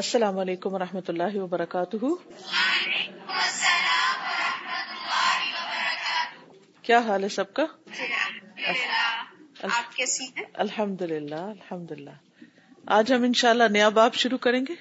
[0.00, 1.96] السلام علیکم و رحمۃ اللہ وبرکاتہ
[6.82, 7.64] کیا حال ہے سب کا
[10.64, 12.14] الحمد للہ الحمد للہ
[12.98, 14.74] آج ہم ان شاء اللہ نیا باب شروع کریں گے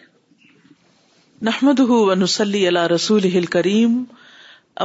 [1.49, 4.03] نحمد اللہ رسول کریم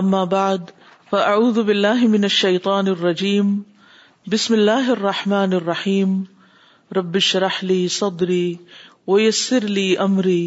[0.02, 0.70] اما بعد
[1.10, 3.58] فاعوذ باللہ من الشیطان الرجیم
[4.34, 6.22] بسم اللہ الرحمٰن الرحیم
[6.96, 8.54] رب شرح لی صدری
[9.06, 10.38] وہ یہ لی امری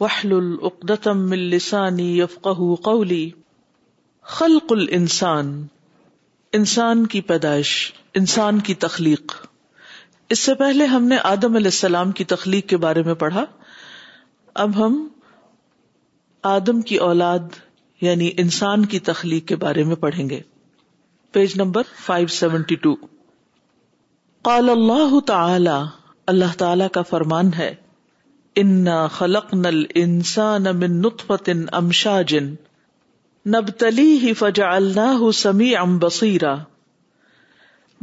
[0.00, 3.28] وحل العقدم لسانی یفقہ قولی
[4.38, 5.48] خلق الانسان
[6.58, 7.70] انسان کی پیدائش
[8.20, 9.32] انسان کی تخلیق
[10.34, 13.44] اس سے پہلے ہم نے آدم علیہ السلام کی تخلیق کے بارے میں پڑھا
[14.64, 15.06] اب ہم
[16.50, 17.56] آدم کی اولاد
[18.00, 20.40] یعنی انسان کی تخلیق کے بارے میں پڑھیں گے
[21.32, 22.94] page number five seventy two
[24.54, 25.76] اللہ تعالی
[26.34, 27.72] اللہ تعالی کا فرمان ہے
[28.60, 31.48] انا خلق نل انسان من نتفت
[31.80, 32.46] امشا جن
[33.54, 36.54] نب تلی ہی فجا اللہ ہُو سمی ام بسیرا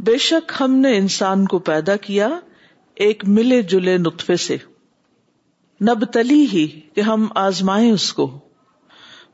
[0.08, 2.28] بے شک ہم نے انسان کو پیدا کیا
[3.06, 4.56] ایک ملے جلے نطفے سے
[5.88, 8.28] نب تلی ہی کہ ہم آزمائے اس کو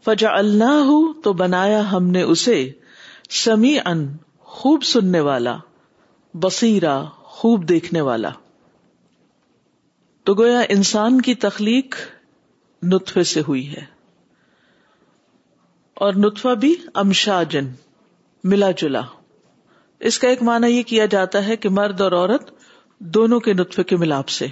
[0.05, 0.92] فجا اللہ
[1.25, 2.59] تو بنایا ہم نے اسے
[3.44, 4.06] سمی ان
[4.56, 5.56] خوب سننے والا
[6.47, 7.00] بسیرا
[7.41, 8.31] خوب دیکھنے والا
[10.24, 11.94] تو گویا انسان کی تخلیق
[12.92, 13.84] نتفے سے ہوئی ہے
[16.06, 17.68] اور نتفا بھی امشاجن
[18.52, 19.00] ملا جلا
[20.10, 22.50] اس کا ایک مانا یہ کیا جاتا ہے کہ مرد اور عورت
[23.16, 24.46] دونوں کے نتفے کے ملاپ سے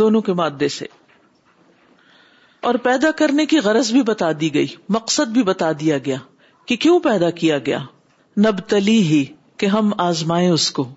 [0.00, 0.86] دونوں کے مادے سے
[2.68, 4.66] اور پیدا کرنے کی غرض بھی بتا دی گئی
[4.98, 6.16] مقصد بھی بتا دیا گیا
[6.66, 7.78] کہ کیوں پیدا کیا گیا
[8.46, 9.24] نب تلی ہی
[9.60, 10.88] کہ ہم آزمائیں اس کو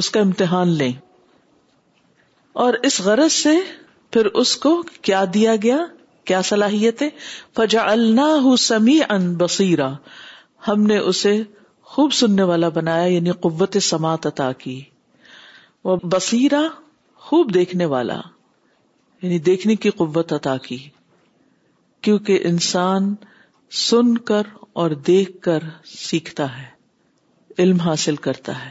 [0.00, 0.92] اس کا امتحان لیں
[2.64, 3.54] اور اس غرض سے
[4.12, 4.70] پھر اس کو
[5.08, 5.78] کیا دیا گیا
[6.30, 7.02] کیا صلاحیت
[7.56, 9.88] فجا اللہ سمی ان بسیرا
[10.68, 11.40] ہم نے اسے
[11.94, 14.80] خوب سننے والا بنایا یعنی قوت سماعت عطا کی
[15.84, 16.60] وہ بسیرا
[17.28, 18.20] خوب دیکھنے والا
[19.22, 20.78] یعنی دیکھنے کی قوت عطا کی
[22.06, 23.14] کیونکہ انسان
[23.88, 24.46] سن کر
[24.82, 25.62] اور دیکھ کر
[25.94, 26.66] سیکھتا ہے
[27.62, 28.70] علم حاصل کرتا ہے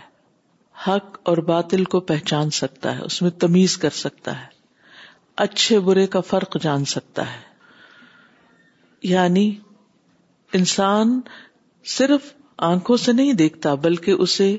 [0.88, 4.46] حق اور باطل کو پہچان سکتا ہے اس میں تمیز کر سکتا ہے
[5.46, 7.40] اچھے برے کا فرق جان سکتا ہے
[9.09, 9.44] یعنی
[10.59, 11.20] انسان
[11.97, 12.31] صرف
[12.72, 14.56] آنکھوں سے نہیں دیکھتا بلکہ اسے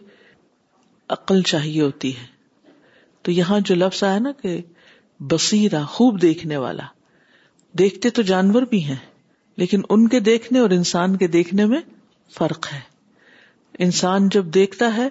[1.16, 2.27] عقل چاہیے ہوتی ہے
[3.25, 4.61] تو یہاں جو لفظ آیا نا کہ
[5.31, 6.87] بسیرا خوب دیکھنے والا
[7.78, 8.97] دیکھتے تو جانور بھی ہیں
[9.62, 11.81] لیکن ان کے دیکھنے اور انسان کے دیکھنے میں
[12.38, 12.81] فرق ہے
[13.84, 15.09] انسان جب دیکھتا ہے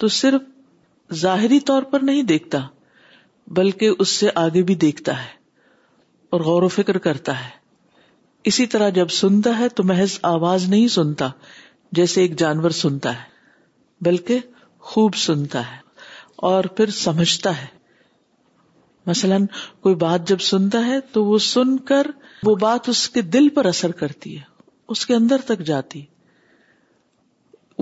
[0.00, 2.58] تو صرف ظاہری طور پر نہیں دیکھتا
[3.56, 5.28] بلکہ اس سے آگے بھی دیکھتا ہے
[6.34, 7.48] اور غور و فکر کرتا ہے
[8.50, 11.28] اسی طرح جب سنتا ہے تو محض آواز نہیں سنتا
[11.98, 14.38] جیسے ایک جانور سنتا ہے بلکہ
[14.92, 15.76] خوب سنتا ہے
[16.52, 17.66] اور پھر سمجھتا ہے
[19.06, 19.46] مثلاً
[19.86, 22.06] کوئی بات جب سنتا ہے تو وہ سن کر
[22.46, 24.44] وہ بات اس کے دل پر اثر کرتی ہے
[24.94, 26.18] اس کے اندر تک جاتی ہے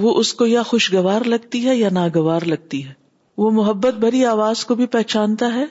[0.02, 2.92] وہ اس کو یا خوشگوار لگتی ہے یا ناگوار لگتی ہے
[3.42, 5.64] وہ محبت بھری آواز کو بھی پہچانتا ہے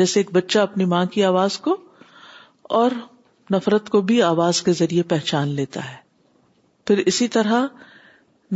[0.00, 1.76] جیسے ایک بچہ اپنی ماں کی آواز کو
[2.80, 2.90] اور
[3.54, 5.96] نفرت کو بھی آواز کے ذریعے پہچان لیتا ہے
[6.86, 7.66] پھر اسی طرح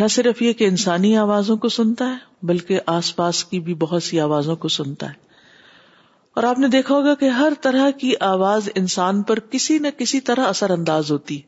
[0.03, 4.03] نہ صرف یہ کہ انسانی آوازوں کو سنتا ہے بلکہ آس پاس کی بھی بہت
[4.03, 5.23] سی آوازوں کو سنتا ہے
[6.37, 10.21] اور آپ نے دیکھا ہوگا کہ ہر طرح کی آواز انسان پر کسی نہ کسی
[10.31, 11.41] طرح اثر انداز ہوتی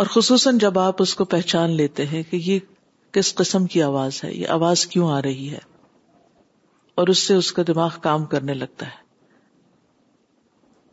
[0.00, 2.58] اور خصوصاً جب آپ اس کو پہچان لیتے ہیں کہ یہ
[3.14, 5.58] کس قسم کی آواز ہے یہ آواز کیوں آ رہی ہے
[7.00, 9.00] اور اس سے اس کا دماغ کام کرنے لگتا ہے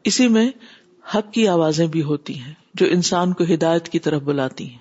[0.09, 0.50] اسی میں
[1.16, 4.78] حق کی آوازیں بھی ہوتی ہیں جو انسان کو ہدایت کی طرف بلاتی ہیں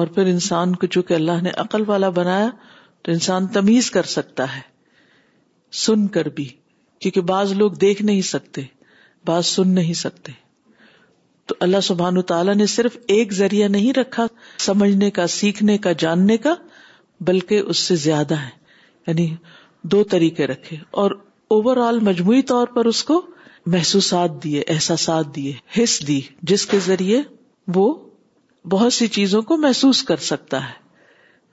[0.00, 2.48] اور پھر انسان کو چونکہ اللہ نے عقل والا بنایا
[3.04, 4.60] تو انسان تمیز کر سکتا ہے
[5.84, 6.48] سن کر بھی
[7.00, 8.62] کیونکہ بعض لوگ دیکھ نہیں سکتے
[9.26, 10.32] بعض سن نہیں سکتے
[11.48, 14.26] تو اللہ سبحان تعالیٰ نے صرف ایک ذریعہ نہیں رکھا
[14.64, 16.54] سمجھنے کا سیکھنے کا جاننے کا
[17.30, 18.48] بلکہ اس سے زیادہ ہے
[19.06, 19.26] یعنی
[19.94, 21.10] دو طریقے رکھے اور
[21.56, 23.20] اوور آل مجموعی طور پر اس کو
[23.74, 26.20] محسوسات دیے احساسات دیے حص دی
[26.52, 27.22] جس کے ذریعے
[27.74, 27.86] وہ
[28.70, 30.76] بہت سی چیزوں کو محسوس کر سکتا ہے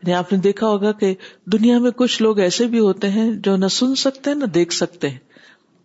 [0.01, 1.13] یعنی آپ نے دیکھا ہوگا کہ
[1.53, 4.73] دنیا میں کچھ لوگ ایسے بھی ہوتے ہیں جو نہ سن سکتے ہیں نہ دیکھ
[4.73, 5.19] سکتے ہیں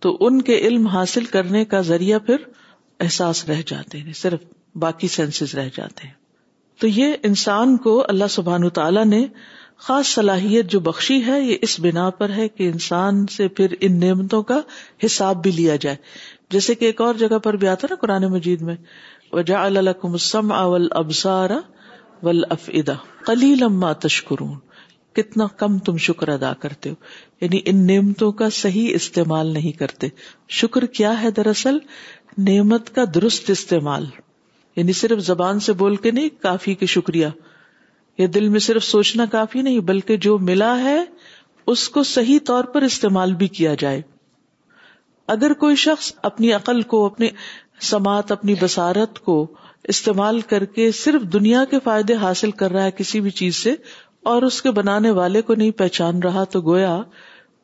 [0.03, 2.43] تو ان کے علم حاصل کرنے کا ذریعہ پھر
[3.05, 4.41] احساس رہ جاتے ہیں صرف
[4.87, 6.15] باقی سینسز رہ جاتے ہیں
[6.81, 9.27] تو یہ انسان کو اللہ سبحان تعالیٰ نے
[9.87, 13.99] خاص صلاحیت جو بخشی ہے یہ اس بنا پر ہے کہ انسان سے پھر ان
[14.01, 14.61] نعمتوں کا
[15.05, 15.97] حساب بھی لیا جائے
[16.55, 18.75] جیسے کہ ایک اور جگہ پر بھی آتا نا قرآن مجید میں
[19.33, 19.65] وجا
[21.01, 21.59] ابسارا
[22.27, 22.95] ول افیدا
[23.27, 24.55] کلی لما تشکرون
[25.17, 26.95] کتنا کم تم شکر ادا کرتے ہو
[27.45, 30.09] یعنی ان نعمتوں کا صحیح استعمال نہیں کرتے
[30.61, 31.79] شکر کیا ہے دراصل
[32.49, 34.05] نعمت کا درست استعمال
[34.77, 37.27] یعنی صرف زبان سے بول کے نہیں کافی شکریہ
[38.19, 40.99] یا دل میں صرف سوچنا کافی نہیں بلکہ جو ملا ہے
[41.75, 44.01] اس کو صحیح طور پر استعمال بھی کیا جائے
[45.35, 47.29] اگر کوئی شخص اپنی عقل کو اپنی
[47.89, 49.37] سماعت اپنی بسارت کو
[49.93, 53.75] استعمال کر کے صرف دنیا کے فائدے حاصل کر رہا ہے کسی بھی چیز سے
[54.31, 56.97] اور اس کے بنانے والے کو نہیں پہچان رہا تو گویا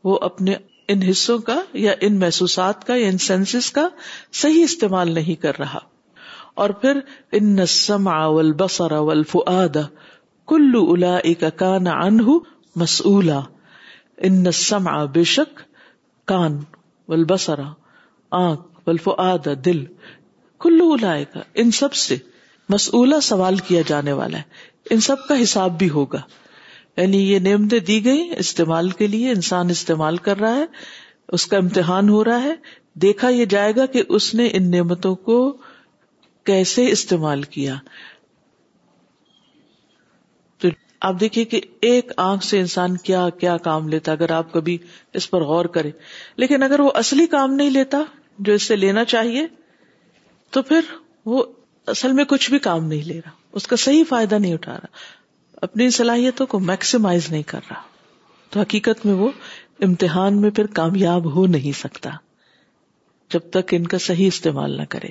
[0.05, 0.55] وہ اپنے
[0.93, 3.87] ان حصوں کا یا ان محسوسات کا یا ان سینس کا
[4.43, 5.79] صحیح استعمال نہیں کر رہا
[6.65, 7.01] اور پھر
[7.41, 7.55] ان
[8.59, 9.77] بسر اول فعاد
[10.53, 12.29] کلو الا
[12.83, 13.41] مسلا
[14.29, 15.61] ان نسم آ بے شک
[16.29, 16.59] کان
[17.29, 17.69] بسرا
[18.45, 19.85] آنکھ ولف آد دل
[20.61, 21.15] کلو الا
[21.61, 22.17] ان سب سے
[22.69, 24.43] مسولا سوال کیا جانے والا ہے
[24.95, 26.21] ان سب کا حساب بھی ہوگا
[26.99, 30.65] یعنی یہ نعمتیں دی گئی استعمال کے لیے انسان استعمال کر رہا ہے
[31.37, 32.53] اس کا امتحان ہو رہا ہے
[33.03, 35.41] دیکھا یہ جائے گا کہ اس نے ان نعمتوں کو
[36.51, 37.75] کیسے استعمال کیا
[40.63, 40.69] تو
[41.09, 41.61] آپ دیکھیے کہ
[41.91, 44.77] ایک آنکھ سے انسان کیا کیا کام لیتا اگر آپ کبھی
[45.21, 45.91] اس پر غور کرے
[46.43, 48.03] لیکن اگر وہ اصلی کام نہیں لیتا
[48.49, 49.47] جو اس سے لینا چاہیے
[50.53, 50.93] تو پھر
[51.27, 51.43] وہ
[51.95, 55.16] اصل میں کچھ بھی کام نہیں لے رہا اس کا صحیح فائدہ نہیں اٹھا رہا
[55.67, 57.81] اپنی صلاحیتوں کو میکسیمائز نہیں کر رہا
[58.55, 59.29] تو حقیقت میں وہ
[59.87, 62.11] امتحان میں پھر کامیاب ہو نہیں سکتا
[63.35, 65.11] جب تک ان کا صحیح استعمال نہ کرے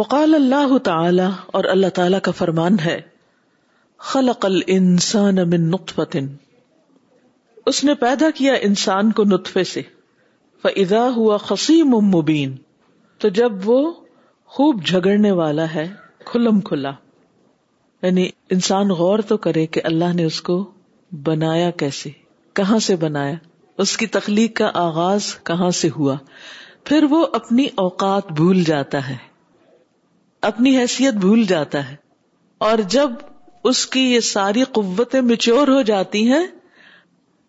[0.00, 1.22] وقال اللہ تعالی
[1.58, 3.00] اور اللہ تعالی کا فرمان ہے
[4.08, 6.26] خلق الانسان انسان امن
[7.70, 9.82] اس نے پیدا کیا انسان کو نطفے سے
[10.68, 11.94] اضا ہوا خسیم
[13.20, 13.76] تو جب وہ
[14.56, 15.86] خوب جھگڑنے والا ہے
[16.30, 16.90] کھلم کھلا
[18.02, 20.56] یعنی انسان غور تو کرے کہ اللہ نے اس کو
[21.26, 22.10] بنایا کیسے
[22.60, 23.34] کہاں سے بنایا
[23.84, 26.14] اس کی تخلیق کا آغاز کہاں سے ہوا
[26.84, 29.16] پھر وہ اپنی اوقات بھول جاتا ہے
[30.52, 31.94] اپنی حیثیت بھول جاتا ہے
[32.68, 33.10] اور جب
[33.68, 36.46] اس کی یہ ساری قوتیں مچور ہو جاتی ہیں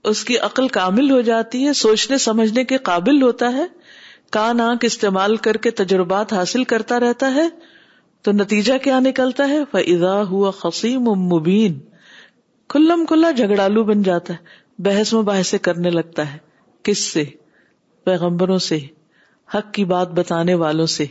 [0.09, 3.65] اس کی عقل کامل ہو جاتی ہے سوچنے سمجھنے کے قابل ہوتا ہے
[4.37, 7.47] کان آنکھ استعمال کر کے تجربات حاصل کرتا رہتا ہے
[8.23, 11.79] تو نتیجہ کیا نکلتا ہے فضا ہوا خسیم و مبین
[12.73, 16.37] کلم کھلا جھگڑالو بن جاتا ہے بحث مباحثے کرنے لگتا ہے
[16.89, 17.23] کس سے
[18.03, 18.79] پیغمبروں سے
[19.55, 21.05] حق کی بات بتانے والوں سے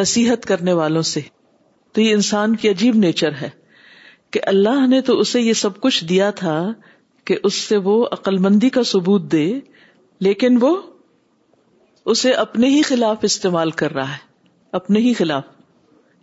[0.00, 1.20] نصیحت کرنے والوں سے
[1.94, 3.48] تو یہ انسان کی عجیب نیچر ہے
[4.32, 6.54] کہ اللہ نے تو اسے یہ سب کچھ دیا تھا
[7.30, 9.44] کہ اس سے وہ عقل مندی کا ثبوت دے
[10.26, 10.76] لیکن وہ
[12.12, 14.30] اسے اپنے ہی خلاف استعمال کر رہا ہے
[14.78, 15.50] اپنے ہی خلاف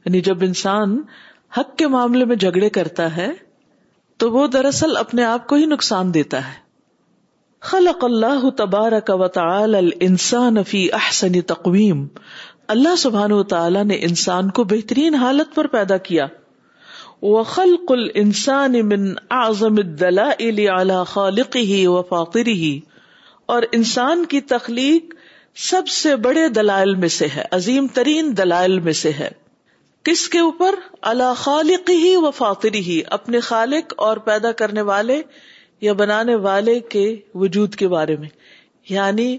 [0.06, 0.98] یعنی جب انسان
[1.58, 3.30] حق کے معاملے میں جھگڑے کرتا ہے
[4.24, 6.58] تو وہ دراصل اپنے آپ کو ہی نقصان دیتا ہے
[7.72, 12.06] خلق اللہ تبارک و تعالی الانسان فی احسن تقویم
[12.76, 16.28] اللہ سبحانہ و تعالی نے انسان کو بہترین حالت پر پیدا کیا
[17.28, 19.02] وخلق الانسان من
[19.38, 22.24] اعظم الدلائل علی اللہ وفاطره ہی و
[22.60, 22.80] ہی
[23.56, 25.14] اور انسان کی تخلیق
[25.66, 29.30] سب سے بڑے دلائل میں سے ہے عظیم ترین دلائل میں سے ہے
[30.10, 30.76] کس کے اوپر
[31.12, 35.22] اللہ خالق ہی و فاخری ہی اپنے خالق اور پیدا کرنے والے
[35.88, 37.06] یا بنانے والے کے
[37.44, 38.30] وجود کے بارے میں
[38.90, 39.32] یعنی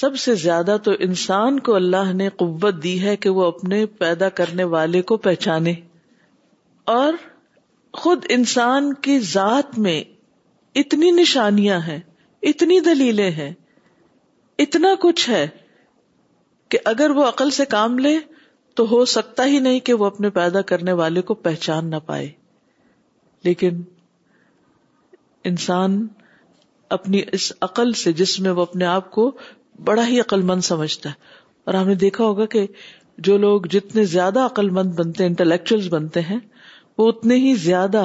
[0.00, 4.28] سب سے زیادہ تو انسان کو اللہ نے قوت دی ہے کہ وہ اپنے پیدا
[4.42, 5.74] کرنے والے کو پہچانے
[6.92, 7.12] اور
[8.00, 10.02] خود انسان کی ذات میں
[10.80, 11.98] اتنی نشانیاں ہیں
[12.50, 13.52] اتنی دلیلیں ہیں
[14.64, 15.46] اتنا کچھ ہے
[16.70, 18.16] کہ اگر وہ عقل سے کام لے
[18.76, 22.28] تو ہو سکتا ہی نہیں کہ وہ اپنے پیدا کرنے والے کو پہچان نہ پائے
[23.44, 23.82] لیکن
[25.50, 26.06] انسان
[26.98, 29.30] اپنی اس عقل سے جس میں وہ اپنے آپ کو
[29.84, 31.14] بڑا ہی عقل مند سمجھتا ہے
[31.64, 32.66] اور ہم نے دیکھا ہوگا کہ
[33.28, 36.38] جو لوگ جتنے زیادہ عقل مند بنتے ہیں انٹلیکچوئل بنتے ہیں
[36.98, 38.02] وہ اتنے ہی زیادہ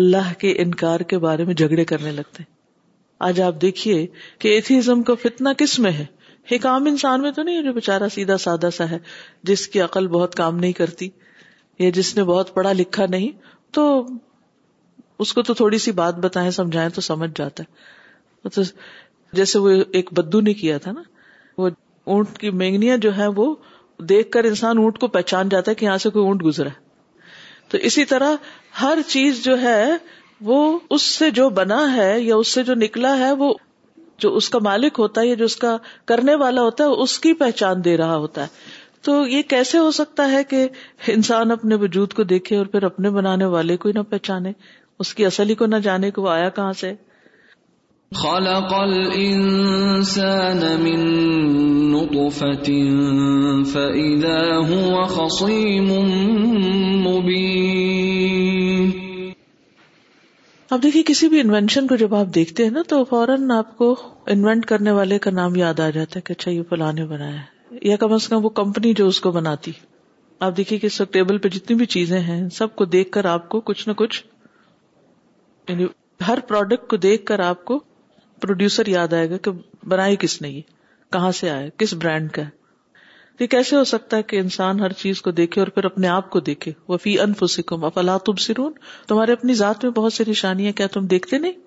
[0.00, 2.56] اللہ کے انکار کے بارے میں جھگڑے کرنے لگتے ہیں
[3.28, 4.06] آج آپ دیکھیے
[4.38, 6.04] کہ ایتھیزم کا فتنا کس میں ہے
[6.56, 8.98] ایک عام انسان میں تو نہیں جو بےچارا سیدھا سادہ سا ہے
[9.50, 11.08] جس کی عقل بہت کام نہیں کرتی
[11.78, 13.30] یا جس نے بہت پڑھا لکھا نہیں
[13.74, 13.84] تو
[15.24, 18.62] اس کو تو تھوڑی سی بات بتائیں سمجھائیں تو سمجھ جاتا ہے تو
[19.36, 19.70] جیسے وہ
[20.00, 21.02] ایک بدو نے کیا تھا نا
[21.58, 21.68] وہ
[22.14, 23.54] اونٹ کی مینگنیاں جو ہے وہ
[24.08, 26.86] دیکھ کر انسان اونٹ کو پہچان جاتا ہے کہ یہاں سے کوئی اونٹ گزرا ہے
[27.70, 28.34] تو اسی طرح
[28.80, 29.80] ہر چیز جو ہے
[30.50, 30.58] وہ
[30.96, 33.52] اس سے جو بنا ہے یا اس سے جو نکلا ہے وہ
[34.22, 35.76] جو اس کا مالک ہوتا ہے یا جو اس کا
[36.12, 39.90] کرنے والا ہوتا ہے اس کی پہچان دے رہا ہوتا ہے تو یہ کیسے ہو
[39.98, 40.66] سکتا ہے کہ
[41.14, 44.52] انسان اپنے وجود کو دیکھے اور پھر اپنے بنانے والے کو ہی نہ پہچانے
[45.04, 46.92] اس کی اصلی کو نہ جانے وہ آیا کہاں سے
[48.16, 50.02] خلق من
[51.92, 52.28] هو
[60.68, 63.94] اب دیکھیے کسی بھی انوینشن کو جب آپ دیکھتے ہیں نا تو فوراً آپ کو
[64.32, 67.36] انوینٹ کرنے والے کا نام یاد آ جاتا ہے کہ اچھا یہ پلا نے ہے
[67.88, 69.72] یا کم از کم وہ کمپنی جو اس کو بناتی
[70.48, 73.24] آپ دیکھیے کہ اس وقت ٹیبل پہ جتنی بھی چیزیں ہیں سب کو دیکھ کر
[73.34, 74.22] آپ کو کچھ نہ کچھ
[75.68, 75.86] یعنی
[76.28, 77.80] ہر پروڈکٹ کو دیکھ کر آپ کو
[78.40, 79.50] پروڈیوسر یاد آئے گا کہ
[79.88, 82.56] بنائی کس نے یہ کہاں سے آئے کس برانڈ کا ہے
[83.40, 86.30] یہ کیسے ہو سکتا ہے کہ انسان ہر چیز کو دیکھے اور پھر اپنے آپ
[86.30, 88.72] کو دیکھے وہ فی انف سکم اف اللہ تم سرون
[89.08, 91.66] تمہارے اپنی ذات میں بہت سی نشانیاں کیا تم دیکھتے نہیں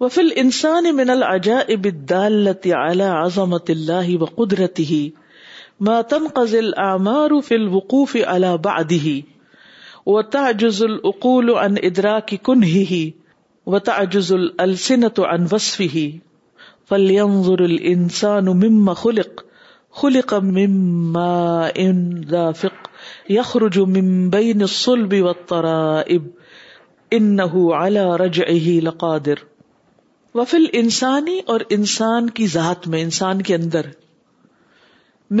[0.00, 5.00] وفل انسان من الجا اب دالتی اعلی عظمت اللہ و قدرتی ہی
[5.88, 9.20] ماتم قزل امار فل وقوف اللہ بادی ہی
[10.12, 13.08] وہ تاجز العقول ان ادرا کی کن ہی
[13.72, 14.28] و تعجز
[14.64, 16.02] السنت عن وصفه
[16.90, 19.42] فلينظر الانسان مما خلق
[20.02, 21.32] خلق مما
[21.84, 21.98] ان
[22.30, 22.78] دافق
[23.34, 26.30] يخرج من بين الصلب والطرائب
[27.18, 29.44] انه على رجعه لقادر
[30.40, 33.90] وفل انسانی اور انسان کی ذات میں انسان کے اندر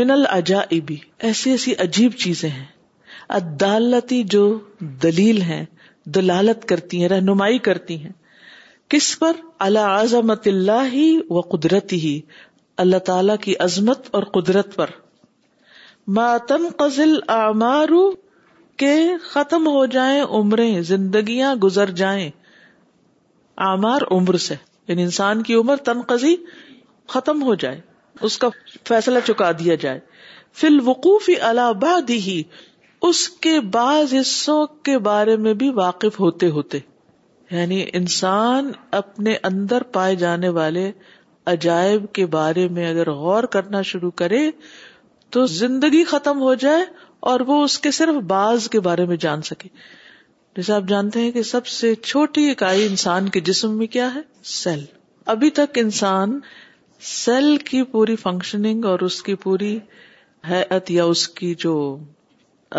[0.02, 0.92] من العجائب
[1.30, 2.66] ایسی ایسی عجیب چیزیں ہیں
[3.40, 4.44] الدالتی جو
[5.06, 5.64] دلیل ہیں
[6.16, 8.12] دلالت کرتی ہیں رہنمائی کرتی ہیں
[8.94, 12.20] کس پر اللہ عظمت اللہ ہی و قدرتی
[12.84, 14.90] اللہ تعالی کی عظمت اور قدرت پر
[16.18, 17.14] ماتم قزل
[18.82, 18.94] کے
[19.30, 22.30] ختم ہو جائیں عمریں زندگیاں گزر جائیں
[23.70, 24.54] آمار عمر سے
[24.88, 26.34] یعنی انسان کی عمر تنقزی
[27.14, 27.80] ختم ہو جائے
[28.28, 28.48] اس کا
[28.88, 29.98] فیصلہ چکا دیا جائے
[30.60, 32.18] فی الوقوف علی بعدہ
[33.06, 36.78] اس کے بعض حصوں کے بارے میں بھی واقف ہوتے ہوتے
[37.50, 40.90] یعنی انسان اپنے اندر پائے جانے والے
[41.52, 44.44] عجائب کے بارے میں اگر غور کرنا شروع کرے
[45.36, 46.84] تو زندگی ختم ہو جائے
[47.30, 49.68] اور وہ اس کے صرف بعض کے بارے میں جان سکے
[50.56, 54.20] جیسے آپ جانتے ہیں کہ سب سے چھوٹی اکائی انسان کے جسم میں کیا ہے
[54.54, 54.84] سیل
[55.34, 56.38] ابھی تک انسان
[57.14, 59.78] سیل کی پوری فنکشننگ اور اس کی پوری
[60.50, 61.74] حیت یا اس کی جو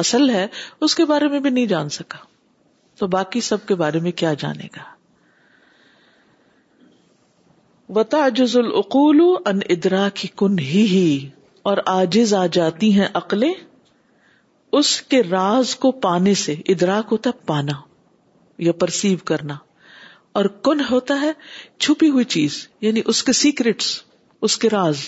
[0.02, 0.46] اصل ہے
[0.88, 2.18] اس کے بارے میں بھی نہیں جان سکا
[3.00, 4.84] تو باقی سب کے بارے میں کیا جانے گا
[7.98, 11.28] وتا جز العقول ان ادرا کی کن ہی ہی
[11.70, 13.54] اور آجز آ جاتی ہیں عقلیں
[14.80, 17.74] اس کے راز کو پانے سے ادراک ہوتا ہے پانا
[18.66, 19.54] یا پرسیو کرنا
[20.40, 21.32] اور کن ہوتا ہے
[21.80, 23.86] چھپی ہوئی چیز یعنی اس کے سیکرٹس
[24.48, 25.02] اس کے راز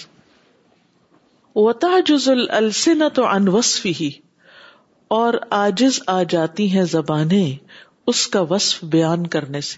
[1.55, 4.09] وتا جز السنت تو انوسفی
[5.15, 7.55] اور آجز آ جاتی ہیں زبانیں
[8.11, 9.77] اس کا وصف بیان کرنے سے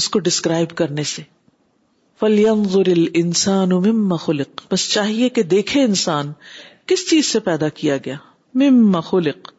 [0.00, 1.22] اس کو ڈسکرائب کرنے سے
[2.20, 3.70] فلیم گورل انسان
[4.26, 6.32] خلق بس چاہیے کہ دیکھے انسان
[6.92, 8.16] کس چیز سے پیدا کیا گیا
[8.62, 9.50] مم خلق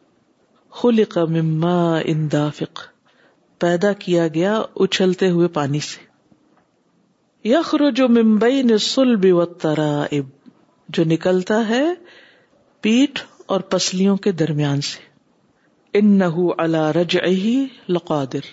[0.82, 2.48] خلق مما اندا
[3.64, 9.14] پیدا کیا گیا اچھلتے ہوئے پانی سے یخرج جو ممبئی نے سل
[10.96, 11.84] جو نکلتا ہے
[12.82, 13.18] پیٹ
[13.54, 15.04] اور پسلیوں کے درمیان سے
[15.98, 17.56] ان نہ رج اہی
[17.88, 18.46] لقادر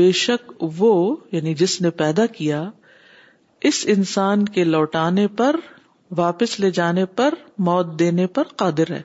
[0.00, 0.92] بے شک وہ
[1.32, 2.62] یعنی جس نے پیدا کیا
[3.70, 5.56] اس انسان کے لوٹانے پر
[6.16, 7.34] واپس لے جانے پر
[7.68, 9.00] موت دینے پر قادر ہے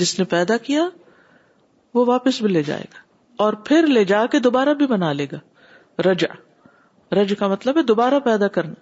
[0.00, 0.88] جس نے پیدا کیا
[1.94, 3.00] وہ واپس بھی لے جائے گا
[3.42, 5.38] اور پھر لے جا کے دوبارہ بھی بنا لے گا
[6.10, 6.32] رجا
[7.20, 8.81] رج کا مطلب ہے دوبارہ پیدا کرنا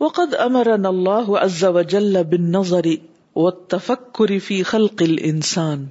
[0.00, 0.90] وقد امرنا
[1.38, 2.86] عز وجل بالنظر
[4.44, 5.82] في خلق الانسان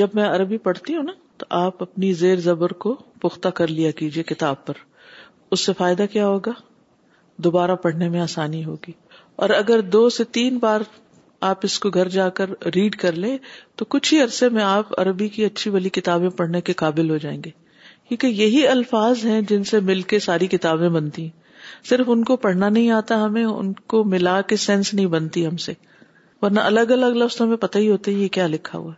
[0.00, 3.90] جب میں عربی پڑھتی ہوں نا تو آپ اپنی زیر زبر کو پختہ کر لیا
[4.02, 4.82] کیجیے کتاب پر
[5.56, 6.52] اس سے فائدہ کیا ہوگا
[7.46, 8.92] دوبارہ پڑھنے میں آسانی ہوگی
[9.46, 10.80] اور اگر دو سے تین بار
[11.52, 13.36] آپ اس کو گھر جا کر ریڈ کر لیں
[13.78, 17.16] تو کچھ ہی عرصے میں آپ عربی کی اچھی والی کتابیں پڑھنے کے قابل ہو
[17.26, 17.50] جائیں گے
[18.08, 21.42] کیونکہ یہی الفاظ ہیں جن سے مل کے ساری کتابیں بنتی ہیں
[21.88, 25.56] صرف ان کو پڑھنا نہیں آتا ہمیں ان کو ملا کے سینس نہیں بنتی ہم
[25.64, 25.72] سے
[26.42, 28.92] ورنہ الگ الگ لفظ ہمیں پتہ ہی ہوتا ہے یہ کیا لکھا ہوا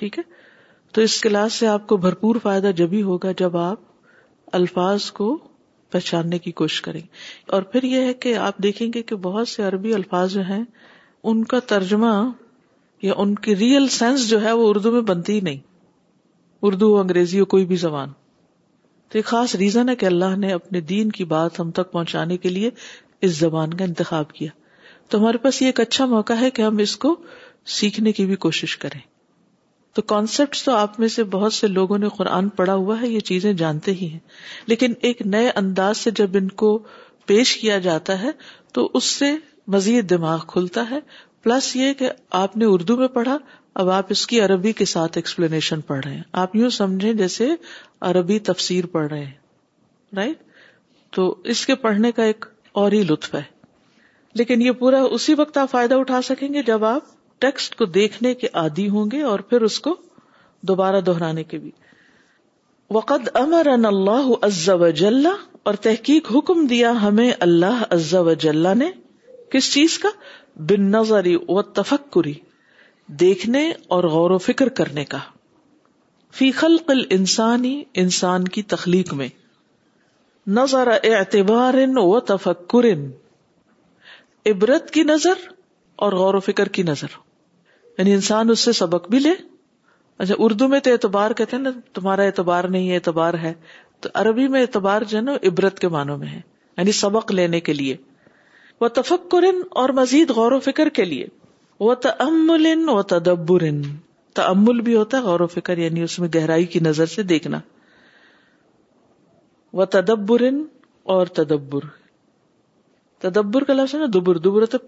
[0.00, 0.22] ٹھیک ہے
[0.94, 5.36] تو اس کلاس سے آپ کو بھرپور فائدہ جب ہی ہوگا جب آپ الفاظ کو
[5.92, 9.48] پہچاننے کی کوشش کریں گے اور پھر یہ ہے کہ آپ دیکھیں گے کہ بہت
[9.48, 10.62] سے عربی الفاظ جو ہیں
[11.30, 12.12] ان کا ترجمہ
[13.02, 15.58] یا ان کی ریئل سینس جو ہے وہ اردو میں بنتی ہی نہیں
[16.68, 18.12] اردو انگریزی ہو کوئی بھی زبان
[19.10, 22.36] تو یہ خاص ریزن ہے کہ اللہ نے اپنے دین کی بات ہم تک پہنچانے
[22.44, 22.70] کے لیے
[23.26, 24.48] اس زبان کا انتخاب کیا
[25.10, 27.14] تو ہمارے پاس یہ ایک اچھا موقع ہے کہ ہم اس کو
[27.74, 29.00] سیکھنے کی بھی کوشش کریں
[29.94, 33.20] تو کانسیپٹ تو آپ میں سے بہت سے لوگوں نے قرآن پڑھا ہوا ہے یہ
[33.30, 34.18] چیزیں جانتے ہی ہیں
[34.72, 36.78] لیکن ایک نئے انداز سے جب ان کو
[37.26, 38.30] پیش کیا جاتا ہے
[38.74, 39.30] تو اس سے
[39.74, 40.98] مزید دماغ کھلتا ہے
[41.42, 42.10] پلس یہ کہ
[42.42, 43.36] آپ نے اردو میں پڑھا
[43.80, 47.48] اب آپ اس کی عربی کے ساتھ ایکسپلینیشن پڑھ رہے ہیں آپ یوں سمجھیں جیسے
[48.10, 50.36] عربی تفسیر پڑھ رہے ہیں رائٹ
[51.14, 52.44] تو اس کے پڑھنے کا ایک
[52.82, 53.42] اور ہی لطف ہے
[54.40, 57.10] لیکن یہ پورا اسی وقت آپ فائدہ اٹھا سکیں گے جب آپ
[57.44, 59.94] ٹیکسٹ کو دیکھنے کے عادی ہوں گے اور پھر اس کو
[60.72, 61.70] دوبارہ دہرانے کے بھی
[62.98, 68.90] وقد امر اللہ عز و جل اور تحقیق حکم دیا ہمیں اللہ عز جل نے
[69.52, 70.08] کس چیز کا
[70.68, 72.34] بن نظری و تفکری
[73.22, 75.18] دیکھنے اور غور و فکر کرنے کا
[76.34, 79.28] فی خلق الانسانی انسان کی تخلیق میں
[80.56, 82.84] نظر اعتبار و تفکر
[84.50, 85.46] عبرت کی نظر
[86.04, 87.16] اور غور و فکر کی نظر
[87.98, 89.32] یعنی انسان اس سے سبق بھی لے
[90.24, 93.52] اچھا اردو میں تو اعتبار کہتے ہیں نا تمہارا اعتبار نہیں ہے اعتبار ہے
[94.02, 96.36] تو عربی میں اعتبار جو ہے نا عبرت کے معنوں میں ہے
[96.76, 97.96] یعنی سبق لینے کے لیے
[98.80, 99.44] وہ تفکر
[99.82, 101.26] اور مزید غور و فکر کے لیے
[101.80, 103.62] وہ تمل و تدبر
[104.34, 107.60] تمل بھی ہوتا ہے غور و فکر یعنی اس میں گہرائی کی نظر سے دیکھنا
[109.80, 110.42] و تدبر
[111.16, 111.84] اور تدبر
[113.22, 114.78] تدبر کا لفظ ہے نا دبر دبر تو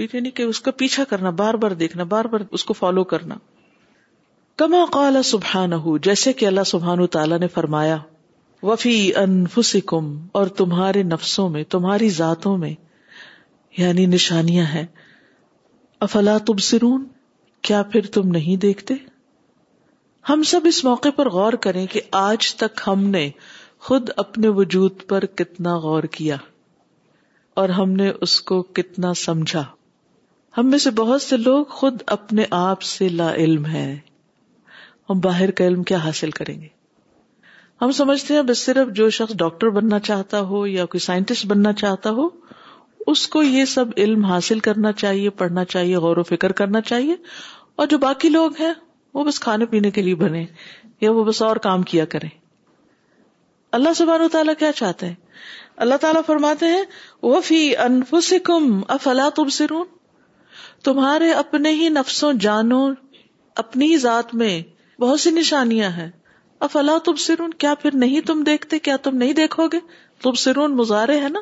[0.00, 3.34] یعنی کہ اس کا پیچھا کرنا بار بار دیکھنا بار بار اس کو فالو کرنا
[4.62, 7.96] کما قال سبحان جیسے کہ اللہ سبحان تعالیٰ نے فرمایا
[8.62, 12.74] وفی انفسکم اور تمہارے نفسوں میں تمہاری ذاتوں میں
[13.78, 14.84] یعنی نشانیاں ہیں
[16.04, 17.02] افلا تب سرون
[17.68, 18.94] کیا پھر تم نہیں دیکھتے
[20.28, 23.28] ہم سب اس موقع پر غور کریں کہ آج تک ہم نے
[23.88, 26.36] خود اپنے وجود پر کتنا غور کیا
[27.60, 29.64] اور ہم نے اس کو کتنا سمجھا
[30.58, 33.86] ہم میں سے بہت سے لوگ خود اپنے آپ سے لا علم ہے
[35.10, 36.68] ہم باہر کا علم کیا حاصل کریں گے
[37.82, 41.72] ہم سمجھتے ہیں بس صرف جو شخص ڈاکٹر بننا چاہتا ہو یا کوئی سائنٹسٹ بننا
[41.84, 42.28] چاہتا ہو
[43.06, 47.16] اس کو یہ سب علم حاصل کرنا چاہیے پڑھنا چاہیے غور و فکر کرنا چاہیے
[47.80, 48.72] اور جو باقی لوگ ہیں
[49.14, 50.44] وہ بس کھانے پینے کے لیے بنے
[51.00, 52.28] یا وہ بس اور کام کیا کرے
[53.78, 55.14] اللہ سبحانہ تعالیٰ کیا چاہتے ہیں
[55.84, 56.82] اللہ تعالیٰ فرماتے ہیں
[57.22, 59.86] وہ فی انفسکم افلا تبصرون
[60.84, 62.90] تمہارے اپنے ہی نفسوں جانوں
[63.64, 64.60] اپنی ذات میں
[65.00, 66.10] بہت سی نشانیاں ہیں
[66.68, 69.78] افلا تبصرون کیا پھر نہیں تم دیکھتے کیا تم نہیں دیکھو گے
[70.22, 71.40] تبصرون سرون ہے نا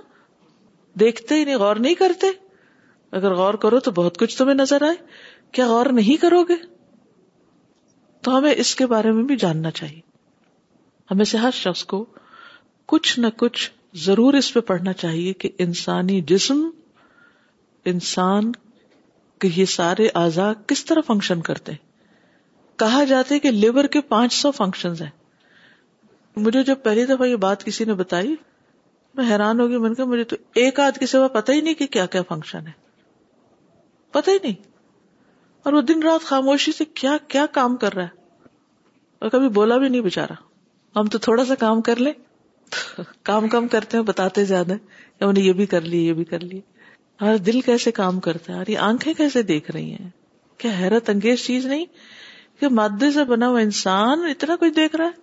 [1.00, 2.26] دیکھتے ہی نہیں غور نہیں کرتے
[3.18, 4.96] اگر غور کرو تو بہت کچھ تمہیں نظر آئے
[5.58, 6.54] کیا غور نہیں کرو گے
[8.24, 10.00] تو ہمیں اس کے بارے میں بھی جاننا چاہیے
[11.10, 12.04] ہمیں سے ہر شخص کو
[12.92, 13.70] کچھ نہ کچھ
[14.06, 16.68] ضرور اس پہ پڑھنا چاہیے کہ انسانی جسم
[17.92, 18.50] انسان
[19.40, 21.86] کے یہ سارے اعضا کس طرح فنکشن کرتے ہیں
[22.82, 25.10] کہا جاتے کہ لیور کے پانچ سو فنکشن ہیں
[26.46, 28.34] مجھے جب پہلی دفعہ یہ بات کسی نے بتائی
[29.18, 31.86] میں حیران ہوگی من کہا مجھے تو ایک آدھ کے سوا پتہ ہی نہیں کہ
[31.96, 32.72] کیا کیا فنکشن ہے
[34.18, 34.58] پتہ ہی نہیں
[35.64, 38.10] اور وہ دن رات خاموشی سے کیا کیا کام کر رہا ہے
[39.22, 40.34] اور کبھی بولا بھی نہیں بےچارا
[41.00, 42.12] ہم تو تھوڑا سا کام کر لیں
[43.30, 44.72] کام کم کرتے ہیں بتاتے زیادہ
[45.38, 46.58] یہ بھی کر لی یہ بھی کر لی
[47.46, 50.08] دل کیسے کام کرتا ہے اور یہ آنکھیں کیسے دیکھ رہی ہیں
[50.62, 51.84] کیا حیرت انگیز چیز نہیں
[52.60, 55.16] کہ مادے سے بنا ہوا انسان اتنا کچھ دیکھ رہا ہے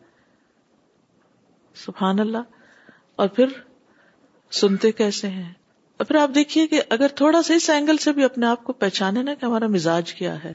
[1.85, 2.43] سبحان اللہ
[3.23, 3.47] اور پھر
[4.61, 5.51] سنتے کیسے ہیں
[5.97, 8.73] اور پھر آپ دیکھیے کہ اگر تھوڑا سا اس اینگل سے بھی اپنے آپ کو
[8.73, 10.51] پہچانے نا کہ ہمارا مزاج کیا ہے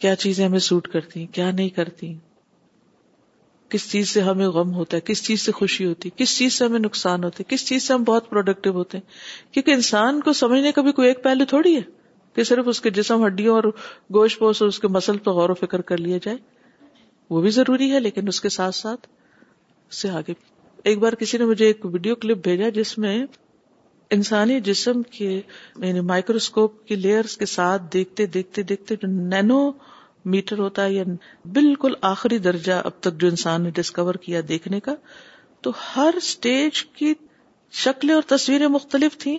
[0.00, 2.14] کیا چیزیں ہمیں سوٹ کرتی کیا نہیں کرتی
[3.70, 6.54] کس چیز سے ہمیں غم ہوتا ہے کس چیز سے خوشی ہوتی ہے کس چیز
[6.58, 10.32] سے ہمیں نقصان ہوتے کس چیز سے ہم بہت پروڈکٹیو ہوتے ہیں کیونکہ انسان کو
[10.42, 11.82] سمجھنے کا بھی کوئی ایک پہلو تھوڑی ہے
[12.34, 13.64] کہ صرف اس کے جسم ہڈیوں اور
[14.14, 16.36] گوشت پوش اور اس کے مسل پہ غور و فکر کر لیا جائے
[17.30, 19.06] وہ بھی ضروری ہے لیکن اس کے ساتھ ساتھ
[19.90, 20.52] اس سے آگے بھی
[20.84, 23.16] ایک بار کسی نے مجھے ایک ویڈیو کلپ بھیجا جس میں
[24.16, 29.60] انسانی جسم کے یعنی مائکروسکوپ کی لیئر کے ساتھ دیکھتے دیکھتے دیکھتے جو نینو
[30.34, 31.04] میٹر ہوتا ہے یا
[31.52, 34.94] بالکل آخری درجہ اب تک جو انسان نے ڈسکور کیا دیکھنے کا
[35.62, 37.12] تو ہر اسٹیج کی
[37.84, 39.36] شکلیں اور تصویریں مختلف تھیں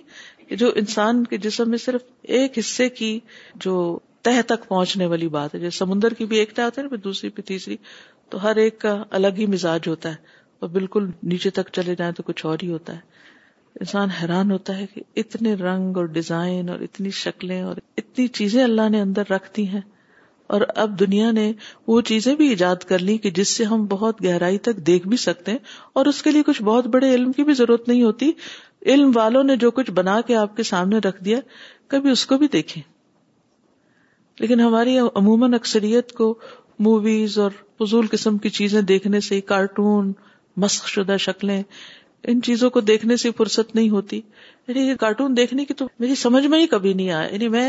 [0.58, 2.00] جو انسان کے جسم میں صرف
[2.38, 3.18] ایک حصے کی
[3.64, 3.76] جو
[4.26, 7.30] تہ تک پہنچنے والی بات ہے جیسے سمندر کی بھی ایک تہ ہوتی ہے دوسری
[7.30, 7.76] پھر تیسری
[8.30, 12.12] تو ہر ایک کا الگ ہی مزاج ہوتا ہے اور بالکل نیچے تک چلے جائیں
[12.16, 13.00] تو کچھ اور ہی ہوتا ہے
[13.80, 18.62] انسان حیران ہوتا ہے کہ اتنے رنگ اور ڈیزائن اور اتنی شکلیں اور اتنی چیزیں
[18.64, 19.80] اللہ نے رکھ دی ہیں
[20.54, 21.50] اور اب دنیا نے
[21.88, 25.16] وہ چیزیں بھی ایجاد کر لی کہ جس سے ہم بہت گہرائی تک دیکھ بھی
[25.22, 25.58] سکتے ہیں
[26.00, 28.30] اور اس کے لیے کچھ بہت بڑے علم کی بھی ضرورت نہیں ہوتی
[28.92, 31.38] علم والوں نے جو کچھ بنا کے آپ کے سامنے رکھ دیا
[31.94, 32.82] کبھی اس کو بھی دیکھیں
[34.40, 36.34] لیکن ہماری عموماً اکثریت کو
[36.88, 40.12] موویز اور فضول قسم کی چیزیں دیکھنے سے کارٹون
[40.64, 41.62] مسق شدہ شکلیں
[42.28, 44.20] ان چیزوں کو دیکھنے سے فرصت نہیں ہوتی
[44.68, 47.66] یعنی یہ کارٹون دیکھنے کی تو میری سمجھ میں ہی کبھی نہیں آیا یعنی میں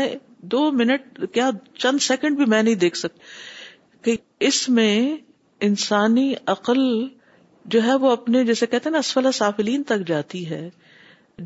[0.54, 1.48] دو منٹ کیا
[1.78, 3.16] چند سیکنڈ بھی میں نہیں دیکھ سکتی
[4.04, 4.16] کہ
[4.48, 4.92] اس میں
[5.68, 6.82] انسانی عقل
[7.74, 10.68] جو ہے وہ اپنے جیسے کہتے ہیں نا اسفلا سافلین تک جاتی ہے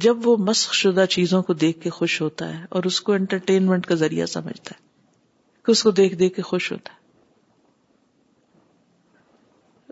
[0.05, 3.87] جب وہ مسق شدہ چیزوں کو دیکھ کے خوش ہوتا ہے اور اس کو انٹرٹینمنٹ
[3.87, 4.81] کا ذریعہ سمجھتا ہے
[5.67, 7.01] کہ اس کو دیکھ دیکھ کے خوش ہوتا ہے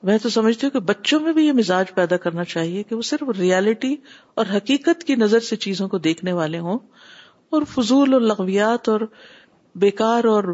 [0.08, 3.02] میں تو سمجھتی ہوں کہ بچوں میں بھی یہ مزاج پیدا کرنا چاہیے کہ وہ
[3.08, 3.94] صرف ریالٹی
[4.40, 6.78] اور حقیقت کی نظر سے چیزوں کو دیکھنے والے ہوں
[7.58, 9.00] اور فضول اور لغویات اور
[9.84, 10.44] بیکار اور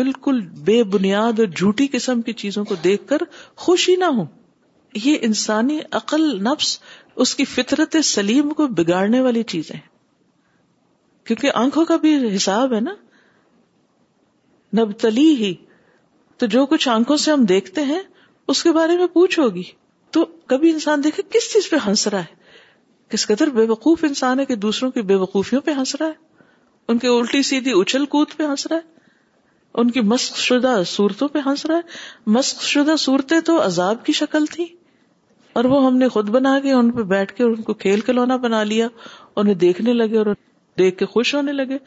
[0.00, 3.22] بالکل بے بنیاد اور جھوٹی قسم کی چیزوں کو دیکھ کر
[3.64, 4.24] خوش ہی نہ ہوں
[5.04, 6.78] یہ انسانی عقل نفس
[7.24, 9.76] اس کی فطرت سلیم کو بگاڑنے والی چیزیں
[11.26, 12.94] کیونکہ آنکھوں کا بھی حساب ہے نا
[14.80, 15.54] نبتلی ہی
[16.38, 18.00] تو جو کچھ آنکھوں سے ہم دیکھتے ہیں
[18.48, 19.62] اس کے بارے میں پوچھو گی
[20.14, 22.40] تو کبھی انسان دیکھے کس چیز پہ ہنس رہا ہے
[23.10, 26.30] کس قدر بے وقوف انسان ہے کہ دوسروں کی بے وقوفیوں پہ ہنس رہا ہے
[26.92, 28.90] ان کی الٹی سیدھی اچھل کود پہ ہنس رہا ہے
[29.80, 34.12] ان کی مسق شدہ صورتوں پہ ہنس رہا ہے مسق شدہ صورتیں تو عذاب کی
[34.20, 34.66] شکل تھی
[35.60, 38.36] اور وہ ہم نے خود بنا کے ان پہ بیٹھ کے ان کو کھیل کھلونا
[38.44, 38.88] بنا لیا
[39.40, 40.26] انہیں دیکھنے لگے اور
[40.78, 41.78] دیکھ کے خوش ہونے لگے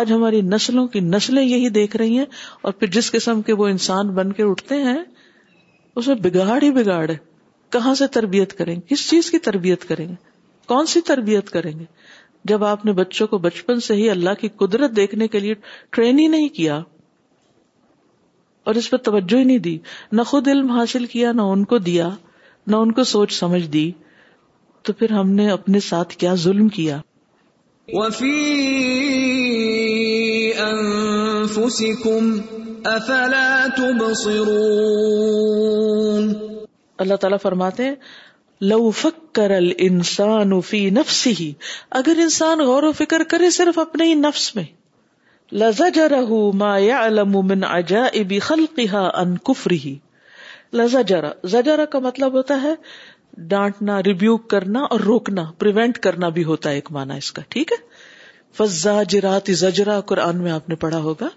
[0.00, 2.24] آج ہماری نسلوں کی نسلیں یہی دیکھ رہی ہیں
[2.62, 4.98] اور پھر جس قسم کے وہ انسان بن کے اٹھتے ہیں
[5.98, 7.16] اس میں بگاڑ ہی بگاڑ ہے
[7.76, 10.14] کہاں سے تربیت کریں گے کس چیز کی تربیت کریں گے
[10.72, 11.84] کون سی تربیت کریں گے
[12.48, 15.54] جب آپ نے بچوں کو بچپن سے ہی اللہ کی قدرت دیکھنے کے لیے
[15.96, 16.78] ٹرین ہی نہیں کیا
[18.70, 19.76] اور اس پہ توجہ ہی نہیں دی
[20.18, 22.08] نہ خود علم حاصل کیا نہ ان کو دیا
[22.72, 23.90] نہ ان کو سوچ سمجھ دی
[24.86, 27.00] تو پھر ہم نے اپنے ساتھ کیا ظلم کیا
[32.86, 33.44] افلا
[33.76, 34.58] تبصرون
[37.04, 37.94] اللہ تعالیٰ فرماتے ہیں
[38.70, 44.46] لو فکر الانسان فی نفسه اگر انسان غور و فکر کرے صرف اپنے ہی نفس
[44.56, 44.64] میں
[45.62, 46.20] لزجرہ
[46.62, 49.92] ما یعلم من عجائب خلقها ان کفرہ ہی
[50.82, 52.70] لذرا زجرا کا مطلب ہوتا ہے
[53.54, 57.70] ڈانٹنا ریبیو کرنا اور روکنا پریونٹ کرنا بھی ہوتا ہے ایک معنی اس کا ٹھیک
[57.72, 57.76] ہے
[58.56, 61.28] فضا جرات زجرا قرآن میں آپ نے پڑھا ہوگا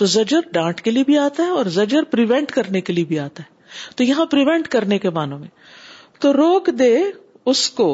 [0.00, 3.18] تو زجر ڈانٹ کے لیے بھی آتا ہے اور زجر پریونٹ کرنے کے لیے بھی
[3.18, 3.56] آتا ہے
[3.96, 4.26] تو یہاں
[4.70, 5.48] کرنے کے معنوں میں
[6.20, 6.94] تو روک دے
[7.52, 7.88] اس کو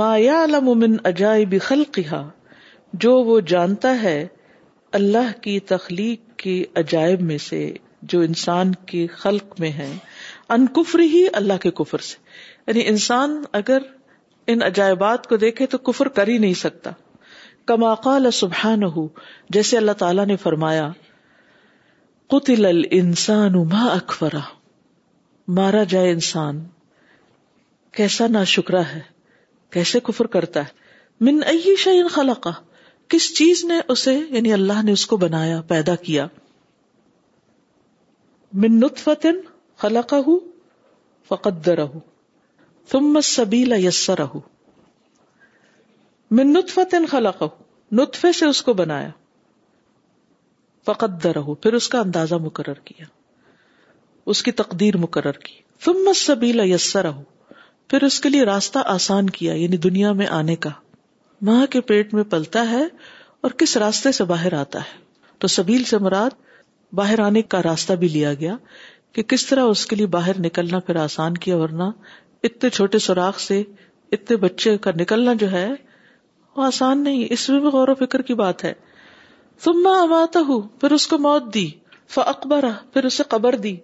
[0.00, 4.16] مایا یعلم من عجائب خلقها جو وہ جانتا ہے
[4.98, 7.60] اللہ کی تخلیق کے عجائب میں سے
[8.12, 9.90] جو انسان کے خلق میں ہے
[10.74, 12.16] کفر ہی اللہ کے کفر سے
[12.66, 13.82] یعنی انسان اگر
[14.52, 16.90] ان عجائبات کو دیکھے تو کفر کر ہی نہیں سکتا
[17.74, 19.06] قال سبحان ہو
[19.54, 20.88] جیسے اللہ تعالی نے فرمایا
[23.72, 24.40] ما اکفرا
[25.58, 26.62] مارا جائے انسان
[27.96, 29.00] کیسا نا شکرا ہے
[29.72, 31.40] کیسے کفر کرتا ہے من
[31.84, 32.52] شعین خلاقہ
[33.14, 36.26] کس چیز نے اسے یعنی اللہ نے اس کو بنایا پیدا کیا
[38.64, 38.80] من
[39.82, 40.20] خلا کا
[41.28, 41.84] فقدرہ
[42.92, 43.72] ثم السبیل
[44.08, 44.38] تم
[46.36, 47.42] من نطفت خلق
[47.98, 49.08] نطفے سے اس کو بنایا
[50.86, 53.04] فقد رہو پھر اس کا اندازہ مقرر کیا
[54.32, 55.92] اس کی تقدیر مقرر کی
[56.70, 57.22] یسر رہو
[57.90, 60.70] پھر اس کے لیے راستہ آسان کیا یعنی دنیا میں آنے کا
[61.50, 62.82] ماں کے پیٹ میں پلتا ہے
[63.40, 64.98] اور کس راستے سے باہر آتا ہے
[65.40, 66.36] تو سبیل سے مراد
[67.00, 68.56] باہر آنے کا راستہ بھی لیا گیا
[69.14, 71.90] کہ کس طرح اس کے لیے باہر نکلنا پھر آسان کیا ورنہ
[72.48, 73.62] اتنے چھوٹے سوراخ سے
[74.12, 75.68] اتنے بچے کا نکلنا جو ہے
[76.58, 78.72] وہ آسان نہیں اس میں بھی غور و فکر کی بات ہے
[79.64, 81.68] تم میں آواتا ہوں پھر اس کو موت دی
[82.14, 82.16] ف
[82.48, 83.76] پھر اسے قبر دی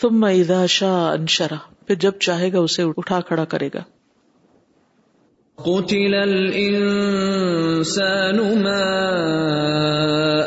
[0.00, 3.82] تم میں شاہ انشرا پھر جب چاہے گا اسے اٹھا کھڑا کرے گا
[5.68, 8.88] قتل الانسان ما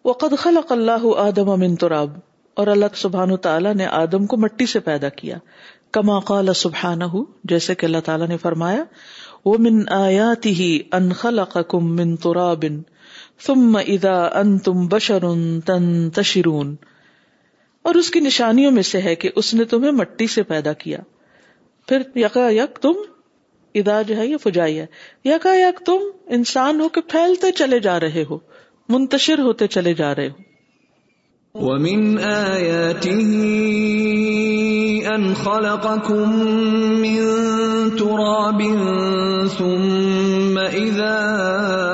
[0.05, 2.12] وقد خلق اللہ آدم من تراب
[2.57, 5.37] اور اللہ سبحان تعالیٰ نے آدم کو مٹی سے پیدا کیا
[5.99, 7.12] کما قال سبحانہ
[7.53, 8.85] جیسے کہ اللہ تعالیٰ نے فرمایا
[9.44, 10.70] وہ من آیاتی ہی
[11.01, 11.44] انخلا
[11.75, 12.14] قم من
[12.62, 12.79] بن
[13.46, 15.24] ثم ادا ان تم بشر
[15.66, 16.74] تن تشرون
[17.88, 20.98] اور اس کی نشانیوں میں سے ہے کہ اس نے تمہیں مٹی سے پیدا کیا
[21.88, 23.00] پھر یکا یک تم
[23.83, 24.87] ادا جو ہے یہ فجائی ہے
[25.31, 26.05] یکا یک تم
[26.38, 28.38] انسان ہو کے پھیلتے چلے جا رہے ہو
[28.96, 30.48] منتشر ہوتے چلے جا رہے ہو
[31.61, 33.31] وَمِنْ آيَاتِهِ
[35.14, 41.88] أَنْ خَلَقَكُمْ مِنْ تُرَابٍ ثُمَّ إِذَا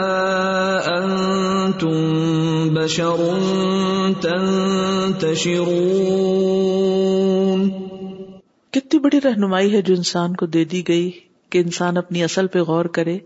[8.74, 11.10] کتنی بڑی رہنمائی ہے جو انسان کو دے دی گئی
[11.50, 13.18] کہ انسان اپنی اصل پہ غور کرے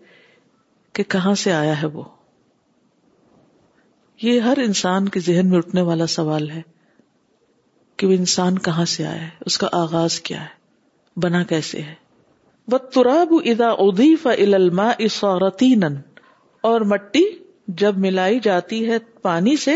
[0.94, 2.04] کہ کہاں سے آیا ہے وہ
[4.22, 6.62] یہ ہر انسان کے ذہن میں اٹھنے والا سوال ہے
[7.98, 11.94] کہ وہ انسان کہاں سے آیا ہے اس کا آغاز کیا ہے بنا کیسے ہے
[12.72, 14.26] بتراب ادا ادیف
[16.68, 17.22] اور مٹی
[17.78, 19.74] جب ملائی جاتی ہے پانی سے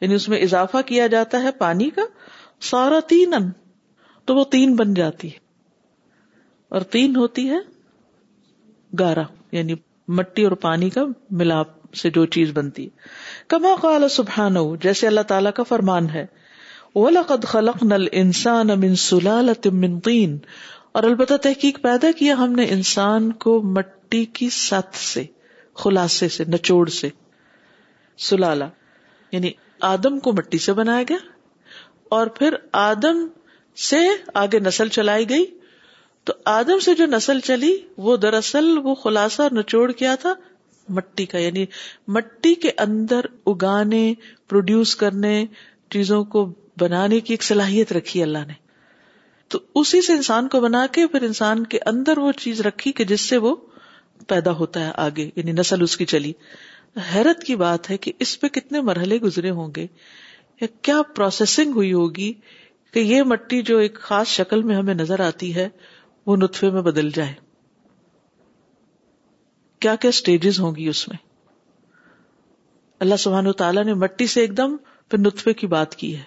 [0.00, 2.02] یعنی اس میں اضافہ کیا جاتا ہے پانی کا
[2.70, 3.50] سارا تین ان
[4.26, 5.44] تو وہ تین بن جاتی ہے
[6.74, 7.58] اور تین ہوتی ہے
[8.98, 9.22] گارا
[9.56, 9.74] یعنی
[10.18, 11.04] مٹی اور پانی کا
[11.42, 16.24] ملاپ سے جو چیز بنتی ہے کما قال سبحان جیسے اللہ تعالیٰ کا فرمان ہے
[16.94, 23.32] وَلَقَدْ خَلَقْنَا الْإِنسَانَ مِنْ سُلَالَةٍ مِنْ سلال اور البتہ تحقیق پیدا کیا ہم نے انسان
[23.44, 25.24] کو مٹی کی ست سے
[25.84, 27.08] خلاصے سے نچوڑ سے
[28.28, 28.68] سلالا
[29.32, 29.50] یعنی
[29.94, 31.16] آدم کو مٹی سے بنایا گیا
[32.16, 33.26] اور پھر آدم
[33.90, 33.96] سے
[34.42, 35.44] آگے نسل چلائی گئی
[36.28, 40.32] تو آدم سے جو نسل چلی وہ دراصل وہ خلاصہ نچوڑ کیا تھا
[40.96, 41.64] مٹی کا یعنی
[42.16, 44.04] مٹی کے اندر اگانے
[44.48, 45.34] پروڈیوس کرنے
[45.92, 46.44] چیزوں کو
[46.80, 48.52] بنانے کی ایک صلاحیت رکھی اللہ نے
[49.54, 53.04] تو اسی سے انسان کو بنا کے پھر انسان کے اندر وہ چیز رکھی کہ
[53.12, 53.54] جس سے وہ
[54.28, 56.32] پیدا ہوتا ہے آگے یعنی نسل اس کی چلی
[57.14, 59.86] حیرت کی بات ہے کہ اس پہ کتنے مرحلے گزرے ہوں گے
[60.60, 62.32] یا کیا پروسیسنگ ہوئی ہوگی
[62.92, 65.68] کہ یہ مٹی جو ایک خاص شکل میں ہمیں نظر آتی ہے
[66.26, 67.34] وہ نطفے میں بدل جائے
[69.84, 71.16] کیا کیا اسٹیجز ہوں گی اس میں
[73.06, 74.76] اللہ تعالیٰ نے مٹی سے ایک دم
[75.10, 76.22] پھر نطفے کی بات کی ہے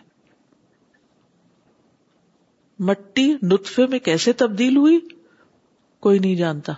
[2.90, 5.00] مٹی نطفے میں کیسے تبدیل ہوئی
[6.06, 6.74] کوئی نہیں جانتا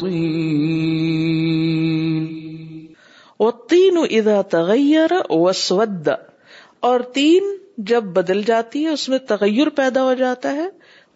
[0.01, 2.25] طِينٍ
[3.43, 6.13] وَالطِّينُ إِذَا تَغَيَّرَ وَسْوَدَّ
[6.89, 7.47] اور تین
[7.93, 10.65] جب بدل جاتی ہے اس میں تغیر پیدا ہو جاتا ہے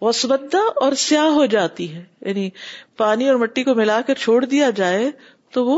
[0.07, 2.45] وسودہ اور سیاہ ہو جاتی ہے یعنی
[3.03, 5.03] پانی اور مٹی کو ملا کر چھوڑ دیا جائے
[5.53, 5.77] تو وہ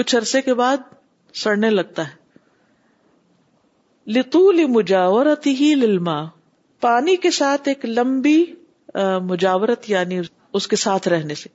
[0.00, 0.86] کچھ عرصے کے بعد
[1.44, 2.14] سڑنے لگتا ہے
[4.12, 6.16] لطول مجاورت ہی للما
[6.80, 8.44] پانی کے ساتھ ایک لمبی
[9.28, 10.20] مجاورت یعنی
[10.56, 11.48] اس کے ساتھ رہنے سے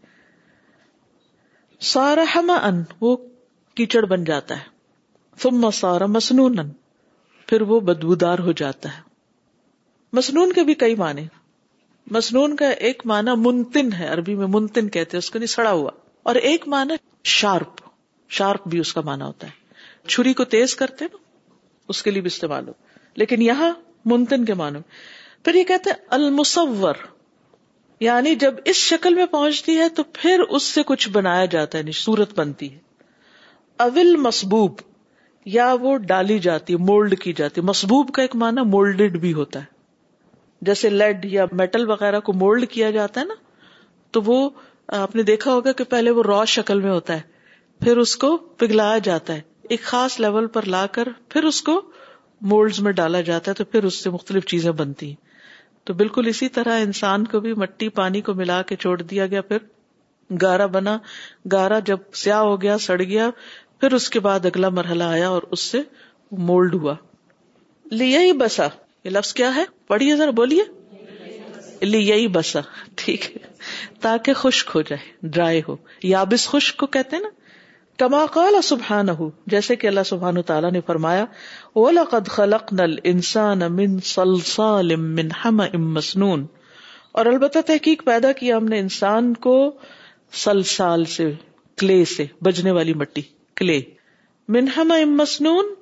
[2.35, 3.15] ہم ان وہ
[3.75, 6.57] کیچڑ بن جاتا ہے ثم سارا مسنون
[7.47, 9.01] پھر وہ بدبودار ہو جاتا ہے
[10.17, 11.25] مسنون کے بھی کئی معنی
[12.13, 15.71] مسنون کا ایک معنی منتن ہے عربی میں منتن کہتے ہیں اس کو نہیں سڑا
[15.71, 15.91] ہوا
[16.31, 16.93] اور ایک معنی
[17.37, 17.81] شارپ
[18.39, 21.27] شارپ بھی اس کا معنی ہوتا ہے چھری کو تیز کرتے نا
[21.91, 22.73] اس کے لیے بھی استعمال ہو
[23.21, 23.71] لیکن یہاں
[24.13, 24.81] منتن کے معنوں
[25.45, 26.99] پھر یہ کہتے ہیں المصور
[28.05, 31.81] یعنی جب اس شکل میں پہنچتی ہے تو پھر اس سے کچھ بنایا جاتا ہے
[31.81, 32.77] یعنی صورت بنتی ہے
[33.85, 34.79] اول مسبوب
[35.55, 39.77] یا وہ ڈالی جاتی مولڈ کی جاتی مسبوب کا ایک معنی مولڈڈ بھی ہوتا ہے
[40.69, 43.35] جیسے لیڈ یا میٹل وغیرہ کو مولڈ کیا جاتا ہے نا
[44.15, 44.37] تو وہ
[45.03, 48.35] آپ نے دیکھا ہوگا کہ پہلے وہ را شکل میں ہوتا ہے پھر اس کو
[48.63, 49.41] پگھلایا جاتا ہے
[49.73, 51.81] ایک خاص لیول پر لا کر پھر اس کو
[52.53, 55.15] مولڈز میں ڈالا جاتا ہے تو پھر اس سے مختلف چیزیں بنتی ہیں
[55.85, 59.41] تو بالکل اسی طرح انسان کو بھی مٹی پانی کو ملا کے چھوڑ دیا گیا
[59.51, 59.57] پھر
[60.41, 60.97] گارا بنا
[61.51, 63.29] گارا جب سیاہ ہو گیا سڑ گیا
[63.79, 65.81] پھر اس کے بعد اگلا مرحلہ آیا اور اس سے
[66.49, 66.95] مولڈ ہوا
[67.91, 68.67] لیا ہی بسا
[69.03, 70.63] یہ لفظ کیا ہے پڑھیے ذرا بولیے
[71.85, 72.59] لیا ہی بسا
[73.03, 73.47] ٹھیک ہے
[74.01, 75.75] تاکہ خشک ہو جائے ڈرائی ہو
[76.15, 77.29] یابس خشک کو کہتے ہیں نا
[77.99, 79.09] کما قال سبحان
[79.51, 81.23] جیسے کہ اللہ سبحان تعالیٰ نے فرمایا
[87.11, 89.55] اور البتہ تحقیق پیدا کیا ہم نے انسان کو
[90.43, 91.29] سلسال سے
[91.81, 93.21] کلے سے بجنے والی مٹی
[93.61, 93.79] کلے
[94.57, 95.73] منہم ام مسنون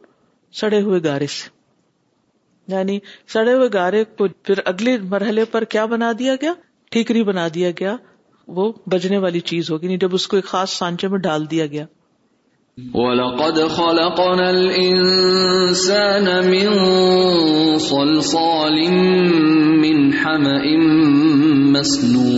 [0.62, 1.50] سڑے ہوئے گارے سے
[2.76, 2.98] یعنی
[3.34, 6.54] سڑے ہوئے گارے کو پھر اگلے مرحلے پر کیا بنا دیا گیا
[6.92, 7.96] ٹھیکری بنا دیا گیا
[8.58, 11.50] وہ بجنے والی چیز ہوگی نہیں یعنی جب اس کو ایک خاص سانچے میں ڈال
[11.52, 11.86] دیا گیا
[12.96, 16.76] وَلَقَدْ خَلَقْنَا الْإِنسَانَ مِنْ
[17.86, 20.78] صَلْصَالٍ مِنْ حَمَئٍ
[21.78, 22.36] مَسْنُونَ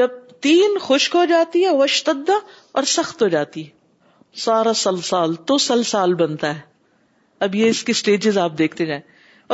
[0.00, 2.40] جب تین خشک ہو جاتی ہے وشتدہ
[2.80, 6.60] اور سخت ہو جاتی ہے سارا سلسال تو سلسال بنتا ہے
[7.48, 9.02] اب یہ اس کی سٹیجز آپ دیکھتے جائیں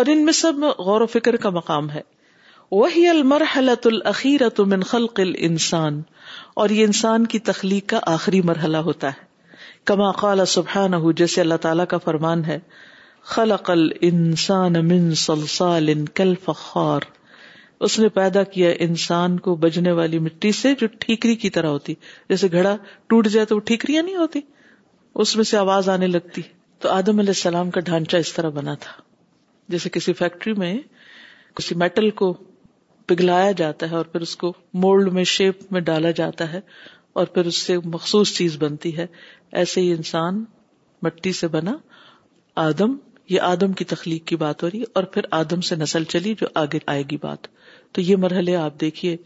[0.01, 2.01] اور ان میں سب غور و فکر کا مقام ہے
[2.71, 6.01] وہی المرحلۃ اخیر من خلق الانسان انسان
[6.63, 9.27] اور یہ انسان کی تخلیق کا آخری مرحلہ ہوتا ہے
[9.91, 12.59] کما سبحان ہو جیسے اللہ تعالیٰ کا فرمان ہے
[13.35, 13.71] خلق
[14.91, 15.15] من
[16.15, 17.07] کل فخار
[17.89, 21.95] اس نے پیدا کیا انسان کو بجنے والی مٹی سے جو ٹھیکری کی طرح ہوتی
[22.31, 22.77] جیسے گھڑا
[23.09, 24.41] ٹوٹ جائے تو وہ ٹھیکریاں نہیں ہوتی
[25.25, 26.43] اس میں سے آواز آنے لگتی
[26.83, 28.93] تو آدم علیہ السلام کا ڈھانچہ اس طرح بنا تھا
[29.75, 30.75] جیسے کسی فیکٹری میں
[31.57, 32.33] کسی میٹل کو
[33.09, 34.53] پگھلایا جاتا ہے اور پھر اس کو
[34.85, 36.61] مولڈ میں شیپ میں ڈالا جاتا ہے
[37.21, 39.07] اور پھر اس سے مخصوص چیز بنتی ہے
[39.61, 40.45] ایسے ہی انسان
[41.03, 41.77] مٹی سے بنا
[42.67, 42.97] آدم
[43.31, 46.47] یہ آدم کی تخلیق کی بات ہو رہی اور پھر آدم سے نسل چلی جو
[46.63, 47.47] آگے آئے گی بات
[47.95, 49.17] تو یہ مرحلے آپ دیکھیے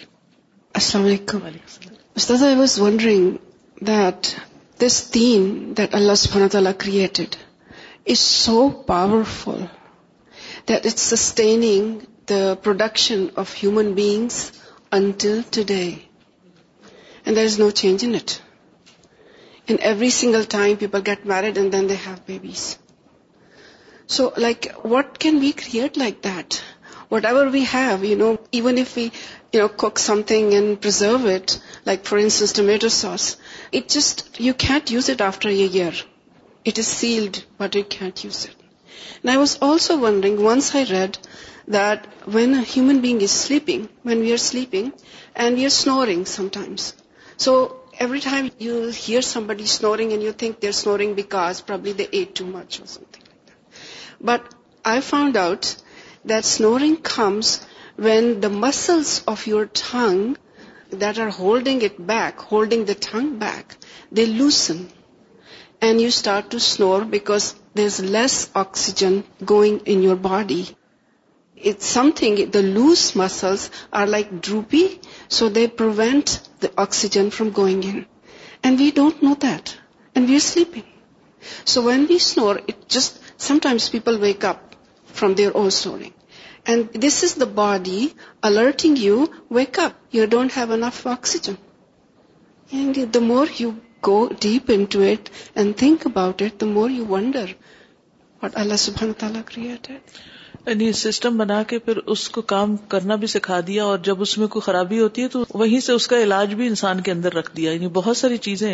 [0.81, 1.37] السلام علیکم
[2.15, 3.29] استاذ واز ونڈرنگ
[3.91, 4.27] دیٹ
[4.85, 4.93] دس
[6.21, 7.31] سبحانہ دلّہ created
[8.11, 8.69] is so
[9.39, 9.61] powerful
[10.69, 11.83] that it's sustaining
[12.29, 14.37] the production of human beings
[14.97, 15.87] until today
[17.29, 18.41] And there is no change in it.
[19.67, 22.79] And every single time people get married and then they have babies.
[24.07, 24.33] So
[24.81, 26.59] what can we create like that?
[27.07, 29.11] Whatever we have, even if we,
[29.77, 33.37] cook something and preserve it, like for instance tomato sauce,
[33.71, 35.93] it just, you can't use it after a year.
[36.65, 38.55] It is sealed, but you can't use it.
[39.21, 41.19] And I was also wondering, once I read
[41.67, 44.93] that when a human being is sleeping, when we are sleeping,
[45.35, 46.93] and we are snoring sometimes,
[47.39, 47.51] so
[47.93, 52.35] every time you hear somebody snoring and you think they're snoring because probably they ate
[52.35, 53.59] too much or something like that.
[54.29, 55.75] But I found out
[56.25, 60.37] that snoring comes when the muscles of your tongue
[60.91, 63.77] that are holding it back, holding the tongue back,
[64.11, 64.89] they loosen.
[65.81, 70.75] And you start to snore because there's less oxygen going in your body.
[71.55, 77.83] It's something, the loose muscles are like droopy, so they prevent the oxygen from going
[77.83, 78.05] in.
[78.63, 79.75] And we don't know that.
[80.15, 80.83] And we are sleeping.
[81.65, 86.13] So when we snore, it just, sometimes people wake up from their own snoring.
[86.65, 91.57] And this is the body alerting you, wake up, you don't have enough oxygen.
[92.71, 97.05] And the more you go deep into it and think about it, the more you
[97.05, 97.47] wonder
[98.39, 100.19] what Allah subhanahu wa ta'ala created.
[100.69, 104.37] یعنی system بنا کے پھر اس کو کام کرنا بھی سکھا دیا اور جب اس
[104.37, 107.33] میں کوئی خرابی ہوتی ہے تو وہیں سے اس کا علاج بھی انسان کے اندر
[107.35, 108.69] رکھ دیا یعنی بہت ساری چیزیں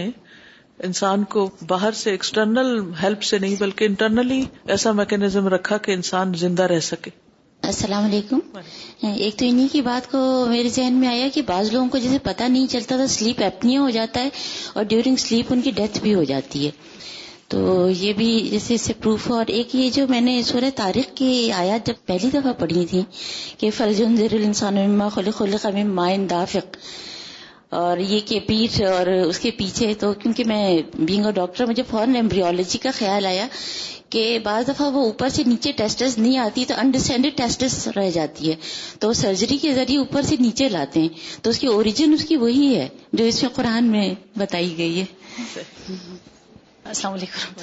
[0.88, 4.42] انسان کو باہر سے ایکسٹرنل ہیلپ سے نہیں بلکہ انٹرنلی
[4.76, 7.10] ایسا میکینزم رکھا کہ انسان زندہ رہ سکے
[7.68, 8.40] السلام علیکم
[9.08, 10.20] ایک تو انہیں کی بات کو
[10.50, 13.78] میرے ذہن میں آیا کہ بعض لوگوں کو جیسے پتہ نہیں چلتا تھا سلیپ اپنی
[13.78, 14.30] ہو جاتا ہے
[14.74, 16.72] اور ڈیورنگ سلیپ ان کی ڈیتھ بھی ہو جاتی ہے
[17.50, 20.70] تو یہ بھی جیسے اس سے پروف ہے اور ایک یہ جو میں نے سورہ
[20.76, 23.02] تاریخ کی آیات جب پہلی دفعہ پڑھی تھی
[23.58, 26.78] کہ فلجر انسان الانسان خل خلق اما اندافق
[27.82, 30.62] اور یہ کہ پیٹھ اور اس کے پیچھے تو کیونکہ میں
[31.12, 33.48] بینگ اے ڈاکٹر مجھے فوراً ایمبریولوجی کا خیال آیا
[34.16, 38.56] کہ بعض دفعہ وہ اوپر سے نیچے ٹیسٹس نہیں آتی تو ٹیسٹس رہ جاتی ہے
[39.00, 42.36] تو سرجری کے ذریعے اوپر سے نیچے لاتے ہیں تو اس کی اوریجن اس کی
[42.46, 44.08] وہی ہے جو اس میں قرآن میں
[44.40, 45.06] بتائی گئی ہے
[46.94, 47.62] السلام علیکم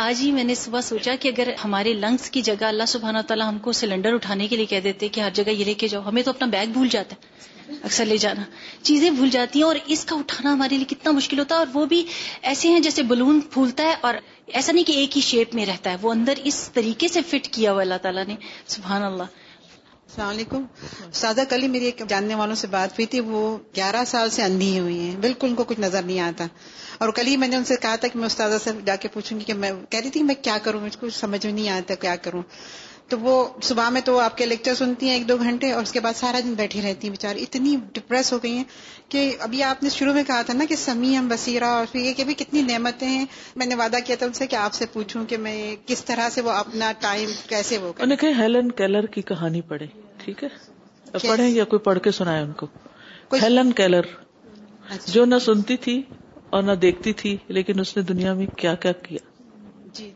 [0.00, 3.22] آج ہی میں نے صبح سوچا کہ اگر ہمارے لنگس کی جگہ اللہ سبحانہ و
[3.28, 5.88] تعالیٰ ہم کو سلنڈر اٹھانے کے لیے کہہ دیتے کہ ہر جگہ یہ لے کے
[5.94, 8.42] جاؤ ہمیں تو اپنا بیگ بھول جاتا ہے اکثر لے جانا
[8.82, 11.66] چیزیں بھول جاتی ہیں اور اس کا اٹھانا ہمارے لیے کتنا مشکل ہوتا ہے اور
[11.74, 12.02] وہ بھی
[12.52, 14.14] ایسے ہیں جیسے بلون پھولتا ہے اور
[14.52, 17.48] ایسا نہیں کہ ایک ہی شیپ میں رہتا ہے وہ اندر اس طریقے سے فٹ
[17.54, 18.36] کیا ہوا اللہ تعالیٰ نے
[18.76, 19.40] سبحان اللہ
[20.12, 20.64] السلام علیکم
[21.20, 23.42] کل کلی میری ایک جاننے والوں سے بات ہوئی تھی وہ
[23.76, 26.46] گیارہ سال سے اندھی ہوئی ہیں بالکل ان کو کچھ نظر نہیں آتا
[27.02, 29.08] اور کل ہی میں نے ان سے کہا تھا کہ میں استاذہ سے جا کے
[29.12, 31.68] پوچھوں گی کہ میں کہہ رہی تھی میں کیا کروں مجھ کو سمجھ میں نہیں
[31.76, 32.42] آتا کیا کروں
[33.12, 33.32] تو وہ
[33.68, 36.18] صبح میں تو آپ کے لیکچر سنتی ہیں ایک دو گھنٹے اور اس کے بعد
[36.18, 38.64] سارا دن بیٹھی رہتی ہیں بےچاری اتنی ڈپریس ہو گئی ہیں
[39.14, 42.14] کہ ابھی آپ نے شروع میں کہا تھا نا کہ ہم بسیرا اور پھر یہ
[42.20, 43.24] کہ بھی کتنی نعمتیں ہیں
[43.62, 45.56] میں نے وعدہ کیا تھا ان سے کہ آپ سے پوچھوں کہ میں
[45.90, 47.92] کس طرح سے وہ اپنا ٹائم کیسے وہ
[48.42, 49.86] ہیلن کیلر کی کہانی پڑھے
[50.24, 52.68] ٹھیک ہے پڑھیں یا کوئی پڑھ کے سنائے ان کو
[53.42, 54.14] ہیلن کیلر
[54.90, 56.00] اچھا۔ جو نہ سنتی تھی
[56.56, 58.92] اور نہ دیکھتی تھی لیکن اس نے دنیا میں کیا کیا
[59.98, 60.10] جی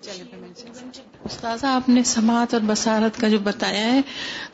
[1.29, 4.01] استاذہ آپ نے سماعت اور بصارت کا جو بتایا ہے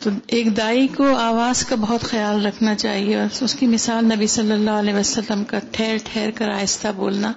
[0.03, 4.27] تو ایک دائی کو آواز کا بہت خیال رکھنا چاہیے اور اس کی مثال نبی
[4.37, 7.33] صلی اللہ علیہ وسلم کا ٹھہر ٹھہر کر آہستہ بولنا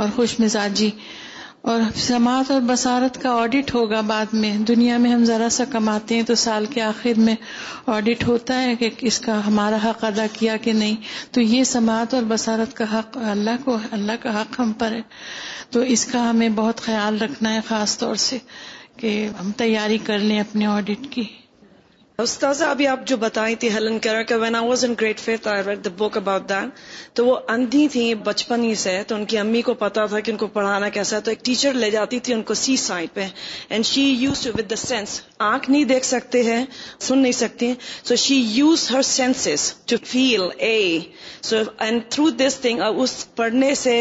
[0.00, 0.90] اور خوش مزاجی جی
[1.68, 6.14] اور سماعت اور بصارت کا آڈٹ ہوگا بعد میں دنیا میں ہم ذرا سا کماتے
[6.16, 7.34] ہیں تو سال کے آخر میں
[7.96, 10.94] آڈٹ ہوتا ہے کہ اس کا ہمارا حق ادا کیا کہ نہیں
[11.34, 15.02] تو یہ سماعت اور بصارت کا حق اللہ کو اللہ کا حق ہم پر ہے
[15.70, 18.38] تو اس کا ہمیں بہت خیال رکھنا ہے خاص طور سے
[19.00, 21.24] کہ ہم تیاری کر لیں اپنے آڈٹ کی
[22.22, 23.98] استاذہ ابھی آپ جو بتائی تھی Helen
[24.40, 26.80] when I was in great faith I read the book about that
[27.16, 30.30] تو وہ اندھی تھیں بچپن ہی سے تو ان کی امی کو پتا تھا کہ
[30.30, 33.14] ان کو پڑھانا کیسا ہے تو ایک ٹیچر لے جاتی تھی ان کو سی سائڈ
[33.14, 33.26] پہ
[33.68, 35.20] and she use to with the sense
[35.52, 36.64] آنکھ نہیں دیکھ سکتے ہیں
[37.08, 37.72] سن نہیں سکتی
[38.08, 40.76] so she use her senses to feel a
[41.48, 41.56] so
[41.86, 43.96] and through this thing اس پڑھنے سے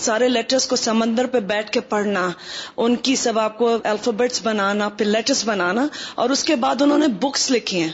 [0.00, 2.28] سارے لیٹرز کو سمندر پہ بیٹھ کے پڑھنا
[2.84, 5.86] ان کی سب آپ کو الفابیٹس بنانا پھر لیٹرز بنانا
[6.22, 7.90] اور اس کے بعد انہوں نے بکس لکھی ہیں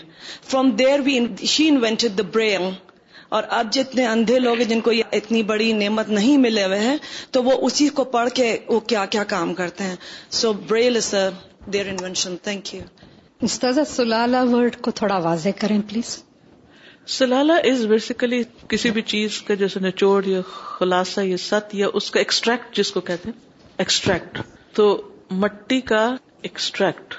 [0.51, 1.19] from there we
[1.55, 2.69] she invented the Braille
[3.39, 6.97] اور اب جتنے اندھے لوگ ہیں جن کو اتنی بڑی نعمت نہیں ملے ہوئے ہیں
[7.33, 9.97] تو وہ اسی کو پڑھ کے وہ کیا کیا کام کرتے ہیں
[10.41, 11.15] so Braille is
[11.73, 12.81] their invention thank you
[13.51, 16.19] استاذہ سلالہ ورڈ کو تھوڑا واضح کریں پلیز
[17.15, 18.39] سلالہ از بیسیکلی
[18.69, 22.91] کسی بھی چیز کا جیسے نچوڑ یا خلاصہ یا ست یا اس کا ایکسٹریکٹ جس
[22.97, 23.31] کو کہتے
[23.85, 24.39] ایکسٹریکٹ
[24.77, 24.87] تو
[25.45, 26.03] مٹی کا
[26.49, 27.15] ایکسٹریکٹ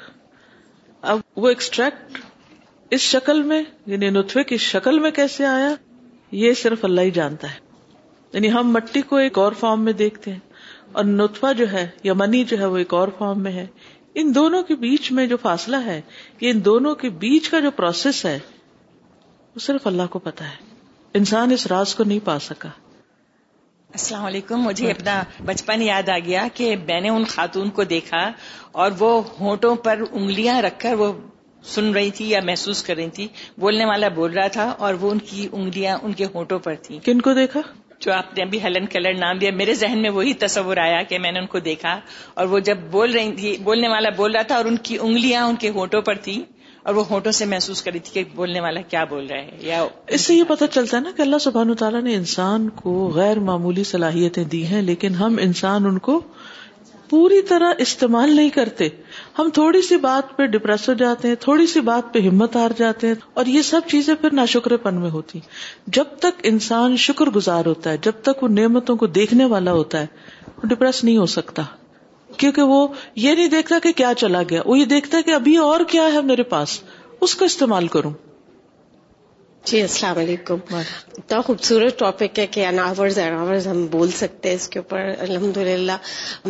[1.13, 2.19] اب وہ ایکسٹریکٹ
[2.97, 3.61] اس شکل میں
[3.93, 5.73] یعنی نتوے کی شکل میں کیسے آیا
[6.43, 7.59] یہ صرف اللہ ہی جانتا ہے
[8.33, 10.53] یعنی ہم مٹی کو ایک اور فارم میں دیکھتے ہیں
[10.93, 13.65] اور نتوا جو ہے یا منی جو ہے وہ ایک اور فارم میں ہے
[14.21, 15.99] ان دونوں کے بیچ میں جو فاصلہ ہے
[16.41, 18.37] یہ ان دونوں کے بیچ کا جو پروسیس ہے
[19.55, 22.69] وہ صرف اللہ کو پتا ہے انسان اس راز کو نہیں پا سکا
[23.95, 28.21] السلام علیکم مجھے اپنا بچپن یاد آ گیا کہ میں نے ان خاتون کو دیکھا
[28.83, 31.11] اور وہ ہونٹوں پر انگلیاں رکھ کر وہ
[31.73, 33.27] سن رہی تھی یا محسوس کر رہی تھی
[33.63, 36.99] بولنے والا بول رہا تھا اور وہ ان کی انگلیاں ان کے ہونٹوں پر تھی
[37.03, 37.61] کن کو دیکھا
[38.05, 41.19] جو آپ نے ابھی ہیلن کلر نام دیا میرے ذہن میں وہی تصور آیا کہ
[41.25, 41.99] میں نے ان کو دیکھا
[42.39, 45.45] اور وہ جب بول رہی تھی بولنے والا بول رہا تھا اور ان کی انگلیاں
[45.47, 46.41] ان کے ہونٹوں پر تھی
[46.87, 49.83] اور وہ ہونٹوں سے محسوس کری تھی کہ بولنے والا کیا بول رہا ہے یا
[50.17, 52.93] اس سے یہ پتہ چلتا ہے نا کہ اللہ سبحان و تعالیٰ نے انسان کو
[53.15, 56.19] غیر معمولی صلاحیتیں دی ہیں لیکن ہم انسان ان کو
[57.09, 58.87] پوری طرح استعمال نہیں کرتے
[59.39, 62.71] ہم تھوڑی سی بات پہ ڈپریس ہو جاتے ہیں تھوڑی سی بات پہ ہمت ہار
[62.77, 65.39] جاتے ہیں اور یہ سب چیزیں پھر ناشکر پن میں ہوتی
[65.97, 70.01] جب تک انسان شکر گزار ہوتا ہے جب تک وہ نعمتوں کو دیکھنے والا ہوتا
[70.01, 71.63] ہے وہ ڈپریس نہیں ہو سکتا
[72.37, 72.87] کیونکہ وہ
[73.21, 76.21] یہ نہیں دیکھتا کہ کیا چلا گیا وہ یہ دیکھتا کہ ابھی اور کیا ہے
[76.33, 76.79] میرے پاس
[77.25, 78.11] اس کا استعمال کروں
[79.71, 84.67] جی السلام علیکم اتنا خوبصورت ٹاپک ہے کہ اناورز اناورز ہم بول سکتے ہیں اس
[84.69, 85.97] کے اوپر الحمد للہ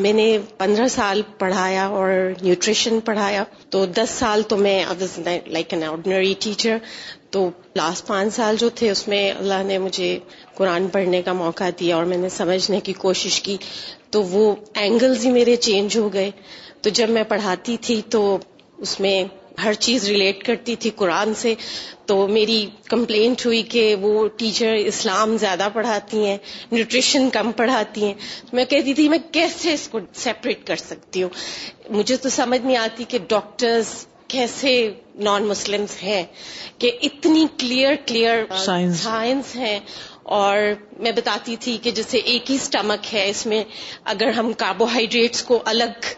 [0.05, 0.27] میں نے
[0.57, 2.09] پندرہ سال پڑھایا اور
[2.41, 4.79] نیوٹریشن پڑھایا تو دس سال تو میں
[5.47, 6.77] لائک این آرڈنری ٹیچر
[7.32, 7.41] تو
[7.75, 10.07] لاسٹ پانچ سال جو تھے اس میں اللہ نے مجھے
[10.55, 13.55] قرآن پڑھنے کا موقع دیا اور میں نے سمجھنے کی کوشش کی
[14.11, 16.29] تو وہ اینگلز ہی میرے چینج ہو گئے
[16.82, 18.23] تو جب میں پڑھاتی تھی تو
[18.86, 19.23] اس میں
[19.63, 21.53] ہر چیز ریلیٹ کرتی تھی قرآن سے
[22.07, 22.59] تو میری
[22.89, 26.38] کمپلینٹ ہوئی کہ وہ ٹیچر اسلام زیادہ پڑھاتی ہیں
[26.71, 28.13] نیوٹریشن کم پڑھاتی ہیں
[28.59, 32.77] میں کہتی تھی میں کیسے اس کو سیپریٹ کر سکتی ہوں مجھے تو سمجھ نہیں
[32.88, 33.93] آتی کہ ڈاکٹرز
[34.32, 34.73] کیسے
[35.27, 36.23] نان مسلم ہیں
[36.82, 39.79] کہ اتنی کلیئر کلیئر سائنس ہیں
[40.39, 40.57] اور
[41.05, 43.63] میں بتاتی تھی کہ جیسے ایک ہی اسٹمک ہے اس میں
[44.13, 46.09] اگر ہم کاربوہائیڈریٹس کو الگ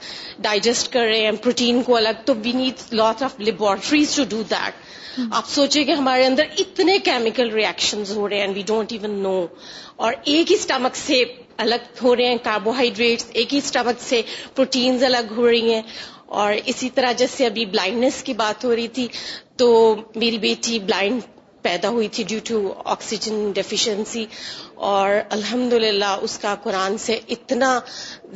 [0.47, 4.41] ڈائجسٹ کر رہے ہیں پروٹین کو الگ تو we need lot of laboratories to do
[4.51, 4.81] that
[5.39, 9.35] آپ سوچیں کہ ہمارے اندر اتنے کیمیکل ریئیکشنز ہو رہے ہیں وی ڈونٹ ایون نو
[10.05, 11.23] اور ایک ہی اسٹمک سے
[11.65, 14.21] الگ ہو رہے ہیں کاربوہائیڈریٹس ایک ہی اسٹمک سے
[14.55, 15.81] پروٹینز الگ ہو رہی ہیں
[16.41, 19.07] اور اسی طرح جیسے ابھی بلائنڈنس کی بات ہو رہی تھی
[19.61, 19.65] تو
[20.21, 21.21] میری بیٹی بلائنڈ
[21.67, 22.57] پیدا ہوئی تھی ڈیو ٹو
[22.93, 24.25] آکسیجن ڈیفیشنسی
[24.91, 27.69] اور الحمد اس کا قرآن سے اتنا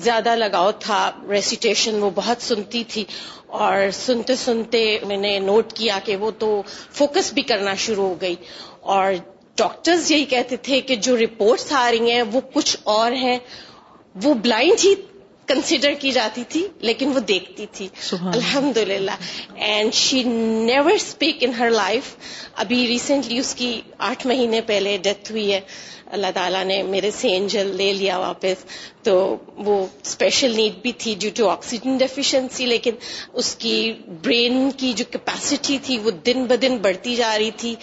[0.09, 3.03] زیادہ لگاؤ تھا ریسیٹیشن وہ بہت سنتی تھی
[3.63, 6.51] اور سنتے سنتے میں نے نوٹ کیا کہ وہ تو
[6.99, 8.35] فوکس بھی کرنا شروع ہو گئی
[8.97, 9.11] اور
[9.63, 13.37] ڈاکٹرز یہی کہتے تھے کہ جو رپورٹس آ رہی ہیں وہ کچھ اور ہیں
[14.23, 14.93] وہ بلائنڈ ہی
[15.49, 19.11] کنسیڈر کی جاتی تھی لیکن وہ دیکھتی تھی الحمد للہ
[19.67, 22.15] and she never speak in her life
[22.63, 23.69] ابھی ریسنٹلی اس کی
[24.09, 25.59] آٹھ مہینے پہلے ڈیتھ ہوئی ہے
[26.15, 28.63] اللہ تعالیٰ نے میرے سے اینجل لے لیا واپس
[29.03, 29.15] تو
[29.65, 32.95] وہ اسپیشل نیڈ بھی تھی ڈیو ٹو آکسیجن ڈیفیشنسی لیکن
[33.43, 33.73] اس کی
[34.25, 37.75] برین کی جو کیپیسٹی تھی وہ دن بدن بڑھتی جا رہی تھی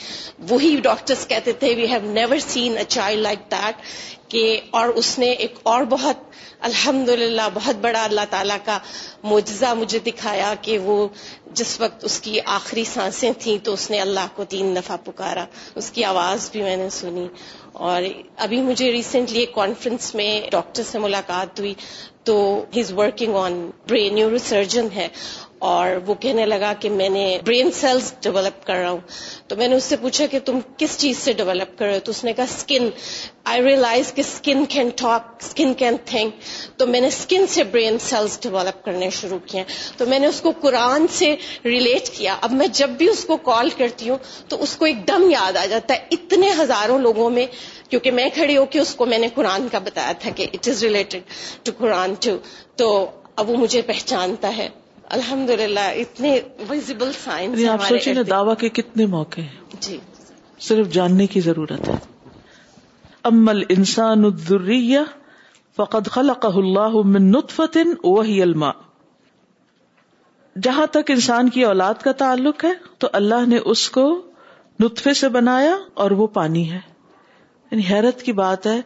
[0.50, 3.88] وہی ڈاکٹرس کہتے تھے we have never seen a child like that
[4.30, 4.44] کہ
[4.78, 6.22] اور اس نے ایک اور بہت
[6.68, 7.08] الحمد
[7.54, 8.78] بہت بڑا اللہ تعالیٰ کا
[9.22, 11.06] معجزہ مجھے دکھایا کہ وہ
[11.58, 15.44] جس وقت اس کی آخری سانسیں تھیں تو اس نے اللہ کو تین دفعہ پکارا
[15.82, 17.26] اس کی آواز بھی میں نے سنی
[17.90, 18.02] اور
[18.46, 21.72] ابھی مجھے ریسنٹلی ایک کانفرنس میں ڈاکٹر سے ملاقات ہوئی
[22.30, 22.36] تو
[22.74, 24.14] he is working on brain
[24.48, 25.08] neurosurgeon ہے
[25.68, 28.98] اور وہ کہنے لگا کہ میں نے برین سیلز ڈیولپ کر رہا ہوں
[29.48, 32.00] تو میں نے اس سے پوچھا کہ تم کس چیز سے ڈیولپ کر رہے ہو
[32.08, 32.88] تو اس نے کہا اسکن
[33.52, 36.34] آئی ریئلائز کہ skin can talk skin can think
[36.80, 39.64] تو میں نے اسکن سے برین سیلز ڈیولپ کرنے شروع کیے
[39.96, 41.34] تو میں نے اس کو قرآن سے
[41.64, 44.18] ریلیٹ کیا اب میں جب بھی اس کو کال کرتی ہوں
[44.50, 47.46] تو اس کو ایک دم یاد آ جاتا ہے اتنے ہزاروں لوگوں میں
[47.88, 50.68] کیونکہ میں کھڑی ہو کے اس کو میں نے قرآن کا بتایا تھا کہ it
[50.74, 51.34] is related
[51.66, 52.36] to Quran to
[52.82, 52.92] تو
[53.40, 54.68] اب وہ مجھے پہچانتا ہے
[55.14, 56.30] الحمد للہ اتنے
[56.68, 57.10] ویزیبل
[57.60, 59.96] یعنی آپ دعوی کے کتنے موقع ہیں جی
[60.68, 61.94] صرف جاننے کی ضرورت ہے
[63.30, 64.24] امل انسان
[70.64, 72.72] جہاں تک انسان کی اولاد کا تعلق ہے
[73.04, 74.04] تو اللہ نے اس کو
[74.82, 76.78] نطفے سے بنایا اور وہ پانی ہے
[77.70, 78.80] یعنی حیرت کی بات ہے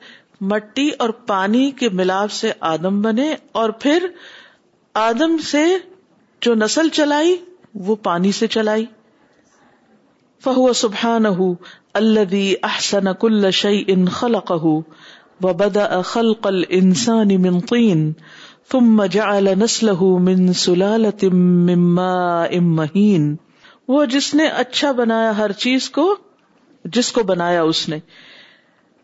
[0.52, 4.06] مٹی اور پانی کے ملاپ سے آدم بنے اور پھر
[5.10, 5.64] آدم سے
[6.46, 7.36] جو نسل چلائی
[7.86, 8.84] وہ پانی سے چلائی
[10.44, 11.26] فہو سبحان
[11.96, 14.84] احسن کل شعی ان خلق و
[15.42, 15.64] من
[21.96, 23.34] ماء مهين
[23.94, 26.08] وہ جس نے اچھا بنایا ہر چیز کو
[26.96, 27.98] جس کو بنایا اس نے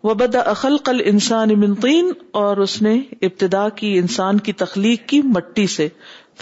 [0.09, 2.01] وبدا بد اخل قل انسانی
[2.45, 5.89] اور اس نے ابتدا کی انسان کی تخلیق کی مٹی سے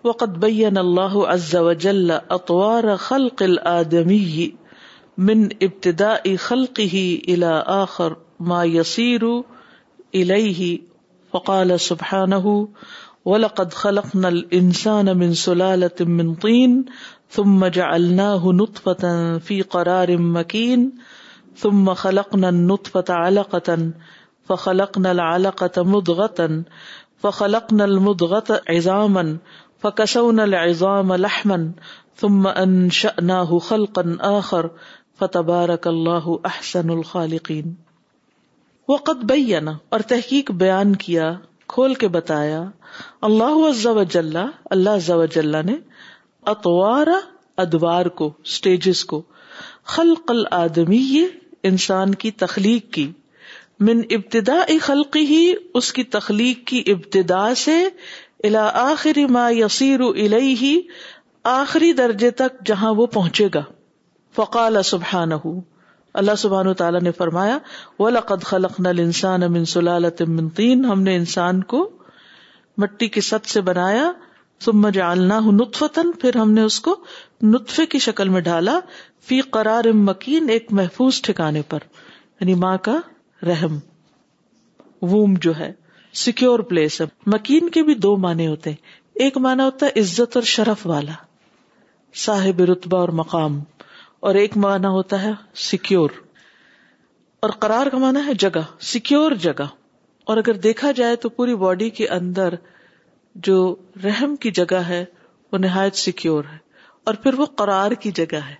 [0.04, 4.52] وقد بين الله عز وجل أطوار خلق الآدمي
[5.30, 6.98] من ابتداء خلقه
[7.28, 9.42] إلى آخر ما يصير
[10.14, 10.80] إليه
[11.32, 12.68] فقال سبحانه
[13.24, 16.84] ولقد خلقنا الإنسان من سلالة من طين
[17.30, 20.90] ثم جعلناه نطفة في قرار مكين
[21.56, 23.90] ثم خلقنا النطفة علقة
[24.48, 26.62] فخلقنا العلقة مضغة
[27.18, 29.36] فخلقنا المضغة عظاما
[29.78, 31.70] فكسونا العظام لحما
[32.16, 34.70] ثم أنشأناه خلقا آخر
[35.18, 37.74] فتبارك الله أحسن الخالقين
[38.88, 41.32] وقد بينا اور تحقیق بیان کیا
[41.74, 42.62] کھول کے بتایا
[43.30, 45.76] اللہ عز و جل اللہ عز و جل نے
[46.52, 47.06] اطوار
[47.64, 49.22] ادوار کو سٹیجز کو
[49.96, 51.02] خلق آدمی
[51.70, 53.10] انسان کی تخلیق کی
[53.86, 55.44] من ابتدا خلقی ہی
[55.80, 57.76] اس کی تخلیق کی ابتدا سے
[58.44, 60.78] الى آخر ما یسیر الیہ
[61.52, 63.62] آخری درجے تک جہاں وہ پہنچے گا
[64.36, 65.32] فقال سبحان
[66.20, 67.56] اللہ سبحان تعالیٰ نے فرمایا
[67.98, 71.88] وَلَقَدْ خَلَقْنَا الْإِنسَانَ مِن سُلَالَةٍ مِّن تین ہم نے انسان کو
[72.84, 74.10] مٹی کی ست سے بنایا
[74.72, 75.58] مجالنا ہوں
[77.42, 78.78] نطفے کی شکل میں ڈالا
[79.28, 81.82] ایک محفوظ ٹھکانے پر
[82.40, 82.96] یعنی ماں کا
[83.46, 83.78] رحم
[85.12, 85.70] ووم جو ہے
[86.68, 90.42] پلیس ہے مکین کے بھی دو معنی ہوتے ہیں ایک معنی ہوتا ہے عزت اور
[90.54, 91.12] شرف والا
[92.24, 93.60] صاحب رتبہ اور مقام
[94.28, 95.30] اور ایک معنی ہوتا ہے
[95.70, 96.10] سیکیور
[97.44, 98.60] اور قرار کا معنی ہے جگہ
[98.92, 99.62] سیکیور جگہ
[100.32, 102.54] اور اگر دیکھا جائے تو پوری باڈی کے اندر
[103.46, 103.54] جو
[104.04, 105.04] رحم کی جگہ ہے
[105.52, 106.56] وہ نہایت سیکیور ہے
[107.06, 108.54] اور پھر وہ قرار کی جگہ ہے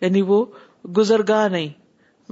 [0.00, 0.44] یعنی وہ
[0.96, 1.68] گزرگاہ نہیں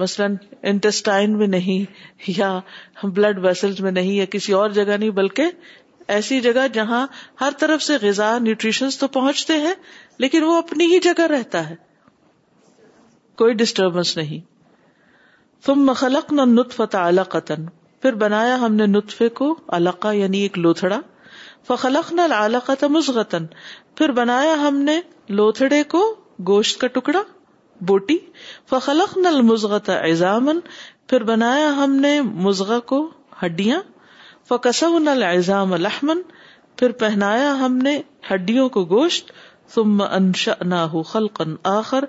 [0.01, 0.35] مثلاً
[0.71, 1.91] انٹسٹائن میں نہیں
[2.37, 2.59] یا
[3.03, 5.51] بلڈ ویسل میں نہیں یا کسی اور جگہ نہیں بلکہ
[6.15, 7.07] ایسی جگہ جہاں
[7.41, 9.75] ہر طرف سے غذا نیوٹریشن تو پہنچتے ہیں
[10.25, 11.75] لیکن وہ اپنی ہی جگہ رہتا ہے
[13.39, 14.41] کوئی ڈسٹربنس نہیں
[15.67, 21.01] تم مخلق نطف تلا پھر بنایا ہم نے نطفے کو القا یعنی ایک لوتھڑا
[21.67, 23.45] فخلق نہ علقت مثغتن
[23.99, 25.01] پھر بنایا ہم نے
[25.41, 26.01] لوتھڑے کو
[26.47, 27.23] گوشت کا ٹکڑا
[27.91, 28.17] بوٹی
[28.71, 30.61] فخلق نل مزغت ایزامن
[31.09, 32.99] پھر بنایا ہم نے مزغ کو
[33.43, 33.81] ہڈیاں
[34.49, 36.23] فقص نل ایزام لحمن
[36.79, 37.99] پھر پہنایا ہم نے
[38.33, 39.33] ہڈیوں کو گوشت
[40.15, 42.05] انش نہ خلقن آخر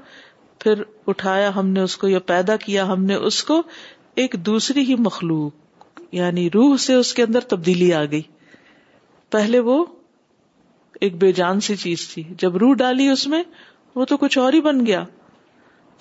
[0.60, 0.82] پھر
[1.12, 3.62] اٹھایا ہم نے اس کو یا پیدا کیا ہم نے اس کو
[4.24, 8.22] ایک دوسری ہی مخلوق یعنی روح سے اس کے اندر تبدیلی آ گئی
[9.34, 9.76] پہلے وہ
[11.06, 13.40] ایک بے جان سی چیز تھی جب روح ڈالی اس میں
[14.00, 15.00] وہ تو کچھ اور ہی بن گیا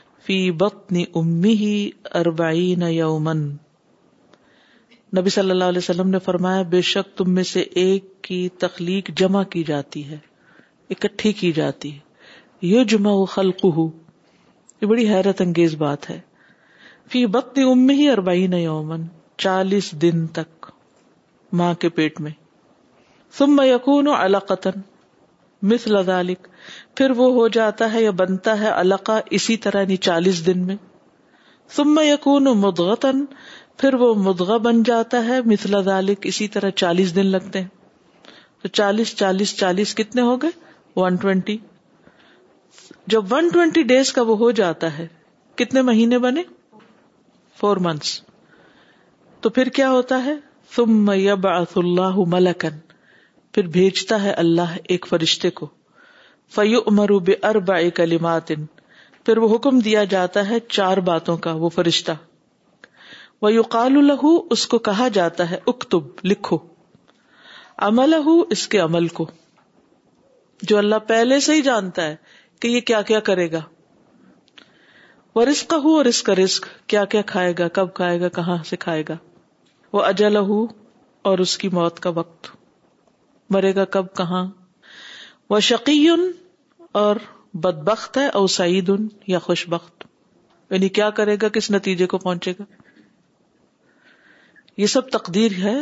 [0.25, 1.63] فی بکنی امی
[2.19, 2.65] اربائی
[5.17, 9.09] نبی صلی اللہ علیہ وسلم نے فرمایا بے شک تم میں سے ایک کی تخلیق
[9.21, 10.17] جمع کی جاتی ہے
[10.95, 13.89] اکٹھی کی جاتی ہے یو و خلق ہو
[14.81, 16.19] یہ بڑی حیرت انگیز بات ہے
[17.11, 19.03] فی وکنی امی ہی اربائی نہ یومن
[19.45, 20.69] چالیس دن تک
[21.61, 22.31] ماں کے پیٹ میں
[23.37, 24.77] ثم یقون و مثل
[25.73, 26.17] مثلاق
[26.97, 30.75] پھر وہ ہو جاتا ہے یا بنتا ہے القا اسی طرح یعنی چالیس دن میں
[32.05, 33.23] یقون مدغتن
[33.79, 35.99] پھر وہ مدغ بن جاتا ہے مثلا
[36.31, 37.67] اسی طرح چالیس دن لگتے ہیں
[38.61, 40.49] تو چالیس چالیس چالیس کتنے ہو گئے
[40.95, 41.57] ون ٹوینٹی
[43.13, 45.07] جب ون ٹوینٹی ڈیز کا وہ ہو جاتا ہے
[45.61, 46.43] کتنے مہینے بنے
[47.59, 48.21] فور منتھس
[49.41, 50.33] تو پھر کیا ہوتا ہے
[50.75, 52.77] ثم یبعث اللہ ملکن
[53.53, 55.67] پھر بھیجتا ہے اللہ ایک فرشتے کو
[56.55, 57.03] فیو
[59.41, 62.11] وہ حکم دیا جاتا ہے چار باتوں کا وہ فرشتہ
[64.51, 66.57] اس کو کہا جاتا ہے اکتب لکھو
[67.89, 68.15] امل
[68.71, 69.25] کے عمل کو
[70.71, 72.15] جو اللہ پہلے سے ہی جانتا ہے
[72.61, 73.61] کہ یہ کیا کیا کرے گا
[75.35, 78.57] وہ رسک ہو اور اس کا رسک کیا کیا کھائے گا کب کھائے گا کہاں
[78.69, 79.17] سے کھائے گا
[79.93, 82.55] وہ اجل اور اس کی موت کا وقت
[83.53, 84.45] مرے گا کب کہاں
[85.51, 85.93] وہ شقی
[86.99, 87.15] اور
[87.63, 90.03] بد بخت ہے اور سعید ان یا خوش بخت
[90.71, 92.63] یعنی کیا کرے گا کس نتیجے کو پہنچے گا
[94.81, 95.73] یہ سب تقدیر ہے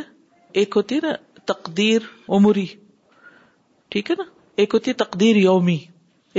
[0.61, 1.11] ایک ہوتی ہے نا
[1.53, 2.07] تقدیر
[2.37, 2.65] عمری
[3.93, 4.23] ٹھیک ہے نا
[4.63, 5.77] ایک ہوتی ہے تقدیر یومی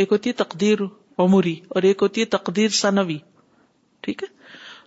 [0.00, 0.82] ایک ہوتی ہے تقدیر
[1.26, 3.18] عمری اور ایک ہوتی ہے تقدیر ثنوی
[4.06, 4.28] ٹھیک ہے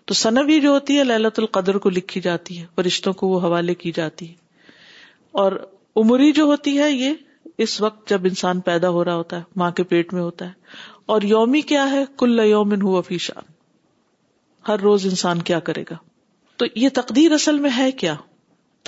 [0.06, 3.76] تو صنوی جو ہوتی ہے للت القدر کو لکھی جاتی ہے فرشتوں کو وہ حوالے
[3.86, 4.72] کی جاتی ہے
[5.44, 5.60] اور
[6.04, 7.14] عمری جو ہوتی ہے یہ
[7.64, 10.52] اس وقت جب انسان پیدا ہو رہا ہوتا ہے ماں کے پیٹ میں ہوتا ہے
[11.14, 13.44] اور یومی کیا ہے کل یومن ہوا شان
[14.68, 15.96] ہر روز انسان کیا کرے گا
[16.62, 18.16] تو یہ تقدیر اصل میں ہے کیا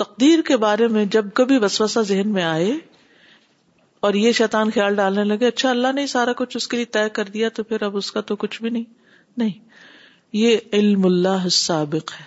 [0.02, 1.58] تقدیر کے بارے میں جب کبھی
[2.06, 2.70] ذہن میں آئے
[4.06, 7.08] اور یہ شیطان خیال ڈالنے لگے اچھا اللہ نے سارا کچھ اس کے لیے طے
[7.12, 8.84] کر دیا تو پھر اب اس کا تو کچھ بھی نہیں
[9.36, 9.52] نہیں
[10.42, 12.24] یہ علم اللہ سابق ہے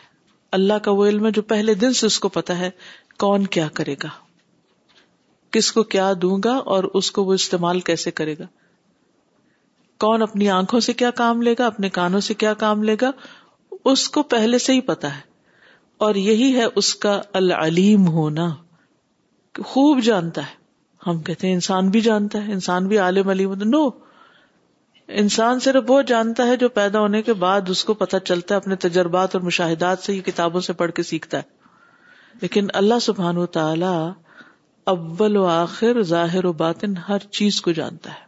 [0.57, 2.69] اللہ کا وہ علم ہے جو پہلے دن سے اس کو پتا ہے
[3.25, 4.07] کون کیا کرے گا
[5.51, 8.45] کس کو کیا دوں گا اور اس کو وہ استعمال کیسے کرے گا
[10.03, 13.11] کون اپنی آنکھوں سے کیا کام لے گا اپنے کانوں سے کیا کام لے گا
[13.91, 15.21] اس کو پہلے سے ہی پتا ہے
[16.07, 18.47] اور یہی ہے اس کا العلیم ہونا
[19.65, 20.57] خوب جانتا ہے
[21.07, 23.85] ہم کہتے ہیں انسان بھی جانتا ہے انسان بھی عالم علیم نو
[25.21, 28.59] انسان صرف وہ جانتا ہے جو پیدا ہونے کے بعد اس کو پتا چلتا ہے
[28.59, 33.37] اپنے تجربات اور مشاہدات سے یہ کتابوں سے پڑھ کے سیکھتا ہے لیکن اللہ سبحان
[33.37, 33.93] و تعالی
[34.91, 38.27] اول و آخر ظاہر و باطن ہر چیز کو جانتا ہے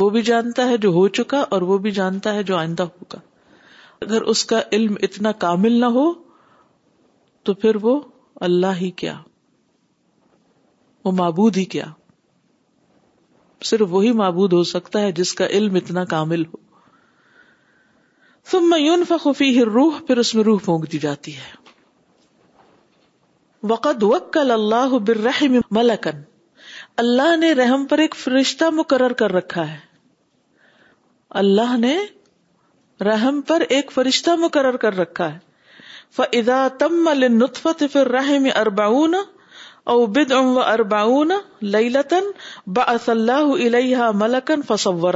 [0.00, 3.20] وہ بھی جانتا ہے جو ہو چکا اور وہ بھی جانتا ہے جو آئندہ ہوگا
[4.06, 6.04] اگر اس کا علم اتنا کامل نہ ہو
[7.48, 7.94] تو پھر وہ
[8.48, 9.14] اللہ ہی کیا
[11.04, 11.84] وہ معبود ہی کیا
[13.70, 16.58] صرف وہی معبود ہو سکتا ہے جس کا علم اتنا کامل ہو
[18.50, 21.50] فيه روح پھر اس میں روح پھونک دی جاتی ہے
[23.68, 26.20] وقت وکل اللہ برحم ملکن
[27.02, 29.76] اللہ نے رحم پر ایک فرشتہ مقرر کر رکھا ہے
[31.40, 31.96] اللہ نے
[33.06, 35.38] رحم پر ایک فرشتہ مقرر کر رکھا ہے
[36.16, 37.08] فضا تم
[37.92, 39.14] فر رحم ارباؤن
[40.12, 41.30] بد ام و ارباؤن
[41.92, 42.30] لطن
[42.76, 45.14] با علیہ ملکن فصور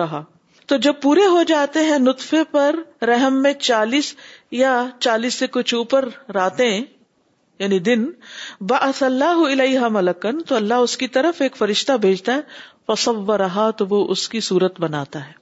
[0.69, 2.77] تو جب پورے ہو جاتے ہیں نطفے پر
[3.09, 4.15] رحم میں چالیس
[4.63, 6.81] یا چالیس سے کچھ اوپر راتیں
[7.61, 8.05] یعنی دن
[9.05, 14.29] اللہ علیہ ملکن تو اللہ اس کی طرف ایک فرشتہ بھیجتا ہے تو وہ اس
[14.29, 15.33] کی صورت بناتا ہے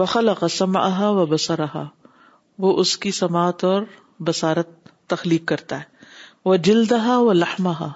[0.00, 1.24] وہ
[2.72, 3.82] و اس کی سماعت اور
[4.24, 4.68] بسارت
[5.10, 6.08] تخلیق کرتا ہے
[6.44, 7.88] وہ جلدہ و لہمہ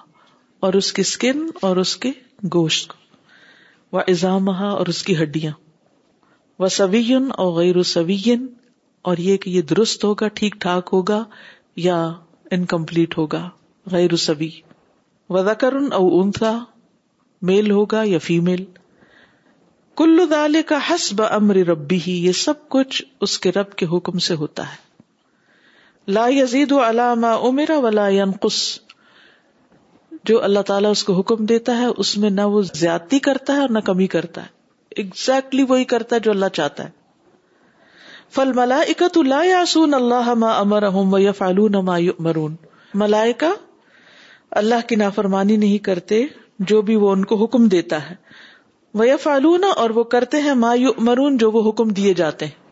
[0.67, 2.11] اور اس کی اسکن اور اس کے
[2.55, 5.53] گوشت کو وہ اظام اور اس کی ہڈیاں
[6.59, 8.47] وہ سوین اور غیر سوین
[9.11, 11.23] اور یہ کہ یہ درست ہوگا ٹھیک ٹھاک ہوگا
[11.83, 11.97] یا
[12.57, 13.49] انکمپلیٹ ہوگا
[13.93, 14.13] غیر
[15.35, 16.53] وزا کرن او انسا
[17.49, 18.65] میل ہوگا یا فیمیل
[19.97, 24.19] کلو دال کا حسب امر ربی ہی یہ سب کچھ اس کے رب کے حکم
[24.27, 24.83] سے ہوتا ہے
[26.13, 28.09] لا یزید و علامہ امیرا والا
[30.29, 33.61] جو اللہ تعالیٰ اس کو حکم دیتا ہے اس میں نہ وہ زیادتی کرتا ہے
[33.61, 36.89] اور نہ کمی کرتا ہے اگزیکٹلی exactly وہی کرتا ہے جو اللہ چاہتا ہے
[38.37, 42.55] فل ملائکت اللہ یاسون اللہ ما امر و فالون ما مرون
[43.03, 43.51] ملائکا
[44.61, 46.21] اللہ کی نافرمانی نہیں کرتے
[46.73, 48.15] جو بھی وہ ان کو حکم دیتا ہے
[49.01, 50.75] وہ فالون اور وہ کرتے ہیں ما
[51.11, 52.63] مرون جو وہ حکم دیے جاتے ہیں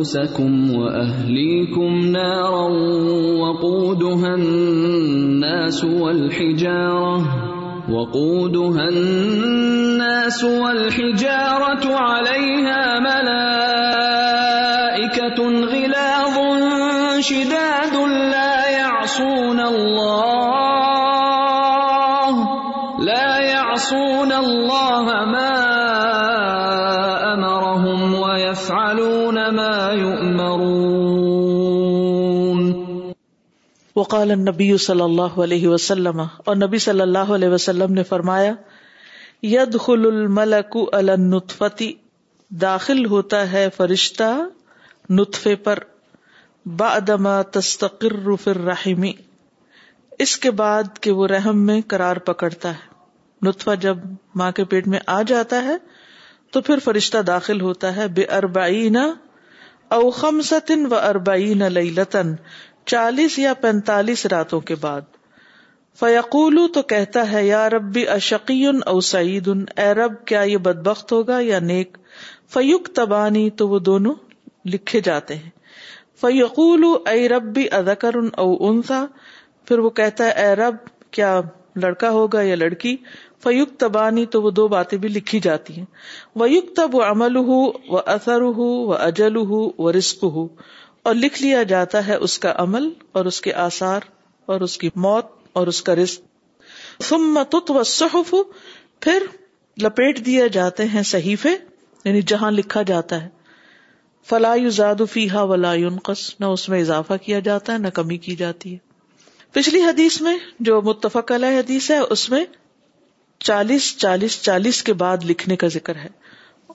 [0.00, 2.68] أنفسكم وأهليكم نارا
[3.40, 7.24] وقودها الناس والحجارة
[7.92, 13.94] وقودها الناس والحجارة عليها ملائكة
[15.44, 16.38] غلاظ
[17.20, 17.79] شداد
[34.10, 38.52] وقال نبی صلی اللہ علیہ وسلم اور نبی صلی اللہ علیہ وسلم نے فرمایا
[42.60, 44.30] داخل ہوتا ہے فرشتہ
[45.18, 45.78] نطفے پر
[47.58, 48.14] تستقر
[48.54, 49.12] الرحمی
[50.26, 53.98] اس کے بعد کہ وہ رحم میں کرار پکڑتا ہے نطفہ جب
[54.42, 55.76] ماں کے پیٹ میں آ جاتا ہے
[56.52, 59.06] تو پھر فرشتہ داخل ہوتا ہے بے اربائی نہ
[59.98, 61.90] اوخم ستن و اربائی نہ لئی
[62.92, 65.18] چالیس یا پینتالیس راتوں کے بعد
[66.00, 69.64] فیقول تو کہتا ہے یا ربی اشقی او سعید ان
[69.98, 71.96] رب کیا یہ بدبخت ہوگا یا نیک
[72.54, 74.14] فیوک تبانی تو وہ دونوں
[74.72, 75.50] لکھے جاتے ہیں
[76.20, 77.26] فیقول اے
[77.76, 79.04] ادکر ان او انسا
[79.68, 80.74] پھر وہ کہتا ہے اے رب
[81.16, 81.40] کیا
[81.82, 82.96] لڑکا ہوگا یا لڑکی
[83.44, 87.62] فیوک تبانی تو وہ دو باتیں بھی لکھی جاتی وہ ویوک تب عمل ہو
[87.94, 89.36] و اثر ہو و اجل
[89.98, 90.48] رسک ہوں
[91.08, 92.88] اور لکھ لیا جاتا ہے اس کا عمل
[93.18, 94.00] اور اس کے آسار
[94.54, 95.26] اور اس کی موت
[95.60, 95.94] اور اس کا
[99.04, 99.22] پھر
[99.82, 100.18] لپیٹ
[100.52, 101.50] جاتے ہیں صحیفے
[102.04, 103.28] یعنی جہاں لکھا جاتا ہے
[104.30, 104.54] ولا
[106.40, 108.78] نہ اس میں اضافہ کیا جاتا ہے نہ کمی کی جاتی ہے
[109.52, 110.36] پچھلی حدیث میں
[110.68, 112.44] جو متفق علیہ حدیث ہے اس میں
[113.50, 116.08] چالیس چالیس چالیس کے بعد لکھنے کا ذکر ہے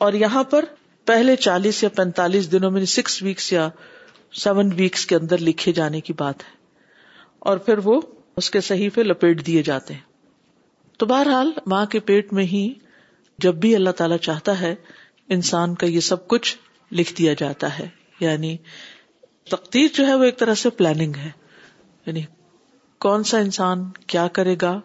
[0.05, 0.65] اور یہاں پر
[1.11, 3.69] پہلے چالیس یا پینتالیس دنوں میں سکس ویکس یا
[4.43, 6.53] سیون ویکس کے اندر لکھے جانے کی بات ہے
[7.49, 7.99] اور پھر وہ
[8.41, 12.67] اس کے صحیفے پہ لپیٹ دیے جاتے ہیں تو بہرحال ماں کے پیٹ میں ہی
[13.43, 14.73] جب بھی اللہ تعالی چاہتا ہے
[15.36, 16.55] انسان کا یہ سب کچھ
[16.97, 17.88] لکھ دیا جاتا ہے
[18.19, 18.55] یعنی
[19.51, 21.30] تقدیر جو ہے وہ ایک طرح سے پلاننگ ہے
[22.05, 22.21] یعنی
[23.05, 24.80] کون سا انسان کیا کرے گا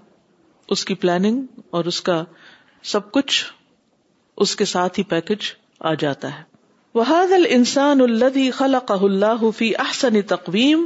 [0.75, 1.43] اس کی پلاننگ
[1.79, 2.23] اور اس کا
[2.93, 3.45] سب کچھ
[4.45, 5.45] اس کے ساتھ ہی پیکج
[5.81, 6.49] آ جاتا ہے
[6.99, 10.85] الانسان انسان خلقه الله اللہ فی تقويم تقویم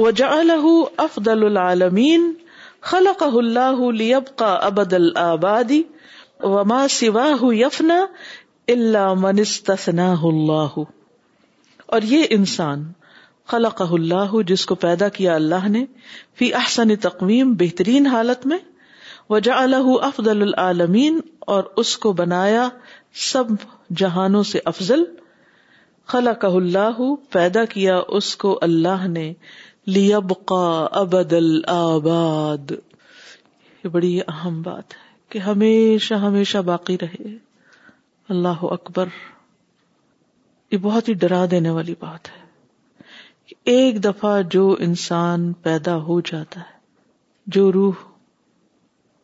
[0.00, 0.66] افضل الح
[1.04, 2.26] افدل العالمین
[2.90, 5.72] ليبقى اللہ الاباد
[6.52, 7.42] وما سواہ
[11.86, 12.84] اور یہ انسان
[13.52, 15.84] خلاق اللہ جس کو پیدا کیا اللہ نے
[16.38, 18.58] فی احسن تقویم بہترین حالت میں
[19.34, 21.18] وجا الح افدل العالمین
[21.56, 22.68] اور اس کو بنایا
[23.32, 23.50] سب
[24.02, 25.04] جہانوں سے افضل
[26.12, 27.00] خلق اللہ
[27.32, 29.32] پیدا کیا اس کو اللہ نے
[29.96, 30.58] لیا بقا
[31.00, 32.70] ابدل آباد
[33.84, 35.00] یہ بڑی اہم بات ہے
[35.32, 37.30] کہ ہمیشہ ہمیشہ باقی رہے
[38.36, 39.14] اللہ اکبر
[40.72, 46.60] یہ بہت ہی ڈرا دینے والی بات ہے ایک دفعہ جو انسان پیدا ہو جاتا
[46.68, 48.06] ہے جو روح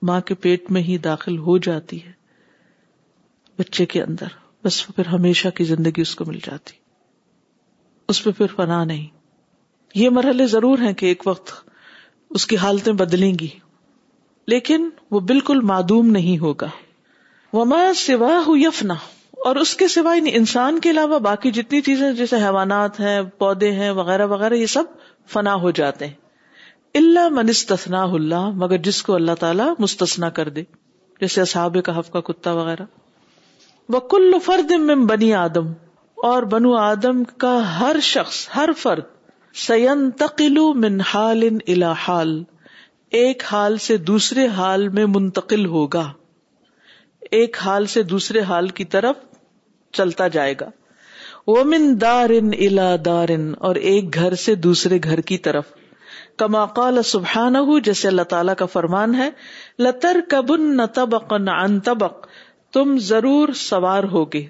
[0.08, 2.12] ماں کے پیٹ میں ہی داخل ہو جاتی ہے
[3.58, 6.77] بچے کے اندر بس پھر ہمیشہ کی زندگی اس کو مل جاتی
[8.12, 9.06] اس پہ پھر فنا نہیں
[10.02, 11.52] یہ مرحلے ضرور ہیں کہ ایک وقت
[12.38, 13.48] اس کی حالتیں بدلیں گی
[14.52, 16.68] لیکن وہ بالکل معدوم نہیں ہوگا
[17.96, 18.30] سوا
[18.60, 18.94] یفنا
[19.48, 23.70] اور اس کے سوا یعنی انسان کے علاوہ باقی جتنی چیزیں جیسے حیوانات ہیں پودے
[23.72, 24.94] ہیں وغیرہ وغیرہ یہ سب
[25.32, 30.62] فنا ہو جاتے ہیں اللہ منستنا اللہ مگر جس کو اللہ تعالیٰ مستثنا کر دے
[31.20, 32.52] جیسے اصحاب کا کتا
[33.92, 34.72] وہ کل فرد
[35.08, 35.68] بنی آدم
[36.26, 37.50] اور بنو آدم کا
[37.80, 39.02] ہر شخص ہر فرد
[39.66, 42.46] سین تقلو من حال ان
[44.06, 46.04] دوسرے حال میں منتقل ہوگا
[47.40, 49.16] ایک حال سے دوسرے حال کی طرف
[49.96, 50.68] چلتا جائے گا
[51.46, 55.72] وہ من دار ان الا دار ان اور ایک گھر سے دوسرے گھر کی طرف
[56.38, 59.30] کما قال سبحان جیسے اللہ تعالیٰ کا فرمان ہے
[59.86, 62.26] لتر کبن نہ تبک نہ ان تبک
[62.72, 64.46] تم ضرور سوار ہوگے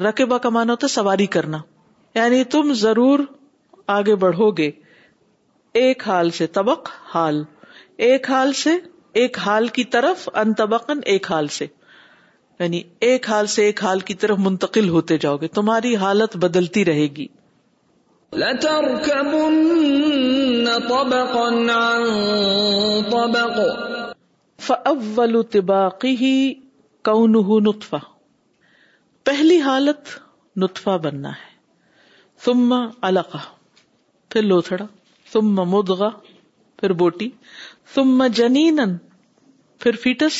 [0.00, 1.58] رقبا کمانا تو سواری کرنا
[2.14, 3.18] یعنی تم ضرور
[3.98, 4.70] آگے بڑھو گے
[5.80, 7.42] ایک حال سے طبق حال
[8.06, 8.76] ایک حال سے
[9.20, 11.66] ایک حال کی طرف ان تبک ایک حال سے
[12.60, 16.84] یعنی ایک حال سے ایک حال کی طرف منتقل ہوتے جاؤ گے تمہاری حالت بدلتی
[16.84, 17.26] رہے گی
[27.08, 27.98] كونه نقطہ
[29.24, 30.08] پہلی حالت
[30.62, 31.50] نتفا بننا ہے
[32.44, 33.08] سما
[34.42, 34.84] لوتھڑا
[35.32, 36.08] سما مدغا
[36.80, 37.28] پھر بوٹی
[38.36, 38.80] جنین
[39.80, 40.38] پھر فیٹس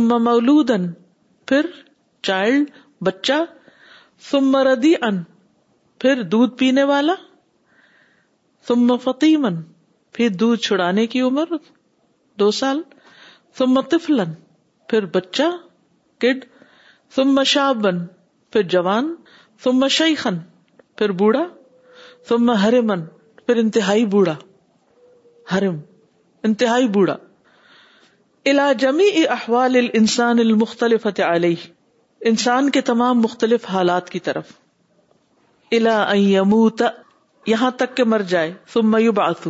[0.00, 0.90] مولودن
[1.48, 1.66] پھر
[2.28, 2.70] چائلڈ
[3.08, 3.42] بچہ
[4.30, 5.22] سما ردی ان
[6.00, 7.14] پھر دودھ پینے والا
[8.68, 9.62] ثم فتیمن
[10.14, 11.56] پھر دودھ چھڑانے کی عمر
[12.38, 12.82] دو سال
[13.90, 14.32] طفلن
[14.90, 15.50] پھر بچہ
[16.20, 16.44] کڈ
[17.16, 17.98] سما شن
[18.52, 19.14] پھر جوان
[19.64, 20.36] سم شیخن
[20.96, 21.44] پھر بوڑھا
[22.28, 23.04] تم ہرمن من
[23.46, 24.34] پھر انتہائی بوڑھا
[25.52, 25.76] ہرم
[26.44, 27.16] انتہائی بوڑھا
[28.50, 29.98] الا جمی احوال الانسان
[30.38, 31.68] انسان المختلف علیہ
[32.30, 34.52] انسان کے تمام مختلف حالات کی طرف
[35.78, 35.98] الا
[37.46, 39.46] یہاں تک کے مر جائے ثم یبعث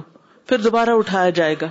[0.48, 1.70] پھر دوبارہ اٹھایا جائے گا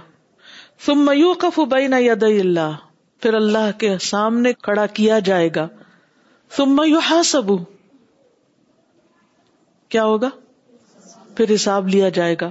[1.16, 2.76] یوقف کف یدی اللہ
[3.22, 4.52] پھر اللہ کے سامنے
[4.96, 5.68] کیا جائے گا
[6.56, 7.52] سب
[9.92, 10.30] کیا ہوگا
[11.38, 12.50] پھر حساب لیا جائے گا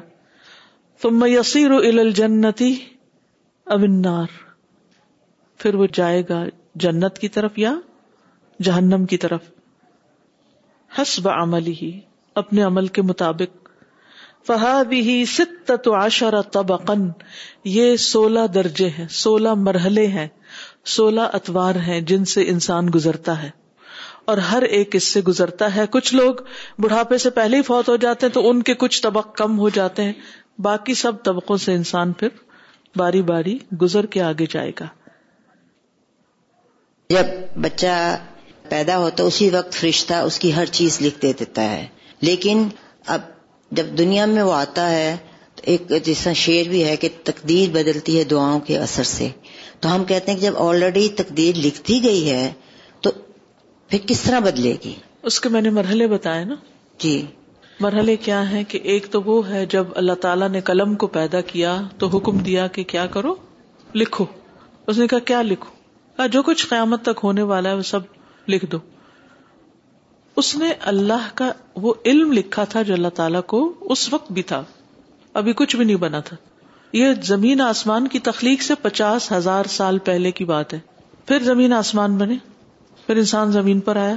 [1.09, 4.37] الى الجنتی الج امنار
[5.63, 6.43] پھر وہ جائے گا
[6.85, 7.73] جنت کی طرف یا
[8.71, 9.51] جہنم کی طرف
[11.01, 11.99] حسب عمل ہی
[12.43, 13.66] اپنے عمل کے مطابق
[15.69, 17.09] طبقن
[17.65, 20.27] یہ سولہ درجے ہیں سولہ مرحلے ہیں
[20.97, 23.51] سولہ اتوار ہیں جن سے انسان گزرتا ہے
[24.33, 26.35] اور ہر ایک اس سے گزرتا ہے کچھ لوگ
[26.85, 29.69] بڑھاپے سے پہلے ہی فوت ہو جاتے ہیں تو ان کے کچھ طبق کم ہو
[29.77, 30.13] جاتے ہیں
[30.67, 32.29] باقی سب طبقوں سے انسان پھر
[32.99, 34.87] باری باری گزر کے آگے جائے گا
[37.15, 37.27] جب
[37.67, 37.95] بچہ
[38.69, 41.87] پیدا ہوتا اسی وقت فرشتہ اس کی ہر چیز لکھ دے دیتا ہے
[42.29, 42.67] لیکن
[43.17, 43.31] اب
[43.79, 45.17] جب دنیا میں وہ آتا ہے
[45.57, 49.29] تو ایک جیسا شعر بھی ہے کہ تقدیر بدلتی ہے دعاؤں کے اثر سے
[49.81, 52.51] تو ہم کہتے ہیں کہ جب آلریڈی تقدیر لکھتی گئی ہے
[53.03, 53.11] تو
[53.91, 54.93] پھر کس طرح بدلے گی
[55.31, 56.55] اس کے میں نے مرحلے بتایا نا
[57.03, 57.21] جی
[57.81, 61.41] مرحلے کیا ہیں کہ ایک تو وہ ہے جب اللہ تعالیٰ نے قلم کو پیدا
[61.51, 63.35] کیا تو حکم دیا کہ کیا کرو
[63.95, 64.25] لکھو
[64.87, 68.01] اس نے کہا کیا لکھو جو کچھ قیامت تک ہونے والا ہے وہ سب
[68.49, 68.79] لکھ دو
[70.41, 71.51] اس نے اللہ کا
[71.83, 73.61] وہ علم لکھا تھا جو اللہ تعالیٰ کو
[73.95, 74.63] اس وقت بھی تھا
[75.41, 76.37] ابھی کچھ بھی نہیں بنا تھا
[76.93, 80.79] یہ زمین آسمان کی تخلیق سے پچاس ہزار سال پہلے کی بات ہے
[81.27, 82.35] پھر زمین آسمان بنے
[83.07, 84.15] پھر انسان زمین پر آیا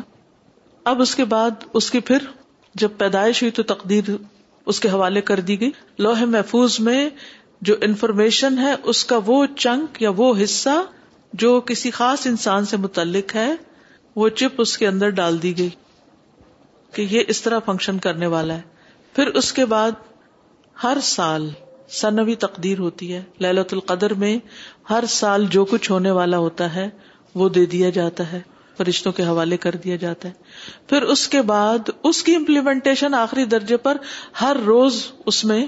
[0.92, 2.28] اب اس کے بعد اس کی پھر
[2.84, 4.10] جب پیدائش ہوئی تو تقدیر
[4.72, 7.10] اس کے حوالے کر دی گئی لوہے محفوظ میں
[7.70, 10.82] جو انفارمیشن ہے اس کا وہ چنک یا وہ حصہ
[11.46, 13.52] جو کسی خاص انسان سے متعلق ہے
[14.16, 15.70] وہ چپ اس کے اندر ڈال دی گئی
[16.96, 18.78] کہ یہ اس طرح فنکشن کرنے والا ہے
[19.16, 20.00] پھر اس کے بعد
[20.84, 21.50] ہر سال
[22.00, 24.38] سنوی تقدیر ہوتی ہے للت القدر میں
[24.90, 26.88] ہر سال جو کچھ ہونے والا ہوتا ہے
[27.42, 28.42] وہ دے دیا جاتا ہے
[28.78, 30.34] فرشتوں کے حوالے کر دیا جاتا ہے
[30.90, 33.98] پھر اس کے بعد اس کی امپلیمنٹیشن آخری درجے پر
[34.42, 35.66] ہر روز اس میں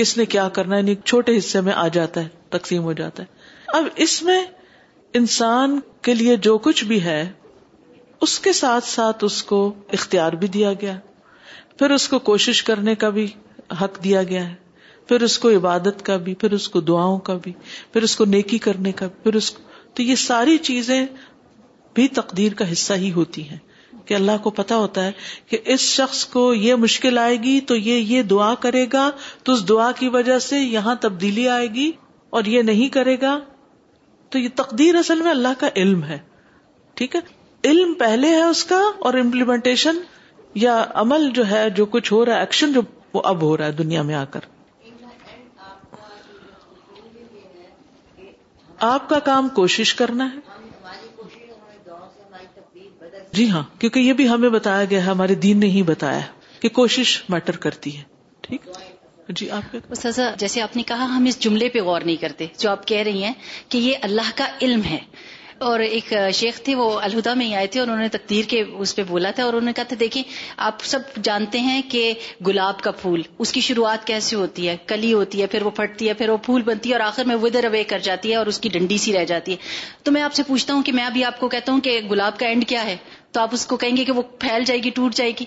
[0.00, 3.40] کس نے کیا کرنا یعنی چھوٹے حصے میں آ جاتا ہے تقسیم ہو جاتا ہے
[3.78, 4.42] اب اس میں
[5.20, 7.22] انسان کے لیے جو کچھ بھی ہے
[8.24, 9.58] اس کے ساتھ ساتھ اس کو
[9.98, 10.94] اختیار بھی دیا گیا
[11.78, 13.26] پھر اس کو کوشش کرنے کا بھی
[13.80, 14.54] حق دیا گیا ہے
[15.08, 17.52] پھر اس کو عبادت کا بھی پھر اس کو دعاؤں کا بھی
[17.92, 19.62] پھر اس کو نیکی کرنے کا پھر اس کو
[19.94, 21.06] تو یہ ساری چیزیں
[21.94, 23.58] بھی تقدیر کا حصہ ہی ہوتی ہیں
[24.06, 25.10] کہ اللہ کو پتا ہوتا ہے
[25.50, 29.10] کہ اس شخص کو یہ مشکل آئے گی تو یہ یہ دعا کرے گا
[29.44, 31.90] تو اس دعا کی وجہ سے یہاں تبدیلی آئے گی
[32.36, 33.38] اور یہ نہیں کرے گا
[34.30, 36.18] تو یہ تقدیر اصل میں اللہ کا علم ہے
[37.00, 37.20] ٹھیک ہے
[37.70, 39.96] علم پہلے ہے اس کا اور امپلیمنٹیشن
[40.62, 42.80] یا عمل جو ہے جو کچھ ہو رہا ہے ایکشن جو
[43.14, 44.50] وہ اب ہو رہا ہے دنیا میں آ کر
[48.94, 50.50] آپ کا کام کوشش کرنا ہے
[53.36, 56.26] جی ہاں کیونکہ یہ بھی ہمیں بتایا گیا ہے ہمارے دین نے ہی بتایا ہے
[56.60, 58.02] کہ کوشش میٹر کرتی ہے
[58.48, 58.66] ٹھیک
[59.38, 62.70] جی آپ سزا جیسے آپ نے کہا ہم اس جملے پہ غور نہیں کرتے جو
[62.70, 63.32] آپ کہہ رہی ہیں
[63.70, 64.98] کہ یہ اللہ کا علم ہے
[65.64, 68.62] اور ایک شیخ تھی وہ الہدا میں ہی آئے تھے اور انہوں نے تقدیر کے
[68.84, 70.22] اس پہ بولا تھا اور انہوں نے کہا تھا دیکھیں
[70.68, 72.02] آپ سب جانتے ہیں کہ
[72.46, 76.08] گلاب کا پھول اس کی شروعات کیسے ہوتی ہے کلی ہوتی ہے پھر وہ پھٹتی
[76.08, 78.46] ہے پھر وہ پھول بنتی ہے اور آخر میں ودر اوے کر جاتی ہے اور
[78.54, 79.70] اس کی ڈنڈی سی رہ جاتی ہے
[80.04, 82.38] تو میں آپ سے پوچھتا ہوں کہ میں ابھی آپ کو کہتا ہوں کہ گلاب
[82.38, 82.96] کا اینڈ کیا ہے
[83.32, 85.44] تو آپ اس کو کہیں گے کہ وہ پھیل جائے گی ٹوٹ جائے گی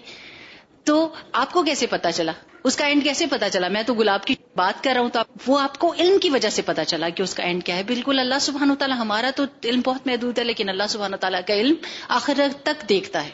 [0.91, 0.97] تو
[1.43, 2.31] آپ کو کیسے پتا چلا
[2.69, 5.19] اس کا اینڈ کیسے پتا چلا میں تو گلاب کی بات کر رہا ہوں تو
[5.47, 7.83] وہ آپ کو علم کی وجہ سے پتا چلا کہ اس کا اینڈ کیا ہے
[7.87, 11.11] بالکل اللہ سبحان و تعالیٰ ہمارا تو علم بہت محدود ہے لیکن اللہ سبحان
[11.47, 11.75] کا علم
[12.15, 13.29] آخر تک دیکھتا ہے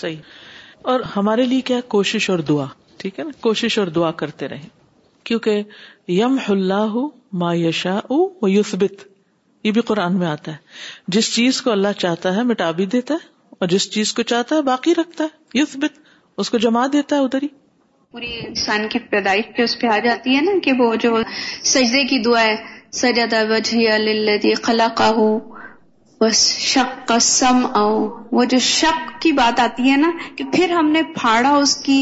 [0.00, 0.16] صحیح
[0.92, 2.66] اور ہمارے لیے کیا کوشش اور دعا
[2.98, 4.68] ٹھیک ہے نا کوشش اور دعا کرتے رہیں
[5.30, 5.62] کیونکہ
[6.18, 6.96] یم اللہ
[7.42, 9.04] ما یشا او یوسبت
[9.64, 13.14] یہ بھی قرآن میں آتا ہے جس چیز کو اللہ چاہتا ہے مٹا بھی دیتا
[13.22, 13.28] ہے
[13.58, 15.98] اور جس چیز کو چاہتا ہے باقی رکھتا ہے یوسبت
[16.44, 17.48] اس کو جما دیتا ہے ادھر ہی
[18.14, 21.10] پوری انسان کی پیدائش پہ اس پہ آ جاتی ہے نا کہ وہ جو
[21.70, 22.54] سجدے کی ہے
[22.98, 25.08] سجدا وجہ للذی خلقہ
[26.20, 27.96] بس شک کا سم آؤ
[28.38, 31.98] وہ جو شک کی بات آتی ہے نا کہ پھر ہم نے پھاڑا اس کی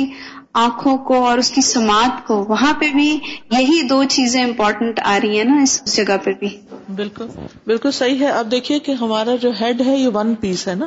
[0.64, 3.08] آنکھوں کو اور اس کی سماعت کو وہاں پہ بھی
[3.56, 6.56] یہی دو چیزیں امپورٹنٹ آ رہی ہیں نا اس جگہ پہ بھی
[7.02, 7.28] بالکل
[7.72, 10.86] بالکل صحیح ہے آپ دیکھیے کہ ہمارا جو ہیڈ ہے یہ ون پیس ہے نا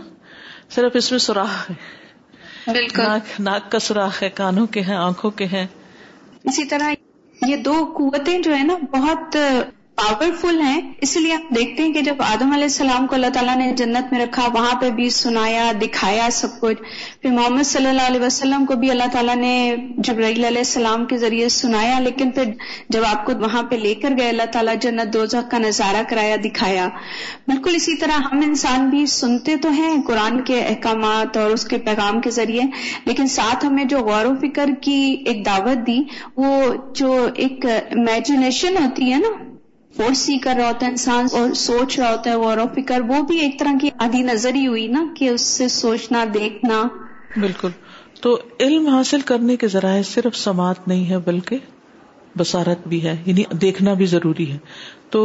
[0.80, 1.73] صرف اس میں ہے
[2.74, 5.66] بالکل ناک, ناک کا سوراخ ہے کانوں کے ہیں آنکھوں کے ہیں
[6.49, 6.93] اسی طرح
[7.47, 9.38] یہ دو قوتیں جو ہے نا بہت
[9.97, 10.59] پاور فل
[11.05, 14.11] اس لیے آپ دیکھتے ہیں کہ جب آدم علیہ السلام کو اللہ تعالیٰ نے جنت
[14.13, 16.81] میں رکھا وہاں پہ بھی سنایا دکھایا سب کچھ
[17.21, 19.53] پھر محمد صلی اللہ علیہ وسلم کو بھی اللہ تعالیٰ نے
[20.07, 22.51] جبرائیل علیہ السلام کے ذریعے سنایا لیکن پھر
[22.97, 26.35] جب آپ کو وہاں پہ لے کر گئے اللہ تعالیٰ جنت دوزخ کا نظارہ کرایا
[26.43, 26.87] دکھایا
[27.47, 31.77] بالکل اسی طرح ہم انسان بھی سنتے تو ہیں قرآن کے احکامات اور اس کے
[31.89, 32.63] پیغام کے ذریعے
[33.05, 34.99] لیکن ساتھ ہمیں جو غور و فکر کی
[35.31, 35.99] ایک دعوت دی
[36.45, 36.55] وہ
[37.01, 39.33] جو ایک امیجنیشن ہوتی ہے نا
[39.97, 43.21] فورس کر رہا ہوتا ہے انسان اور سوچ رہا ہوتا ہے غور و فکر وہ
[43.27, 46.81] بھی ایک طرح کی آدھی نظر ہی ہوئی نا کہ اس سے سوچنا دیکھنا
[47.39, 47.69] بالکل
[48.21, 51.57] تو علم حاصل کرنے کے ذرائع صرف سماعت نہیں ہے بلکہ
[52.37, 54.57] بسارت بھی ہے یعنی دیکھنا بھی ضروری ہے
[55.15, 55.19] تو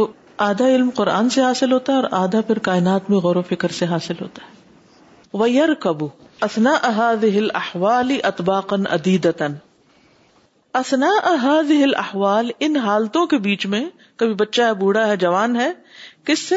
[0.47, 3.71] آدھا علم قرآن سے حاصل ہوتا ہے اور آدھا پھر کائنات میں غور و فکر
[3.79, 6.07] سے حاصل ہوتا ہے ویر قبو
[6.49, 9.53] احاد ہل احوالی اطباقن ادیدتن
[10.79, 13.83] اسنا احاظ ہل احوال ان حالتوں کے بیچ میں
[14.19, 15.69] کبھی بچہ ہے بوڑھا ہے جوان ہے
[16.25, 16.55] کس سے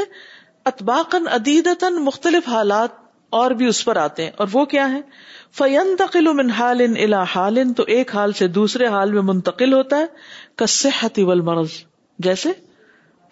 [0.70, 1.68] اتباقن ادید
[2.04, 3.02] مختلف حالات
[3.38, 5.00] اور بھی اس پر آتے ہیں اور وہ کیا ہے
[5.58, 10.06] فیم تقل الى حال تو ایک حال سے دوسرے حال میں منتقل ہوتا ہے
[10.62, 11.72] کصحت والمرض
[12.28, 12.48] جیسے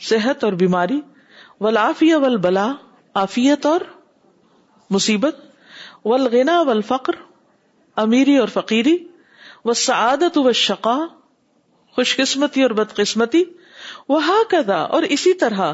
[0.08, 1.00] صحت اور بیماری
[1.60, 2.70] والعافیہ والبلا
[3.24, 3.80] عافیت اور
[4.90, 5.36] مصیبت
[6.04, 6.80] ولغنا ول
[8.04, 8.96] امیری اور فقیری
[9.64, 10.96] وہ سعادت و شقا
[11.96, 13.42] خوش قسمتی اور بدقسمتی
[14.08, 15.72] وہ کدا اور اسی طرح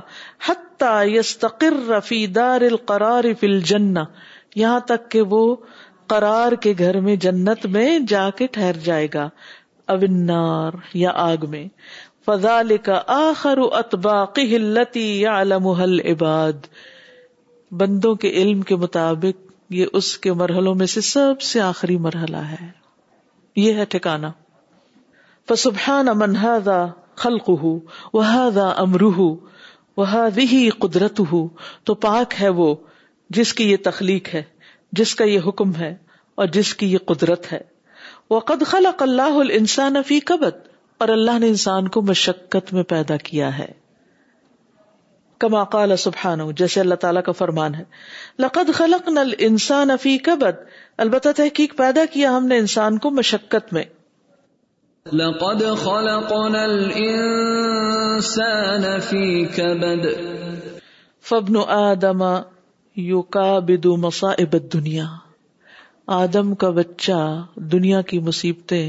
[0.49, 4.05] حتیٰ یس فی رفی دار القرار فل جنا
[4.57, 5.43] یہاں تک کہ وہ
[6.11, 9.28] کرار کے گھر میں جنت میں جا کے ٹھہر جائے گا
[9.95, 10.72] اونار
[11.03, 11.64] یا آگ میں
[12.26, 14.22] فضال کا آخر اتبا
[14.53, 16.66] ہلتی یا علم حل عباد
[17.80, 19.47] بندوں کے علم کے مطابق
[19.78, 22.70] یہ اس کے مرحلوں میں سے سب سے آخری مرحلہ ہے
[23.62, 24.30] یہ ہے ٹھکانا
[25.52, 26.76] فسبحان وہ هذا
[27.22, 27.70] خلقه
[28.16, 31.40] وهذا امره قدرت ہو
[31.90, 32.66] تو پاک ہے وہ
[33.38, 34.42] جس کی یہ تخلیق ہے
[35.00, 35.88] جس کا یہ حکم ہے
[36.42, 37.61] اور جس کی یہ قدرت ہے
[38.36, 40.64] وقد خلق اللہ السان افی کبت
[41.04, 43.68] اور اللہ نے انسان کو مشقت میں پیدا کیا ہے
[45.44, 47.82] کما قال سبحان جیسے اللہ تعالی کا فرمان ہے
[48.46, 50.64] لقد خلق نل انسان فی کبت
[51.03, 53.82] البتہ تحقیق پیدا کیا ہم نے انسان کو مشقت میں
[55.20, 58.86] لقد خلقنا الانسان
[59.59, 60.07] كبد
[61.28, 64.57] فابن آدم آدم مصائب
[66.61, 67.20] کا بچہ
[67.72, 68.86] دنیا کی مصیبتیں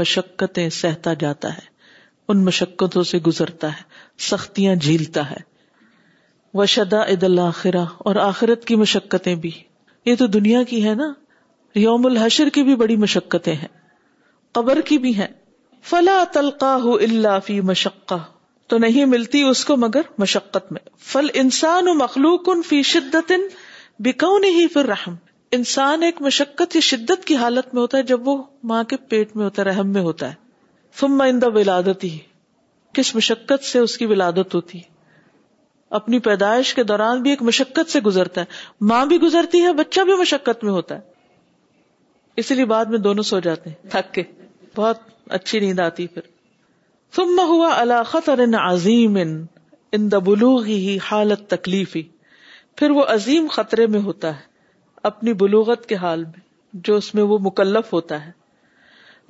[0.00, 1.66] مشقتیں سہتا جاتا ہے
[2.32, 3.82] ان مشقتوں سے گزرتا ہے
[4.30, 5.40] سختیاں جھیلتا ہے
[6.60, 9.50] وشدائد شدا الآخرہ اور آخرت کی مشقتیں بھی
[10.04, 11.12] یہ تو دنیا کی ہے نا
[11.78, 13.68] یوم الحشر کی بھی بڑی مشقتیں ہیں
[14.58, 15.26] قبر کی بھی ہیں
[15.90, 18.14] فلا تلقا ہو اللہ فی مشقہ
[18.68, 20.80] تو نہیں ملتی اس کو مگر مشقت میں
[21.12, 23.32] فل انسان و مخلوق ان فی شدت
[24.04, 25.14] بکون ہی پھر رحم
[25.58, 28.36] انسان ایک مشقت یا شدت کی حالت میں ہوتا ہے جب وہ
[28.72, 30.34] ماں کے پیٹ میں ہوتا ہے رحم میں ہوتا ہے
[31.00, 31.20] فم
[31.54, 32.16] ولادت ہی
[32.94, 34.89] کس مشقت سے اس کی ولادت ہوتی ہے
[35.98, 40.00] اپنی پیدائش کے دوران بھی ایک مشقت سے گزرتا ہے ماں بھی گزرتی ہے بچہ
[40.10, 41.08] بھی مشقت میں ہوتا ہے
[42.40, 44.22] اسی لیے بعد میں دونوں سو جاتے ہیں تھک کے
[44.76, 44.98] بہت
[45.38, 49.16] اچھی نیند آتی پھر ہوا علاقت اور ان عظیم
[50.66, 52.02] ہی حالت تکلیف ہی
[52.76, 54.48] پھر وہ عظیم خطرے میں ہوتا ہے
[55.10, 56.40] اپنی بلوغت کے حال میں
[56.88, 58.30] جو اس میں وہ مکلف ہوتا ہے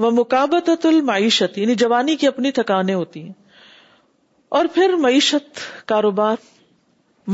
[0.02, 3.32] وہ مقابت المعیشت یعنی جوانی کی اپنی تھکانیں ہوتی ہیں
[4.58, 6.36] اور پھر معیشت کاروبار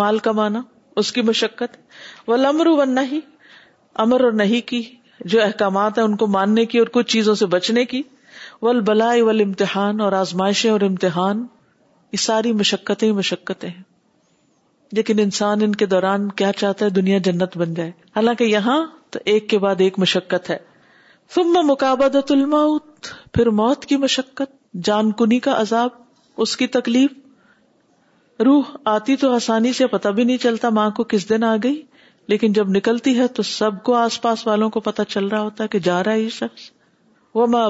[0.01, 0.61] مال کمانا
[1.01, 1.77] اس کی مشقت
[2.29, 3.21] ومر و نہیں
[4.05, 4.81] امر اور نہیں کی
[5.33, 8.03] جو احکامات ہیں ان کو ماننے کی اور کچھ چیزوں سے بچنے کی
[8.67, 11.47] ول بلائی ول امتحان اور آزمائشیں اور امتحان
[12.13, 13.71] یہ ساری مشقتیں ہی مشقتیں
[14.97, 18.79] لیکن انسان ان کے دوران کیا چاہتا ہے دنیا جنت بن جائے حالانکہ یہاں
[19.15, 20.57] تو ایک کے بعد ایک مشقت ہے
[21.35, 24.53] ثم مقابد الموت پھر موت کی مشقت
[24.91, 25.99] جان کنی کا عذاب
[26.45, 27.19] اس کی تکلیف
[28.45, 31.81] روح آتی تو آسانی سے پتا بھی نہیں چلتا ماں کو کس دن آ گئی
[32.29, 35.65] لیکن جب نکلتی ہے تو سب کو آس پاس والوں کو پتا چل رہا ہوتا
[35.65, 36.71] ہے کہ جا رہا ہے یہ شخص
[37.35, 37.69] وہ ماں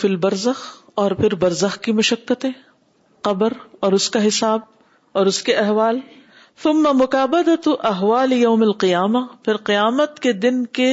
[0.00, 0.60] فل برزخ
[1.02, 2.50] اور پھر برزخ کی مشقتیں
[3.28, 4.60] قبر اور اس کا حساب
[5.18, 6.00] اور اس کے احوال
[6.62, 10.90] فلم مقابد تو احوال یوم القیامہ پھر قیامت کے دن کے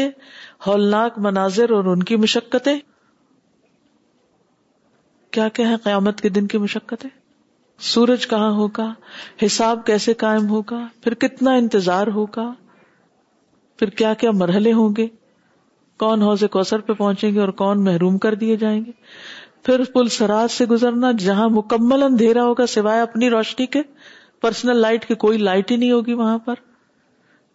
[0.68, 2.78] ہولناک مناظر اور ان کی مشقتیں
[5.34, 7.10] کیا کیا ہے قیامت کے دن کی مشقتیں
[7.92, 8.92] سورج کہاں ہوگا
[9.46, 12.52] حساب کیسے قائم ہوگا پھر کتنا انتظار ہوگا
[13.80, 15.08] پھر کیا کیا مرحلے ہوں گے
[16.00, 18.92] کون حوض کوثر پہ پہنچیں گے اور کون محروم کر دیے جائیں گے
[19.66, 23.82] پھر پل سراج سے گزرنا جہاں مکمل اندھیرا ہوگا سوائے اپنی روشنی کے
[24.42, 26.54] پرسنل لائٹ کی کوئی لائٹ ہی نہیں ہوگی وہاں پر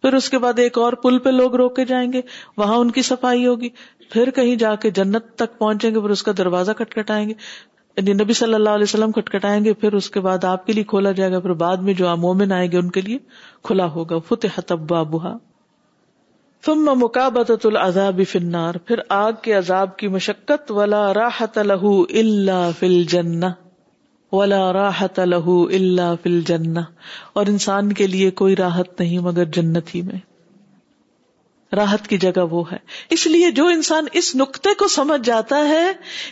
[0.03, 2.21] پھر اس کے بعد ایک اور پل پہ لوگ روکے جائیں گے
[2.57, 3.69] وہاں ان کی صفائی ہوگی
[4.13, 7.35] پھر کہیں جا کے جنت تک پہنچیں گے پھر اس کا دروازہ کٹکھٹائیں گے
[7.99, 10.85] یعنی نبی صلی اللہ علیہ وسلم کٹکھٹائیں گے پھر اس کے بعد آپ کے لیے
[10.91, 13.19] کھولا جائے گا پھر بعد میں جو مومن آئیں گے ان کے لیے
[13.69, 14.59] کھلا ہوگا فتح
[15.13, 15.37] بہا
[18.27, 21.81] فنار پھر آگ کے عذاب کی مشقت ولا راحت الہ
[22.21, 23.47] اللہ فل الجنہ
[24.37, 26.81] ولا راحت الہ اللہ فل الجنہ
[27.41, 30.19] اور انسان کے لیے کوئی راحت نہیں مگر جنت ہی میں
[31.77, 32.77] راحت کی جگہ وہ ہے
[33.17, 35.83] اس لیے جو انسان اس نقطے کو سمجھ جاتا ہے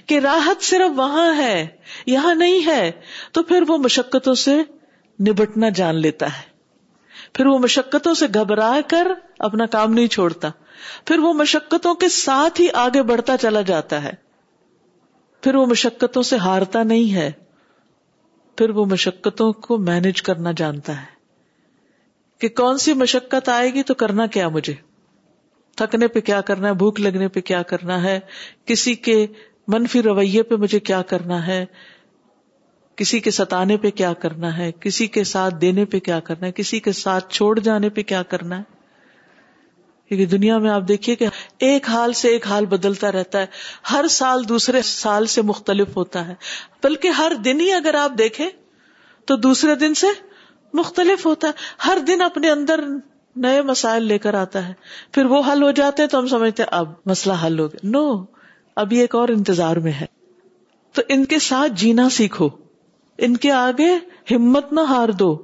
[0.09, 1.67] کہ راحت صرف وہاں ہے
[2.07, 2.91] یہاں نہیں ہے
[3.33, 4.57] تو پھر وہ مشقتوں سے
[5.29, 6.55] نبٹنا جان لیتا ہے
[7.35, 9.07] پھر وہ مشقتوں سے گھبرا کر
[9.49, 10.49] اپنا کام نہیں چھوڑتا
[11.07, 14.13] پھر وہ مشقتوں کے ساتھ ہی آگے بڑھتا چلا جاتا ہے
[15.43, 17.31] پھر وہ مشقتوں سے ہارتا نہیں ہے
[18.59, 21.15] پھر وہ مشقتوں کو مینج کرنا جانتا ہے
[22.41, 24.75] کہ کون سی مشقت آئے گی تو کرنا کیا مجھے
[25.79, 28.19] تھکنے پہ کیا کرنا ہے بھوک لگنے پہ کیا کرنا ہے
[28.67, 29.17] کسی کے
[29.75, 31.65] منفی رویے پہ مجھے کیا کرنا ہے
[33.01, 36.53] کسی کے ستانے پہ کیا کرنا ہے کسی کے ساتھ دینے پہ کیا کرنا ہے
[36.61, 38.75] کسی کے ساتھ چھوڑ جانے پہ کیا کرنا ہے
[40.09, 41.27] کیونکہ دنیا میں آپ دیکھیے کہ
[41.69, 43.47] ایک حال سے ایک حال بدلتا رہتا ہے
[43.91, 46.35] ہر سال دوسرے سال سے مختلف ہوتا ہے
[46.85, 48.49] بلکہ ہر دن ہی اگر آپ دیکھیں
[49.31, 50.07] تو دوسرے دن سے
[50.83, 52.81] مختلف ہوتا ہے ہر دن اپنے اندر
[53.45, 54.73] نئے مسائل لے کر آتا ہے
[55.15, 58.05] پھر وہ حل ہو جاتے تو ہم سمجھتے اب مسئلہ حل ہو گیا نو
[58.83, 60.07] اب یہ ایک اور انتظار میں ہے
[60.95, 62.49] تو ان کے ساتھ جینا سیکھو
[63.27, 63.93] ان کے آگے
[64.35, 65.35] ہمت نہ ہار دو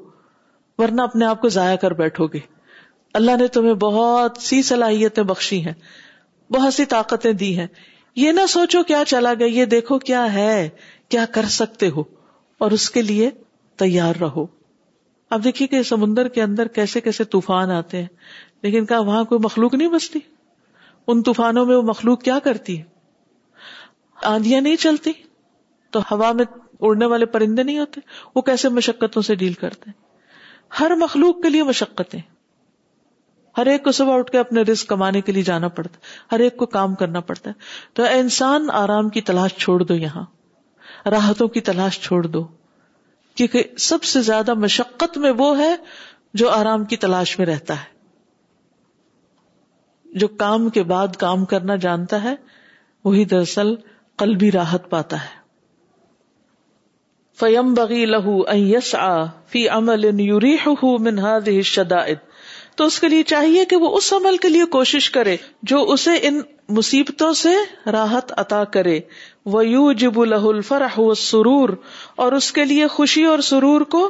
[0.79, 2.39] ورنہ اپنے آپ کو ضائع کر بیٹھو گے
[3.21, 5.73] اللہ نے تمہیں بہت سی صلاحیتیں بخشی ہیں
[6.55, 7.67] بہت سی طاقتیں دی ہیں
[8.17, 10.69] یہ نہ سوچو کیا چلا گیا یہ دیکھو کیا ہے
[11.11, 12.03] کیا کر سکتے ہو
[12.65, 13.31] اور اس کے لیے
[13.85, 14.47] تیار رہو
[15.35, 18.09] اب دیکھیے کہ سمندر کے اندر کیسے کیسے طوفان آتے ہیں
[18.63, 20.19] لیکن کہا وہاں کوئی مخلوق نہیں بستی
[21.13, 22.77] ان طوفانوں میں وہ مخلوق کیا کرتی
[24.33, 25.13] آندیاں نہیں چلتی
[25.97, 26.45] تو ہوا میں
[26.89, 28.01] اڑنے والے پرندے نہیں ہوتے
[28.35, 32.21] وہ کیسے مشقتوں سے ڈیل کرتے ہیں ہر مخلوق کے لیے مشقتیں
[33.59, 35.99] ہر ایک کو صبح اٹھ کے اپنے رسک کمانے کے لیے جانا پڑتا
[36.35, 40.25] ہر ایک کو کام کرنا پڑتا ہے تو انسان آرام کی تلاش چھوڑ دو یہاں
[41.11, 42.47] راحتوں کی تلاش چھوڑ دو
[43.37, 45.75] کیونکہ سب سے زیادہ مشقت میں وہ ہے
[46.41, 47.91] جو آرام کی تلاش میں رہتا ہے
[50.23, 52.35] جو کام کے بعد کام کرنا جانتا ہے
[53.05, 53.75] وہی دراصل
[54.23, 55.41] قلبی راحت پاتا ہے
[57.41, 59.13] فیم بغی لہو یس آ
[59.53, 60.11] فی امل
[61.07, 62.05] منہاد شدا
[62.77, 65.37] تو اس کے لیے چاہیے کہ وہ اس عمل کے لیے کوشش کرے
[65.73, 66.41] جو اسے ان
[66.77, 67.55] مصیبتوں سے
[67.93, 68.99] راحت عطا کرے
[69.55, 71.69] وہ یو جب و سرور
[72.25, 74.09] اور اس کے لیے خوشی اور سرور کو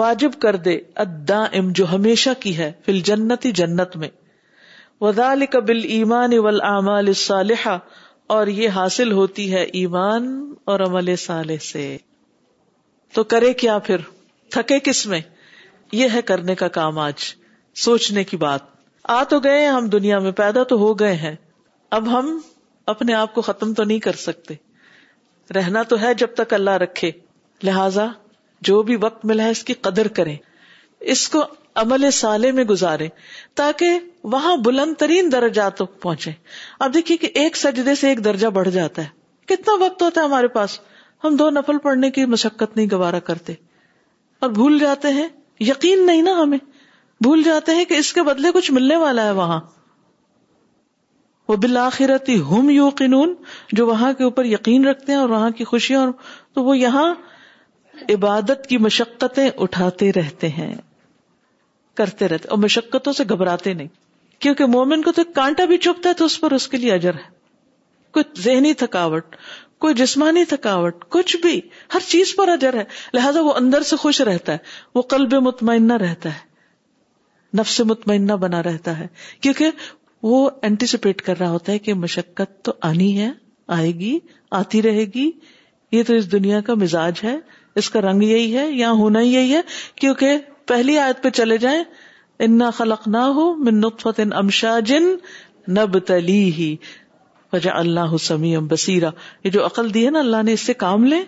[0.00, 4.08] واجب کر دے ادا ام جو ہمیشہ کی ہے فل جنتی جنت میں
[5.00, 7.78] ودال قبل ایمان اول امال صالحہ
[8.34, 10.28] اور یہ حاصل ہوتی ہے ایمان
[10.72, 11.84] اور عمل صالح سے
[13.14, 14.00] تو کرے کیا پھر
[14.52, 15.20] تھکے کس میں
[16.00, 17.22] یہ ہے کرنے کا کام آج
[17.84, 18.62] سوچنے کی بات
[19.16, 21.34] آ تو گئے ہم دنیا میں پیدا تو ہو گئے ہیں
[21.98, 22.38] اب ہم
[22.92, 24.54] اپنے آپ کو ختم تو نہیں کر سکتے
[25.54, 27.10] رہنا تو ہے جب تک اللہ رکھے
[27.68, 28.06] لہذا
[28.68, 30.36] جو بھی وقت ملا ہے اس کی قدر کریں
[31.14, 31.44] اس کو
[31.82, 33.08] عمل سالے میں گزارے
[33.60, 33.98] تاکہ
[34.34, 36.30] وہاں بلند ترین درجات تک پہنچے
[36.86, 40.26] اب دیکھیے کہ ایک سجدے سے ایک درجہ بڑھ جاتا ہے کتنا وقت ہوتا ہے
[40.26, 40.78] ہمارے پاس
[41.24, 43.52] ہم دو نفل پڑھنے کی مشقت نہیں گوارا کرتے
[44.44, 45.28] اور بھول جاتے ہیں
[45.68, 46.58] یقین نہیں نا ہمیں
[47.22, 49.60] بھول جاتے ہیں کہ اس کے بدلے کچھ ملنے والا ہے وہاں
[51.48, 53.34] وہ بالآخرتی ہم یو قنون
[53.80, 56.10] جو وہاں کے اوپر یقین رکھتے ہیں اور وہاں کی خوشیاں اور
[56.54, 57.12] تو وہ یہاں
[58.14, 60.74] عبادت کی مشقتیں اٹھاتے رہتے ہیں
[61.96, 63.88] کرتے رہتے اور مشقتوں سے گھبراتے نہیں
[64.42, 66.92] کیونکہ مومن کو تو ایک کانٹا بھی چپتا ہے تو اس پر اس کے لیے
[66.92, 67.28] اجر ہے
[68.18, 69.36] کوئی ذہنی تھکاوٹ
[69.84, 71.60] کوئی جسمانی تھکاوٹ کچھ بھی
[71.94, 72.84] ہر چیز پر اجر ہے
[73.14, 74.58] لہذا وہ اندر سے خوش رہتا ہے
[74.94, 76.48] وہ قلب مطمئنہ رہتا ہے
[77.58, 79.06] نفس مطمئنہ بنا رہتا ہے
[79.42, 79.70] کیونکہ
[80.22, 83.30] وہ اینٹیسپیٹ کر رہا ہوتا ہے کہ مشقت تو آنی ہے
[83.78, 84.18] آئے گی
[84.60, 85.30] آتی رہے گی
[85.92, 87.36] یہ تو اس دنیا کا مزاج ہے
[87.80, 89.60] اس کا رنگ یہی ہے یا ہونا یہی ہے
[90.00, 91.82] کیونکہ پہلی آیت پہ چلے جائیں
[92.76, 95.08] خلق نہ ہو منفت امشا جن
[95.78, 96.74] نب تلی ہی
[97.52, 99.10] وجہ اللہ سمی ام بسیرا
[99.44, 101.20] یہ جو عقل دی ہے نا اللہ نے اس سے کام لے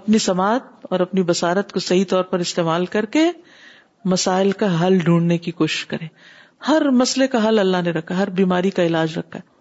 [0.00, 3.30] اپنی سماعت اور اپنی بسارت کو صحیح طور پر استعمال کر کے
[4.12, 6.08] مسائل کا حل ڈھونڈنے کی کوشش کریں
[6.68, 9.52] ہر مسئلے کا حل اللہ نے رکھا ہر بیماری کا علاج رکھا ہے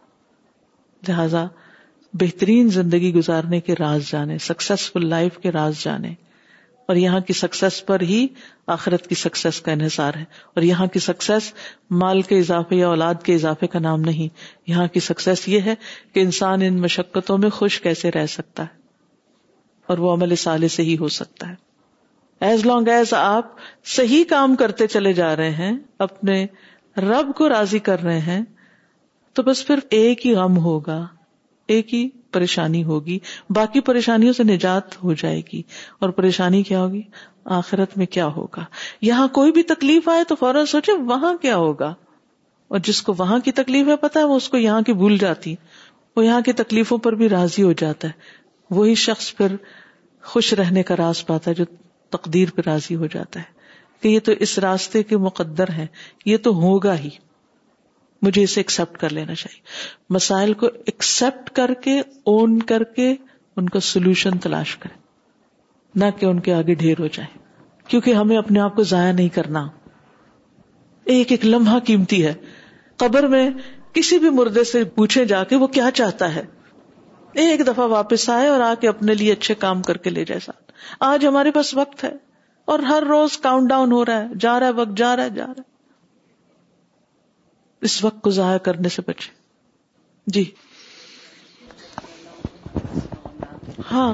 [1.08, 1.46] لہذا
[2.20, 6.14] بہترین زندگی گزارنے کے راز جانے سکسیسفل لائف کے راز جانے
[6.88, 8.26] اور یہاں کی سکسیس پر ہی
[8.76, 10.24] آخرت کی سکسیس کا انحصار ہے
[10.56, 11.52] اور یہاں کی سکسیس
[12.02, 14.38] مال کے اضافے یا اولاد کے اضافے کا نام نہیں
[14.70, 15.76] یہاں کی سکسیس یہ ہے
[16.14, 18.82] کہ انسان ان مشقتوں میں خوش کیسے رہ سکتا ہے
[19.92, 21.56] اور وہ عمل سالے سے ہی ہو سکتا ہے
[22.46, 23.52] ایز لانگ ایز آپ
[23.96, 25.72] صحیح کام کرتے چلے جا رہے ہیں
[26.06, 26.36] اپنے
[27.10, 28.42] رب کو راضی کر رہے ہیں
[29.36, 31.00] تو بس پھر ایک ہی غم ہوگا
[31.76, 33.18] ایک ہی پریشانی ہوگی
[33.56, 35.62] باقی پریشانیوں سے نجات ہو جائے گی
[36.02, 37.02] اور پریشانی کیا ہوگی
[37.60, 38.64] آخرت میں کیا ہوگا
[39.12, 41.94] یہاں کوئی بھی تکلیف آئے تو فوراً سوچے وہاں کیا ہوگا
[42.74, 45.18] اور جس کو وہاں کی تکلیف ہے پتا ہے وہ اس کو یہاں کی بھول
[45.24, 45.56] جاتی
[46.16, 49.56] وہ یہاں کی تکلیفوں پر بھی راضی ہو جاتا ہے وہی شخص پھر
[50.34, 51.66] خوش رہنے کا راز پاتا ہے جو
[52.14, 53.52] تقدیر پہ راضی ہو جاتا ہے
[54.02, 55.86] کہ یہ تو اس راستے کے مقدر ہیں
[56.32, 57.10] یہ تو ہوگا ہی
[58.28, 59.62] مجھے اسے ایکسپٹ کر لینا چاہیے
[60.18, 62.00] مسائل کو ایکسپٹ کر کے
[62.34, 63.12] اون کر کے
[63.62, 64.98] ان کا سولوشن تلاش کریں
[66.02, 67.32] نہ کہ ان کے آگے ڈھیر ہو جائیں
[67.90, 69.66] کیونکہ ہمیں اپنے آپ کو ضائع نہیں کرنا
[71.16, 72.34] ایک ایک لمحہ قیمتی ہے
[73.04, 73.48] قبر میں
[73.98, 76.44] کسی بھی مردے سے پوچھے جا کے وہ کیا چاہتا ہے
[77.46, 80.40] ایک دفعہ واپس آئے اور آ کے اپنے لیے اچھے کام کر کے لے جائے
[80.46, 80.63] ساتھ
[81.12, 82.12] آج ہمارے پاس وقت ہے
[82.74, 85.30] اور ہر روز کاؤنٹ ڈاؤن ہو رہا ہے جا رہا ہے وقت جا رہا ہے
[85.36, 85.72] جا رہا ہے
[87.90, 89.32] اس وقت کو ضائع کرنے سے بچے
[90.36, 90.44] جی
[93.92, 94.14] ہاں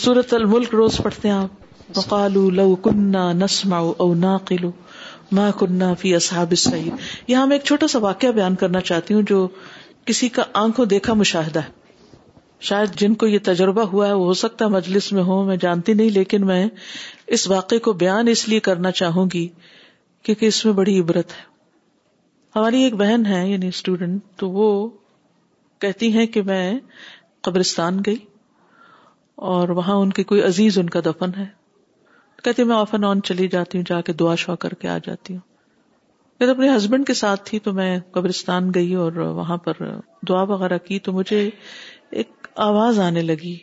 [0.00, 3.80] سورت الملک روز پڑھتے ہیں آپ بکالو لو کنہ نسما
[4.18, 4.70] ناقلو
[5.38, 6.92] ماں کنہ فی السعید
[7.28, 9.46] یہاں میں ایک چھوٹا سا واقعہ بیان کرنا چاہتی ہوں جو
[10.06, 11.78] کسی کا آنکھوں دیکھا مشاہدہ ہے
[12.68, 15.56] شاید جن کو یہ تجربہ ہوا ہے وہ ہو سکتا ہے مجلس میں ہو میں
[15.60, 16.66] جانتی نہیں لیکن میں
[17.36, 19.46] اس واقعے کو بیان اس لیے کرنا چاہوں گی
[20.24, 21.48] کیونکہ اس میں بڑی عبرت ہے
[22.56, 24.66] ہماری ایک بہن ہے یعنی اسٹوڈینٹ تو وہ
[25.80, 26.62] کہتی ہیں کہ میں
[27.48, 28.16] قبرستان گئی
[29.50, 31.46] اور وہاں ان کے کوئی عزیز ان کا دفن ہے
[32.44, 34.98] کہتی میں آف اینڈ آن چلی جاتی ہوں جا کے دعا شعا کر کے آ
[35.06, 35.40] جاتی ہوں
[36.40, 39.82] میں تو اپنے ہسبینڈ کے ساتھ تھی تو میں قبرستان گئی اور وہاں پر
[40.28, 41.48] دعا وغیرہ کی تو مجھے
[42.16, 43.56] ایک آواز آنے لگی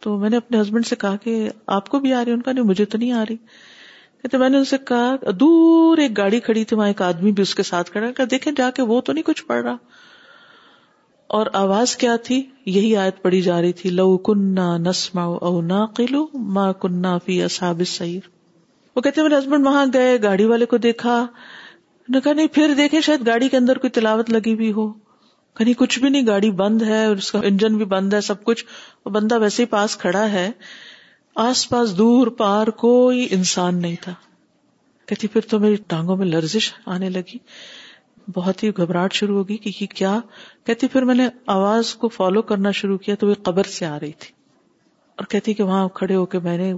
[0.00, 1.36] تو میں نے اپنے ہسبینڈ سے کہا کہ
[1.76, 3.36] آپ کو بھی آ رہی ان کا نہیں مجھے تو نہیں آ رہی
[4.22, 7.42] کہتے میں نے ان سے کہا دور ایک گاڑی کڑی تھی وہاں ایک آدمی بھی
[7.42, 7.90] اس کے ساتھ
[8.30, 9.76] دیکھیں جا کے وہ تو نہیں کچھ پڑ رہا
[11.36, 12.42] اور آواز کیا تھی
[12.76, 16.26] یہی آیت پڑی جا رہی تھی لو کنا نسما او نا قلو
[16.56, 18.28] ماں کنہ فی اصاب سعر
[18.96, 21.24] وہ کہتے میرے ہسبینڈ وہاں گئے گاڑی والے کو دیکھا
[22.24, 24.90] کہا گاڑی کے اندر کوئی تلاوت لگی ہوئی ہو
[25.58, 28.64] کہیں کچھ بھی نہیں گاڑی بند ہے اس کا انجن بھی بند ہے سب کچھ
[29.14, 30.50] بندہ ویسے پاس کھڑا ہے
[31.48, 34.12] آس پاس دور پار کوئی انسان نہیں تھا
[35.08, 37.38] کہتی پھر تو میری ٹانگوں میں لرزش آنے لگی
[38.34, 40.18] بہت ہی گھبراہٹ شروع ہوگی کہ کیا
[40.66, 43.98] کہتی پھر میں نے آواز کو فالو کرنا شروع کیا تو وہ قبر سے آ
[44.00, 44.32] رہی تھی
[45.18, 46.72] اور کہتی کہ وہاں کھڑے ہو کے میں نے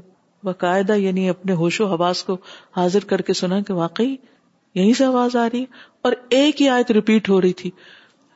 [0.44, 2.36] باقاعدہ یعنی اپنے ہوش و حواس کو
[2.76, 4.14] حاضر کر کے سنا کہ واقعی
[4.78, 5.64] یہیں سے آواز آ رہی
[6.08, 7.70] اور ایک ہی آیت ریپیٹ ہو رہی تھی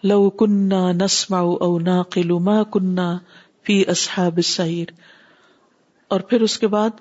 [0.04, 3.06] لو کنا نا قلو ما کنہ
[3.66, 4.90] فی اصحاب سعیر
[6.14, 7.00] اور پھر اس کے بعد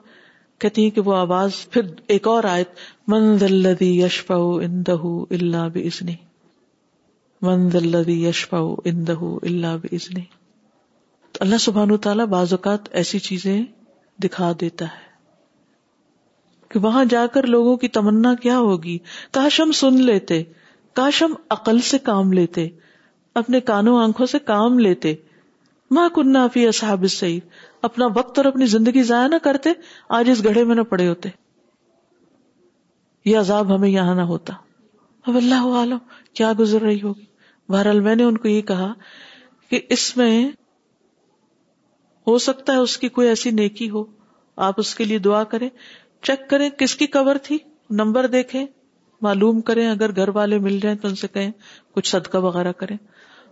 [0.62, 1.82] کہتی ہیں کہ وہ آواز پھر
[2.16, 2.64] ایک اور آئے
[3.14, 4.96] منز الدی یش پاؤ اندہ
[7.42, 10.24] منز اللہ یش پاؤ اندہ اللہ بزنی
[11.32, 13.60] تو اللہ سبحان تعالی بعض اوقات ایسی چیزیں
[14.24, 15.06] دکھا دیتا ہے
[16.72, 18.98] کہ وہاں جا کر لوگوں کی تمنا کیا ہوگی
[19.34, 20.42] کاش ہم سن لیتے
[21.00, 22.68] کاش ہم عقل سے کام لیتے
[23.40, 25.14] اپنے کانوں آنکھوں سے کام لیتے
[25.96, 26.08] ماں
[26.54, 27.50] فی اصحاب سعید
[27.88, 29.70] اپنا وقت اور اپنی زندگی ضائع نہ کرتے
[30.20, 31.30] آج اس گڑھے میں نہ پڑے ہوتے
[33.30, 34.54] یہ عذاب ہمیں یہاں نہ ہوتا
[35.28, 35.98] اب اللہ عالم
[36.40, 37.26] کیا گزر رہی ہوگی
[37.72, 38.92] بہرحال میں نے ان کو یہ کہا
[39.70, 40.32] کہ اس میں
[42.28, 44.04] ہو سکتا ہے اس کی کوئی ایسی نیکی ہو
[44.70, 45.70] آپ اس کے لیے دعا کریں
[46.28, 47.58] چیک کریں کس کی کور تھی
[48.02, 48.66] نمبر دیکھیں
[49.26, 51.52] معلوم کریں اگر گھر والے مل جائیں تو ان سے کہیں
[51.96, 52.98] کچھ صدقہ وغیرہ کریں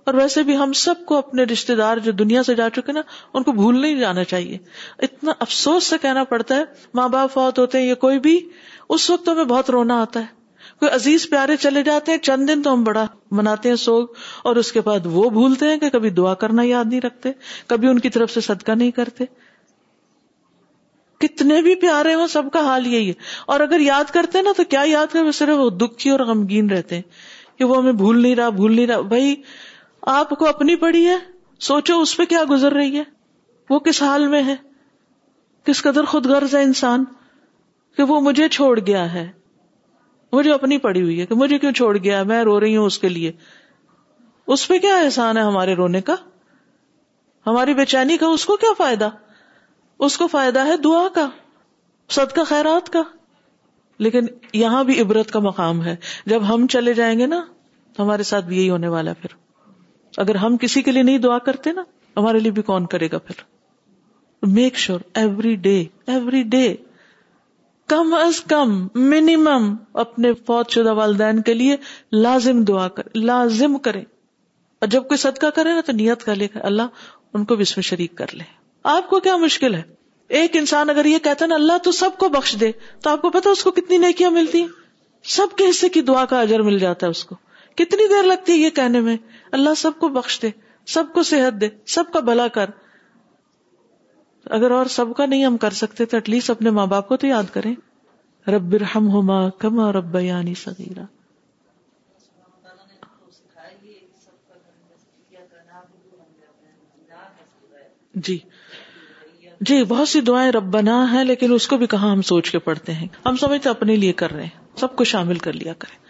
[0.08, 3.02] اور ویسے بھی ہم سب کو اپنے رشتے دار جو دنیا سے جا چکے نا
[3.34, 4.58] ان کو بھول نہیں جانا چاہیے
[5.08, 6.64] اتنا افسوس سے کہنا پڑتا ہے
[7.00, 8.40] ماں باپ فوت ہوتے ہیں یا کوئی بھی
[8.98, 10.34] اس وقت ہمیں بہت رونا آتا ہے
[10.80, 13.06] کوئی عزیز پیارے چلے جاتے ہیں چند دن تو ہم بڑا
[13.40, 14.08] مناتے ہیں سوگ
[14.50, 17.32] اور اس کے بعد وہ بھولتے ہیں کہ کبھی دعا کرنا یاد نہیں رکھتے
[17.68, 19.26] کبھی ان کی طرف سے صدقہ نہیں کرتے
[21.20, 23.14] کتنے بھی پیارے ہوں سب کا حال یہی ہے
[23.54, 26.96] اور اگر یاد کرتے نا تو کیا یاد کر صرف وہ دکھی اور غمگین رہتے
[26.96, 27.02] ہیں
[27.58, 29.36] کہ وہ ہمیں بھول نہیں رہا بھول نہیں رہا بھائی
[30.14, 31.18] آپ کو اپنی پڑی ہے
[31.68, 33.04] سوچو اس پہ کیا گزر رہی ہے
[33.70, 34.56] وہ کس حال میں ہے
[35.66, 37.04] کس قدر خود غرض ہے انسان
[37.98, 39.28] کہ وہ مجھے چھوڑ گیا ہے
[40.34, 42.98] مجھے اپنی پڑی ہوئی ہے کہ مجھے کیوں چھوڑ گیا میں رو رہی ہوں اس
[43.00, 43.32] کے لیے
[44.54, 46.16] اس پہ کیا احسان ہے ہمارے رونے کا
[47.48, 49.10] ہماری بے چینی کا اس کو کیا فائدہ
[50.08, 51.28] اس کو فائدہ ہے دعا کا
[52.16, 53.02] سد کا خیرات کا
[54.06, 54.26] لیکن
[54.62, 55.96] یہاں بھی عبرت کا مقام ہے
[56.34, 57.42] جب ہم چلے جائیں گے نا
[57.96, 59.36] تو ہمارے ساتھ بھی یہی ہونے والا پھر
[60.24, 61.84] اگر ہم کسی کے لیے نہیں دعا کرتے نا
[62.18, 63.42] ہمارے لیے بھی کون کرے گا پھر
[64.54, 65.78] make sure every day
[66.14, 66.68] every day
[67.94, 68.76] کم از کم
[69.10, 69.74] منیمم
[70.04, 71.76] اپنے فوج شدہ والدین کے لیے
[72.12, 74.02] لازم دعا کر لازم کرے
[74.82, 77.62] اور جب کوئی صدقہ کرے نا تو نیت کا لے کر اللہ ان کو بھی
[77.62, 78.44] اس میں شریک کر لے
[78.96, 79.82] آپ کو کیا مشکل ہے
[80.40, 82.72] ایک انسان اگر یہ کہتا ہے نا اللہ تو سب کو بخش دے
[83.04, 84.68] تو آپ کو پتا اس کو کتنی نیکیاں ملتی ہیں
[85.38, 87.36] سب کے حصے کی دعا کا اجر مل جاتا ہے اس کو
[87.82, 89.16] کتنی دیر لگتی ہے یہ کہنے میں
[89.54, 90.50] اللہ سب کو بخش دے
[90.94, 92.70] سب کو صحت دے سب کا بھلا کر
[94.58, 97.18] اگر اور سب کا نہیں ہم کر سکتے تو ایٹ لیسٹ اپنے ماں باپ کو
[97.22, 97.74] تو یاد کریں
[98.56, 99.90] رب رب ہوما کما
[100.22, 101.04] یعنی سگیرا
[108.28, 108.38] جی
[109.68, 112.94] جی بہت سی دعائیں ربنا ہے لیکن اس کو بھی کہاں ہم سوچ کے پڑھتے
[112.94, 116.04] ہیں ہم سمجھتے اپنے لیے کر رہے ہیں سب کو شامل کر لیا کریں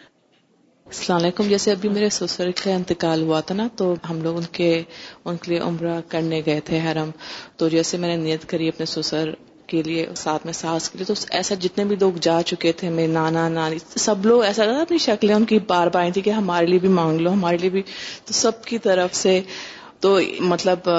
[0.93, 4.43] السلام علیکم جیسے ابھی میرے سسر کا انتقال ہوا تھا نا تو ہم لوگ ان
[4.57, 7.09] کے ان کے لیے عمرہ کرنے گئے تھے حرم
[7.59, 9.29] تو جیسے میں نے نیت کری اپنے سسر
[9.71, 12.89] کے لیے ساتھ میں ساس کے لیے تو ایسا جتنے بھی لوگ جا چکے تھے
[12.97, 16.21] میرے نانا نانی سب لوگ ایسا تھا اپنی شکلیں ان کی بار بار آئی تھی
[16.27, 17.81] کہ ہمارے لیے بھی مانگ لو ہمارے لیے بھی
[18.25, 19.39] تو سب کی طرف سے
[20.05, 20.17] تو
[20.53, 20.89] مطلب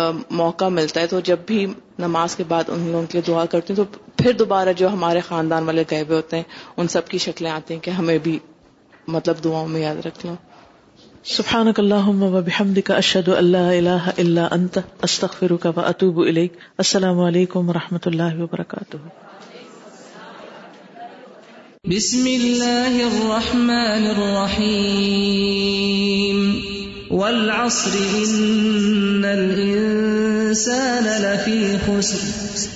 [0.43, 1.65] موقع ملتا ہے تو جب بھی
[2.07, 5.21] نماز کے بعد ان لوگوں کے لیے دعا کرتی ہوں تو پھر دوبارہ جو ہمارے
[5.29, 6.45] خاندان والے گئے ہوئے ہوتے ہیں
[6.77, 8.39] ان سب کی شکلیں آتی ہیں کہ ہمیں بھی
[9.15, 10.33] مطلب دعاؤں میں یاد رکھ لوں
[11.35, 14.77] سبحانک اللہم و بحمدک اشہدو اللہ الہ الا انت
[15.09, 18.97] استغفرک و اتوبو السلام علیکم و رحمت اللہ وبرکاتہ
[21.93, 26.39] بسم اللہ الرحمن الرحیم
[27.11, 28.25] والعصر ان
[29.33, 32.76] الانسان لفی خسر